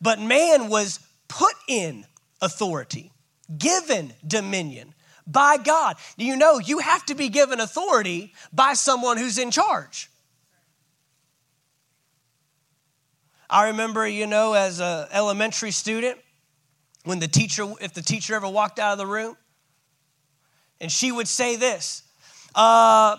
But 0.00 0.18
man 0.18 0.70
was 0.70 0.98
put 1.28 1.52
in 1.68 2.06
authority, 2.40 3.12
given 3.58 4.14
dominion 4.26 4.94
by 5.26 5.58
God. 5.58 5.96
Do 6.16 6.24
you 6.24 6.36
know 6.36 6.58
you 6.58 6.78
have 6.78 7.04
to 7.04 7.14
be 7.14 7.28
given 7.28 7.60
authority 7.60 8.32
by 8.50 8.72
someone 8.72 9.18
who's 9.18 9.36
in 9.36 9.50
charge? 9.50 10.08
I 13.50 13.66
remember, 13.66 14.08
you 14.08 14.26
know, 14.26 14.54
as 14.54 14.80
an 14.80 15.08
elementary 15.12 15.70
student, 15.70 16.18
when 17.04 17.18
the 17.18 17.28
teacher, 17.28 17.70
if 17.82 17.92
the 17.92 18.00
teacher 18.00 18.34
ever 18.36 18.48
walked 18.48 18.78
out 18.78 18.92
of 18.92 18.98
the 18.98 19.06
room, 19.06 19.36
and 20.80 20.90
she 20.90 21.12
would 21.12 21.28
say 21.28 21.56
this 21.56 22.04
uh, 22.54 23.18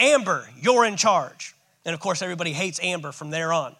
Amber, 0.00 0.48
you're 0.58 0.86
in 0.86 0.96
charge. 0.96 1.54
And 1.84 1.92
of 1.92 2.00
course, 2.00 2.22
everybody 2.22 2.54
hates 2.54 2.80
Amber 2.82 3.12
from 3.12 3.28
there 3.28 3.52
on. 3.52 3.76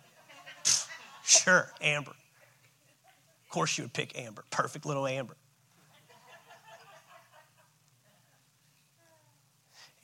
Sure, 1.29 1.73
Amber. 1.81 2.11
Of 2.11 3.51
course, 3.51 3.79
you 3.79 3.85
would 3.85 3.93
pick 3.93 4.19
Amber. 4.19 4.45
Perfect 4.51 4.85
little 4.87 5.07
Amber. 5.07 5.37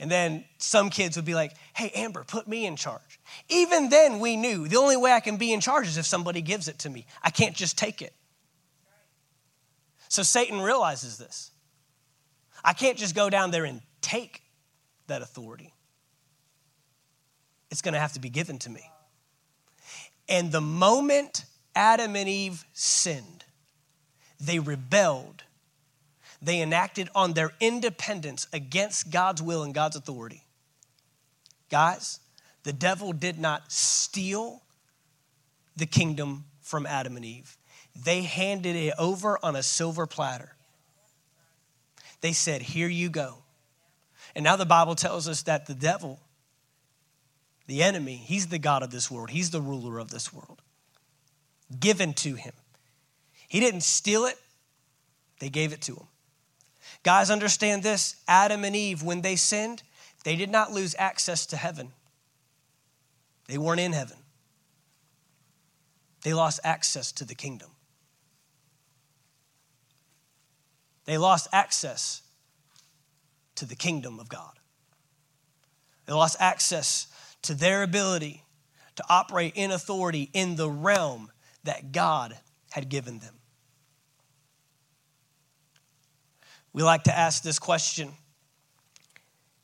And 0.00 0.10
then 0.10 0.44
some 0.58 0.90
kids 0.90 1.16
would 1.16 1.24
be 1.24 1.34
like, 1.34 1.52
hey, 1.74 1.90
Amber, 1.94 2.24
put 2.24 2.48
me 2.48 2.66
in 2.66 2.76
charge. 2.76 3.20
Even 3.48 3.88
then, 3.88 4.18
we 4.18 4.36
knew 4.36 4.66
the 4.66 4.76
only 4.76 4.96
way 4.96 5.12
I 5.12 5.20
can 5.20 5.36
be 5.36 5.52
in 5.52 5.60
charge 5.60 5.86
is 5.86 5.96
if 5.96 6.04
somebody 6.04 6.42
gives 6.42 6.68
it 6.68 6.80
to 6.80 6.90
me. 6.90 7.06
I 7.22 7.30
can't 7.30 7.54
just 7.54 7.78
take 7.78 8.02
it. 8.02 8.12
So 10.08 10.22
Satan 10.22 10.60
realizes 10.60 11.16
this. 11.16 11.52
I 12.64 12.72
can't 12.72 12.98
just 12.98 13.14
go 13.14 13.30
down 13.30 13.50
there 13.50 13.64
and 13.64 13.82
take 14.00 14.42
that 15.06 15.22
authority, 15.22 15.72
it's 17.70 17.82
going 17.82 17.94
to 17.94 18.00
have 18.00 18.12
to 18.14 18.20
be 18.20 18.30
given 18.30 18.58
to 18.60 18.70
me. 18.70 18.82
And 20.28 20.52
the 20.52 20.60
moment 20.60 21.44
Adam 21.74 22.16
and 22.16 22.28
Eve 22.28 22.64
sinned, 22.72 23.44
they 24.40 24.58
rebelled. 24.58 25.44
They 26.40 26.60
enacted 26.60 27.08
on 27.14 27.32
their 27.32 27.52
independence 27.60 28.46
against 28.52 29.10
God's 29.10 29.42
will 29.42 29.62
and 29.62 29.74
God's 29.74 29.96
authority. 29.96 30.44
Guys, 31.70 32.20
the 32.64 32.72
devil 32.72 33.12
did 33.12 33.38
not 33.38 33.72
steal 33.72 34.62
the 35.76 35.86
kingdom 35.86 36.44
from 36.60 36.86
Adam 36.86 37.16
and 37.16 37.24
Eve, 37.24 37.56
they 37.94 38.22
handed 38.22 38.74
it 38.74 38.94
over 38.98 39.38
on 39.42 39.54
a 39.54 39.62
silver 39.62 40.06
platter. 40.06 40.56
They 42.20 42.32
said, 42.32 42.62
Here 42.62 42.88
you 42.88 43.10
go. 43.10 43.38
And 44.34 44.42
now 44.42 44.56
the 44.56 44.66
Bible 44.66 44.94
tells 44.94 45.28
us 45.28 45.42
that 45.42 45.66
the 45.66 45.74
devil, 45.74 46.20
the 47.66 47.82
enemy, 47.82 48.16
he's 48.16 48.48
the 48.48 48.58
God 48.58 48.82
of 48.82 48.90
this 48.90 49.10
world, 49.10 49.30
he's 49.30 49.50
the 49.50 49.60
ruler 49.60 49.98
of 49.98 50.10
this 50.10 50.32
world, 50.32 50.60
given 51.78 52.12
to 52.14 52.34
him. 52.34 52.52
He 53.48 53.60
didn't 53.60 53.82
steal 53.82 54.24
it, 54.24 54.38
they 55.40 55.48
gave 55.48 55.72
it 55.72 55.80
to 55.82 55.94
him. 55.94 56.06
Guys, 57.02 57.30
understand 57.30 57.82
this 57.82 58.16
Adam 58.28 58.64
and 58.64 58.74
Eve, 58.74 59.02
when 59.02 59.22
they 59.22 59.36
sinned, 59.36 59.82
they 60.24 60.36
did 60.36 60.50
not 60.50 60.72
lose 60.72 60.94
access 60.98 61.46
to 61.46 61.56
heaven, 61.56 61.92
they 63.46 63.58
weren't 63.58 63.80
in 63.80 63.92
heaven. 63.92 64.16
They 66.22 66.32
lost 66.32 66.58
access 66.64 67.12
to 67.12 67.24
the 67.26 67.34
kingdom. 67.34 67.68
They 71.04 71.18
lost 71.18 71.48
access 71.52 72.22
to 73.56 73.66
the 73.66 73.76
kingdom 73.76 74.18
of 74.18 74.30
God. 74.30 74.58
They 76.06 76.14
lost 76.14 76.36
access 76.40 77.06
to 77.44 77.54
their 77.54 77.82
ability 77.82 78.42
to 78.96 79.04
operate 79.08 79.52
in 79.54 79.70
authority 79.70 80.30
in 80.32 80.56
the 80.56 80.68
realm 80.68 81.30
that 81.64 81.92
God 81.92 82.36
had 82.70 82.88
given 82.88 83.18
them. 83.18 83.34
We 86.72 86.82
like 86.82 87.04
to 87.04 87.16
ask 87.16 87.42
this 87.42 87.58
question 87.58 88.12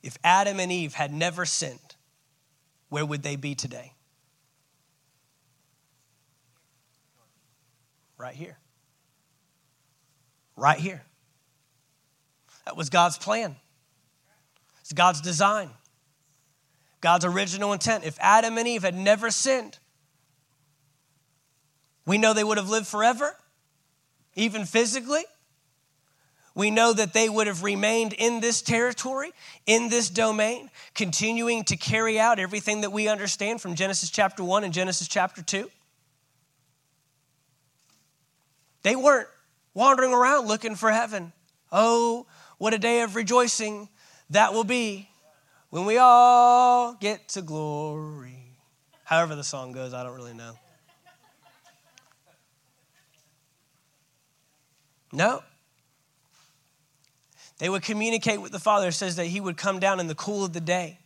If 0.02 0.16
Adam 0.24 0.60
and 0.60 0.70
Eve 0.70 0.94
had 0.94 1.12
never 1.12 1.44
sinned, 1.44 1.78
where 2.88 3.04
would 3.04 3.22
they 3.22 3.36
be 3.36 3.54
today? 3.54 3.92
Right 8.16 8.34
here. 8.34 8.58
Right 10.56 10.78
here. 10.78 11.02
That 12.66 12.76
was 12.76 12.90
God's 12.90 13.16
plan. 13.16 13.56
It's 14.82 14.92
God's 14.92 15.20
design. 15.20 15.70
God's 17.00 17.24
original 17.24 17.72
intent. 17.72 18.04
If 18.04 18.18
Adam 18.20 18.58
and 18.58 18.68
Eve 18.68 18.82
had 18.82 18.94
never 18.94 19.30
sinned, 19.30 19.78
we 22.06 22.18
know 22.18 22.34
they 22.34 22.44
would 22.44 22.58
have 22.58 22.68
lived 22.68 22.86
forever, 22.86 23.36
even 24.34 24.64
physically. 24.64 25.24
We 26.54 26.70
know 26.70 26.92
that 26.92 27.12
they 27.12 27.28
would 27.28 27.46
have 27.46 27.62
remained 27.62 28.12
in 28.12 28.40
this 28.40 28.60
territory, 28.60 29.32
in 29.66 29.88
this 29.88 30.10
domain, 30.10 30.70
continuing 30.94 31.64
to 31.64 31.76
carry 31.76 32.18
out 32.18 32.38
everything 32.38 32.80
that 32.80 32.90
we 32.90 33.08
understand 33.08 33.60
from 33.60 33.76
Genesis 33.76 34.10
chapter 34.10 34.42
1 34.42 34.64
and 34.64 34.74
Genesis 34.74 35.06
chapter 35.06 35.42
2. 35.42 35.70
They 38.82 38.96
weren't 38.96 39.28
wandering 39.74 40.12
around 40.12 40.48
looking 40.48 40.74
for 40.74 40.90
heaven. 40.90 41.32
Oh, 41.70 42.26
what 42.58 42.74
a 42.74 42.78
day 42.78 43.02
of 43.02 43.14
rejoicing 43.14 43.88
that 44.30 44.52
will 44.52 44.64
be 44.64 45.09
when 45.70 45.86
we 45.86 45.98
all 45.98 46.94
get 46.94 47.28
to 47.30 47.42
glory. 47.42 48.56
However, 49.04 49.34
the 49.34 49.44
song 49.44 49.72
goes, 49.72 49.94
I 49.94 50.02
don't 50.02 50.14
really 50.14 50.34
know. 50.34 50.58
No. 55.12 55.42
They 57.58 57.68
would 57.68 57.82
communicate 57.82 58.40
with 58.40 58.52
the 58.52 58.58
Father. 58.58 58.88
It 58.88 58.92
says 58.92 59.16
that 59.16 59.26
He 59.26 59.40
would 59.40 59.56
come 59.56 59.80
down 59.80 60.00
in 60.00 60.06
the 60.06 60.14
cool 60.14 60.44
of 60.44 60.52
the 60.52 60.60
day. 60.60 60.98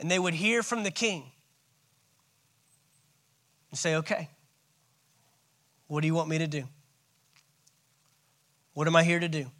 And 0.00 0.10
they 0.10 0.18
would 0.18 0.34
hear 0.34 0.62
from 0.62 0.84
the 0.84 0.90
King 0.90 1.24
and 3.70 3.78
say, 3.78 3.96
Okay, 3.96 4.28
what 5.86 6.02
do 6.02 6.06
you 6.06 6.14
want 6.14 6.28
me 6.28 6.38
to 6.38 6.46
do? 6.46 6.64
What 8.74 8.86
am 8.86 8.94
I 8.94 9.02
here 9.02 9.18
to 9.18 9.28
do? 9.28 9.50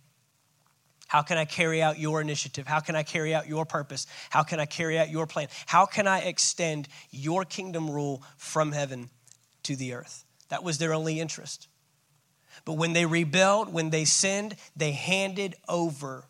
How 1.09 1.23
can 1.23 1.39
I 1.39 1.47
carry 1.47 1.83
out 1.83 1.99
your 1.99 2.21
initiative? 2.21 2.67
How 2.67 2.81
can 2.81 2.95
I 2.95 3.03
carry 3.03 3.35
out 3.35 3.49
your 3.49 3.65
purpose? 3.65 4.07
How 4.31 4.43
can 4.43 4.61
I 4.61 4.67
carry 4.67 4.99
out 4.99 5.09
your 5.09 5.27
plan? 5.27 5.49
How 5.67 5.87
can 5.87 6.07
I 6.07 6.21
extend 6.21 6.87
your 7.11 7.45
kingdom 7.45 7.91
rule 7.91 8.23
from 8.37 8.73
heaven 8.73 9.09
to 9.65 9.75
the 9.75 9.95
earth? 9.95 10.25
That 10.51 10.63
was 10.63 10.79
their 10.79 10.93
only 10.93 11.19
interest. 11.19 11.67
But 12.67 12.75
when 12.75 12.93
they 12.93 13.07
rebelled, 13.07 13.73
when 13.73 13.89
they 13.89 14.05
sinned, 14.05 14.57
they 14.77 14.93
handed 14.93 15.55
over 15.67 16.25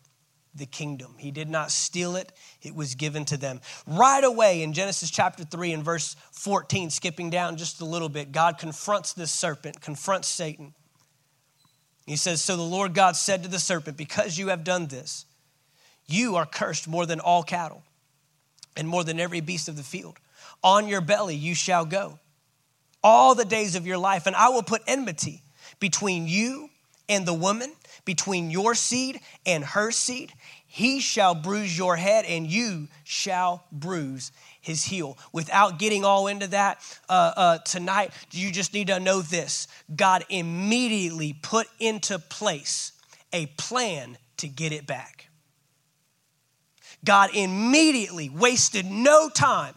the 0.55 0.65
kingdom. 0.65 1.15
He 1.17 1.31
did 1.31 1.49
not 1.49 1.71
steal 1.71 2.15
it, 2.15 2.31
it 2.61 2.73
was 2.73 2.95
given 2.95 3.25
to 3.25 3.37
them. 3.37 3.59
Right 3.85 4.23
away 4.23 4.63
in 4.63 4.73
Genesis 4.73 5.11
chapter 5.11 5.43
3 5.43 5.73
and 5.73 5.83
verse 5.83 6.15
14, 6.31 6.89
skipping 6.89 7.29
down 7.29 7.57
just 7.57 7.81
a 7.81 7.85
little 7.85 8.09
bit, 8.09 8.31
God 8.31 8.57
confronts 8.57 9.13
this 9.13 9.31
serpent, 9.31 9.81
confronts 9.81 10.27
Satan. 10.27 10.73
He 12.09 12.15
says, 12.15 12.41
So 12.41 12.55
the 12.55 12.63
Lord 12.63 12.95
God 12.95 13.15
said 13.15 13.43
to 13.43 13.49
the 13.49 13.59
serpent, 13.59 13.95
Because 13.95 14.35
you 14.35 14.47
have 14.47 14.63
done 14.63 14.87
this, 14.87 15.25
you 16.07 16.37
are 16.37 16.45
cursed 16.47 16.87
more 16.87 17.05
than 17.05 17.19
all 17.19 17.43
cattle 17.43 17.83
and 18.75 18.87
more 18.87 19.03
than 19.03 19.19
every 19.19 19.41
beast 19.41 19.69
of 19.69 19.77
the 19.77 19.83
field. 19.83 20.17
On 20.63 20.87
your 20.87 21.01
belly 21.01 21.35
you 21.35 21.53
shall 21.53 21.85
go 21.85 22.17
all 23.03 23.35
the 23.35 23.45
days 23.45 23.75
of 23.75 23.85
your 23.85 23.99
life, 23.99 24.25
and 24.25 24.35
I 24.35 24.49
will 24.49 24.63
put 24.63 24.81
enmity 24.87 25.43
between 25.79 26.27
you 26.27 26.71
and 27.07 27.27
the 27.27 27.33
woman, 27.33 27.71
between 28.05 28.49
your 28.49 28.73
seed 28.73 29.19
and 29.45 29.63
her 29.63 29.91
seed. 29.91 30.33
He 30.71 30.99
shall 30.99 31.33
bruise 31.33 31.75
your 31.75 31.95
head, 31.95 32.25
and 32.25 32.45
you 32.45 32.89
shall 33.03 33.65
bruise 33.71 34.31
his 34.61 34.85
heel. 34.85 35.17
Without 35.33 35.79
getting 35.79 36.05
all 36.05 36.27
into 36.27 36.45
that 36.47 36.79
uh, 37.09 37.33
uh, 37.35 37.57
tonight, 37.59 38.11
you 38.31 38.51
just 38.51 38.71
need 38.71 38.85
to 38.87 38.99
know 38.99 39.23
this 39.23 39.67
God 39.93 40.23
immediately 40.29 41.33
put 41.33 41.67
into 41.79 42.19
place 42.19 42.91
a 43.33 43.47
plan 43.57 44.15
to 44.37 44.47
get 44.47 44.71
it 44.71 44.85
back. 44.85 45.29
God 47.03 47.31
immediately 47.35 48.29
wasted 48.29 48.85
no 48.85 49.27
time 49.27 49.73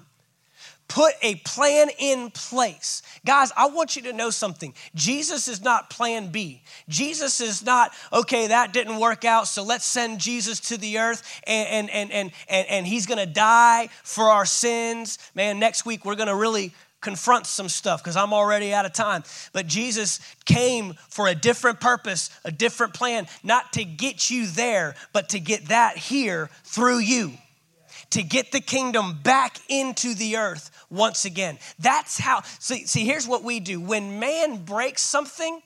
put 0.92 1.14
a 1.22 1.36
plan 1.36 1.88
in 1.98 2.30
place. 2.30 3.00
Guys, 3.24 3.50
I 3.56 3.68
want 3.68 3.96
you 3.96 4.02
to 4.02 4.12
know 4.12 4.28
something. 4.28 4.74
Jesus 4.94 5.48
is 5.48 5.62
not 5.62 5.88
plan 5.88 6.30
B. 6.30 6.60
Jesus 6.86 7.40
is 7.40 7.64
not, 7.64 7.92
okay, 8.12 8.48
that 8.48 8.74
didn't 8.74 8.98
work 8.98 9.24
out, 9.24 9.48
so 9.48 9.62
let's 9.62 9.86
send 9.86 10.20
Jesus 10.20 10.60
to 10.60 10.76
the 10.76 10.98
earth 10.98 11.40
and, 11.46 11.88
and, 11.88 12.10
and, 12.12 12.30
and, 12.46 12.68
and 12.68 12.86
he's 12.86 13.06
gonna 13.06 13.24
die 13.24 13.88
for 14.02 14.24
our 14.24 14.44
sins. 14.44 15.18
Man, 15.34 15.58
next 15.58 15.86
week 15.86 16.04
we're 16.04 16.14
gonna 16.14 16.36
really 16.36 16.74
confront 17.00 17.46
some 17.46 17.70
stuff 17.70 18.02
because 18.02 18.14
I'm 18.16 18.34
already 18.34 18.74
out 18.74 18.84
of 18.84 18.92
time. 18.92 19.24
But 19.54 19.66
Jesus 19.66 20.20
came 20.44 20.92
for 21.08 21.26
a 21.26 21.34
different 21.34 21.80
purpose, 21.80 22.28
a 22.44 22.52
different 22.52 22.92
plan, 22.92 23.28
not 23.42 23.72
to 23.72 23.84
get 23.86 24.28
you 24.30 24.46
there, 24.46 24.94
but 25.14 25.30
to 25.30 25.40
get 25.40 25.68
that 25.68 25.96
here 25.96 26.50
through 26.64 26.98
you 26.98 27.32
to 28.12 28.22
get 28.22 28.52
the 28.52 28.60
kingdom 28.60 29.18
back 29.22 29.56
into 29.70 30.14
the 30.14 30.36
earth 30.36 30.70
once 30.92 31.24
again. 31.24 31.58
That's 31.78 32.18
how, 32.18 32.42
see, 32.58 32.86
see, 32.86 33.04
here's 33.04 33.26
what 33.26 33.42
we 33.42 33.58
do. 33.58 33.80
When 33.80 34.20
man 34.20 34.64
breaks 34.64 35.02
something, 35.02 35.60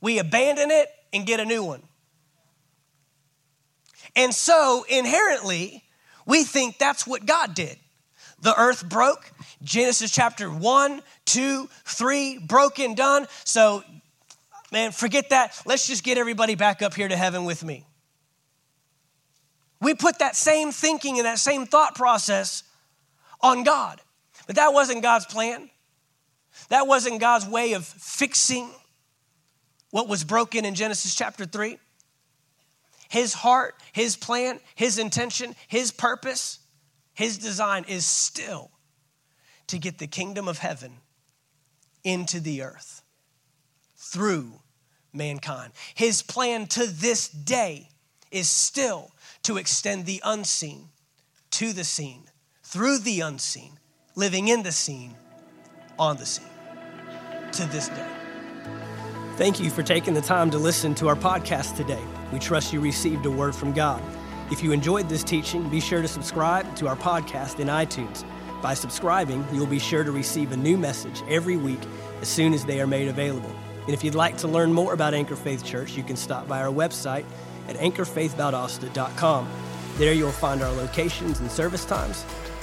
we 0.00 0.18
abandon 0.18 0.70
it 0.70 0.88
and 1.12 1.26
get 1.26 1.38
a 1.38 1.44
new 1.44 1.62
one. 1.62 1.82
And 4.16 4.34
so 4.34 4.84
inherently, 4.88 5.84
we 6.24 6.42
think 6.42 6.78
that's 6.78 7.06
what 7.06 7.26
God 7.26 7.54
did. 7.54 7.76
The 8.40 8.58
earth 8.58 8.88
broke, 8.88 9.30
Genesis 9.62 10.10
chapter 10.10 10.50
1, 10.50 11.02
2, 11.26 11.68
3, 11.84 12.38
broken, 12.38 12.94
done. 12.94 13.26
So, 13.44 13.84
man, 14.72 14.92
forget 14.92 15.30
that. 15.30 15.60
Let's 15.66 15.86
just 15.86 16.04
get 16.04 16.16
everybody 16.18 16.54
back 16.54 16.80
up 16.80 16.94
here 16.94 17.08
to 17.08 17.16
heaven 17.16 17.44
with 17.44 17.62
me. 17.62 17.84
We 19.80 19.94
put 19.94 20.18
that 20.20 20.36
same 20.36 20.72
thinking 20.72 21.18
and 21.18 21.26
that 21.26 21.38
same 21.38 21.66
thought 21.66 21.94
process 21.94 22.62
on 23.42 23.62
God. 23.62 24.00
But 24.46 24.56
that 24.56 24.72
wasn't 24.72 25.02
God's 25.02 25.26
plan. 25.26 25.70
That 26.68 26.86
wasn't 26.86 27.20
God's 27.20 27.46
way 27.46 27.74
of 27.74 27.84
fixing 27.84 28.70
what 29.90 30.08
was 30.08 30.24
broken 30.24 30.64
in 30.64 30.74
Genesis 30.74 31.14
chapter 31.14 31.44
3. 31.44 31.78
His 33.08 33.34
heart, 33.34 33.76
his 33.92 34.16
plan, 34.16 34.60
his 34.74 34.98
intention, 34.98 35.54
his 35.68 35.92
purpose, 35.92 36.58
his 37.14 37.38
design 37.38 37.84
is 37.88 38.04
still 38.04 38.70
to 39.68 39.78
get 39.78 39.98
the 39.98 40.06
kingdom 40.06 40.48
of 40.48 40.58
heaven 40.58 40.98
into 42.04 42.40
the 42.40 42.62
earth 42.62 43.02
through 43.96 44.60
mankind. 45.12 45.72
His 45.94 46.22
plan 46.22 46.66
to 46.68 46.86
this 46.86 47.28
day 47.28 47.90
is 48.30 48.48
still 48.48 49.12
to 49.42 49.56
extend 49.56 50.06
the 50.06 50.20
unseen 50.24 50.90
to 51.52 51.72
the 51.72 51.84
seen, 51.84 52.24
through 52.62 52.98
the 52.98 53.20
unseen, 53.20 53.78
living 54.18 54.48
in 54.48 54.62
the 54.62 54.72
scene, 54.72 55.14
on 55.98 56.16
the 56.16 56.24
scene, 56.24 56.46
to 57.52 57.66
this 57.66 57.88
day. 57.88 58.08
Thank 59.36 59.60
you 59.60 59.68
for 59.68 59.82
taking 59.82 60.14
the 60.14 60.22
time 60.22 60.50
to 60.52 60.58
listen 60.58 60.94
to 60.94 61.08
our 61.08 61.14
podcast 61.14 61.76
today. 61.76 62.02
We 62.32 62.38
trust 62.38 62.72
you 62.72 62.80
received 62.80 63.26
a 63.26 63.30
word 63.30 63.54
from 63.54 63.74
God. 63.74 64.02
If 64.50 64.62
you 64.62 64.72
enjoyed 64.72 65.10
this 65.10 65.22
teaching, 65.22 65.68
be 65.68 65.80
sure 65.80 66.00
to 66.00 66.08
subscribe 66.08 66.74
to 66.76 66.88
our 66.88 66.96
podcast 66.96 67.60
in 67.60 67.68
iTunes. 67.68 68.24
By 68.62 68.72
subscribing, 68.72 69.44
you'll 69.52 69.66
be 69.66 69.78
sure 69.78 70.02
to 70.02 70.12
receive 70.12 70.50
a 70.52 70.56
new 70.56 70.78
message 70.78 71.22
every 71.28 71.58
week 71.58 71.80
as 72.22 72.28
soon 72.28 72.54
as 72.54 72.64
they 72.64 72.80
are 72.80 72.86
made 72.86 73.08
available. 73.08 73.54
And 73.84 73.92
if 73.92 74.02
you'd 74.02 74.14
like 74.14 74.38
to 74.38 74.48
learn 74.48 74.72
more 74.72 74.94
about 74.94 75.12
Anchor 75.12 75.36
Faith 75.36 75.62
Church, 75.62 75.94
you 75.94 76.02
can 76.02 76.16
stop 76.16 76.48
by 76.48 76.62
our 76.62 76.72
website 76.72 77.26
at 77.68 77.76
anchorfaithvaldosta.com. 77.76 79.48
There 79.98 80.14
you'll 80.14 80.32
find 80.32 80.62
our 80.62 80.72
locations 80.72 81.40
and 81.40 81.50
service 81.50 81.84
times, 81.84 82.24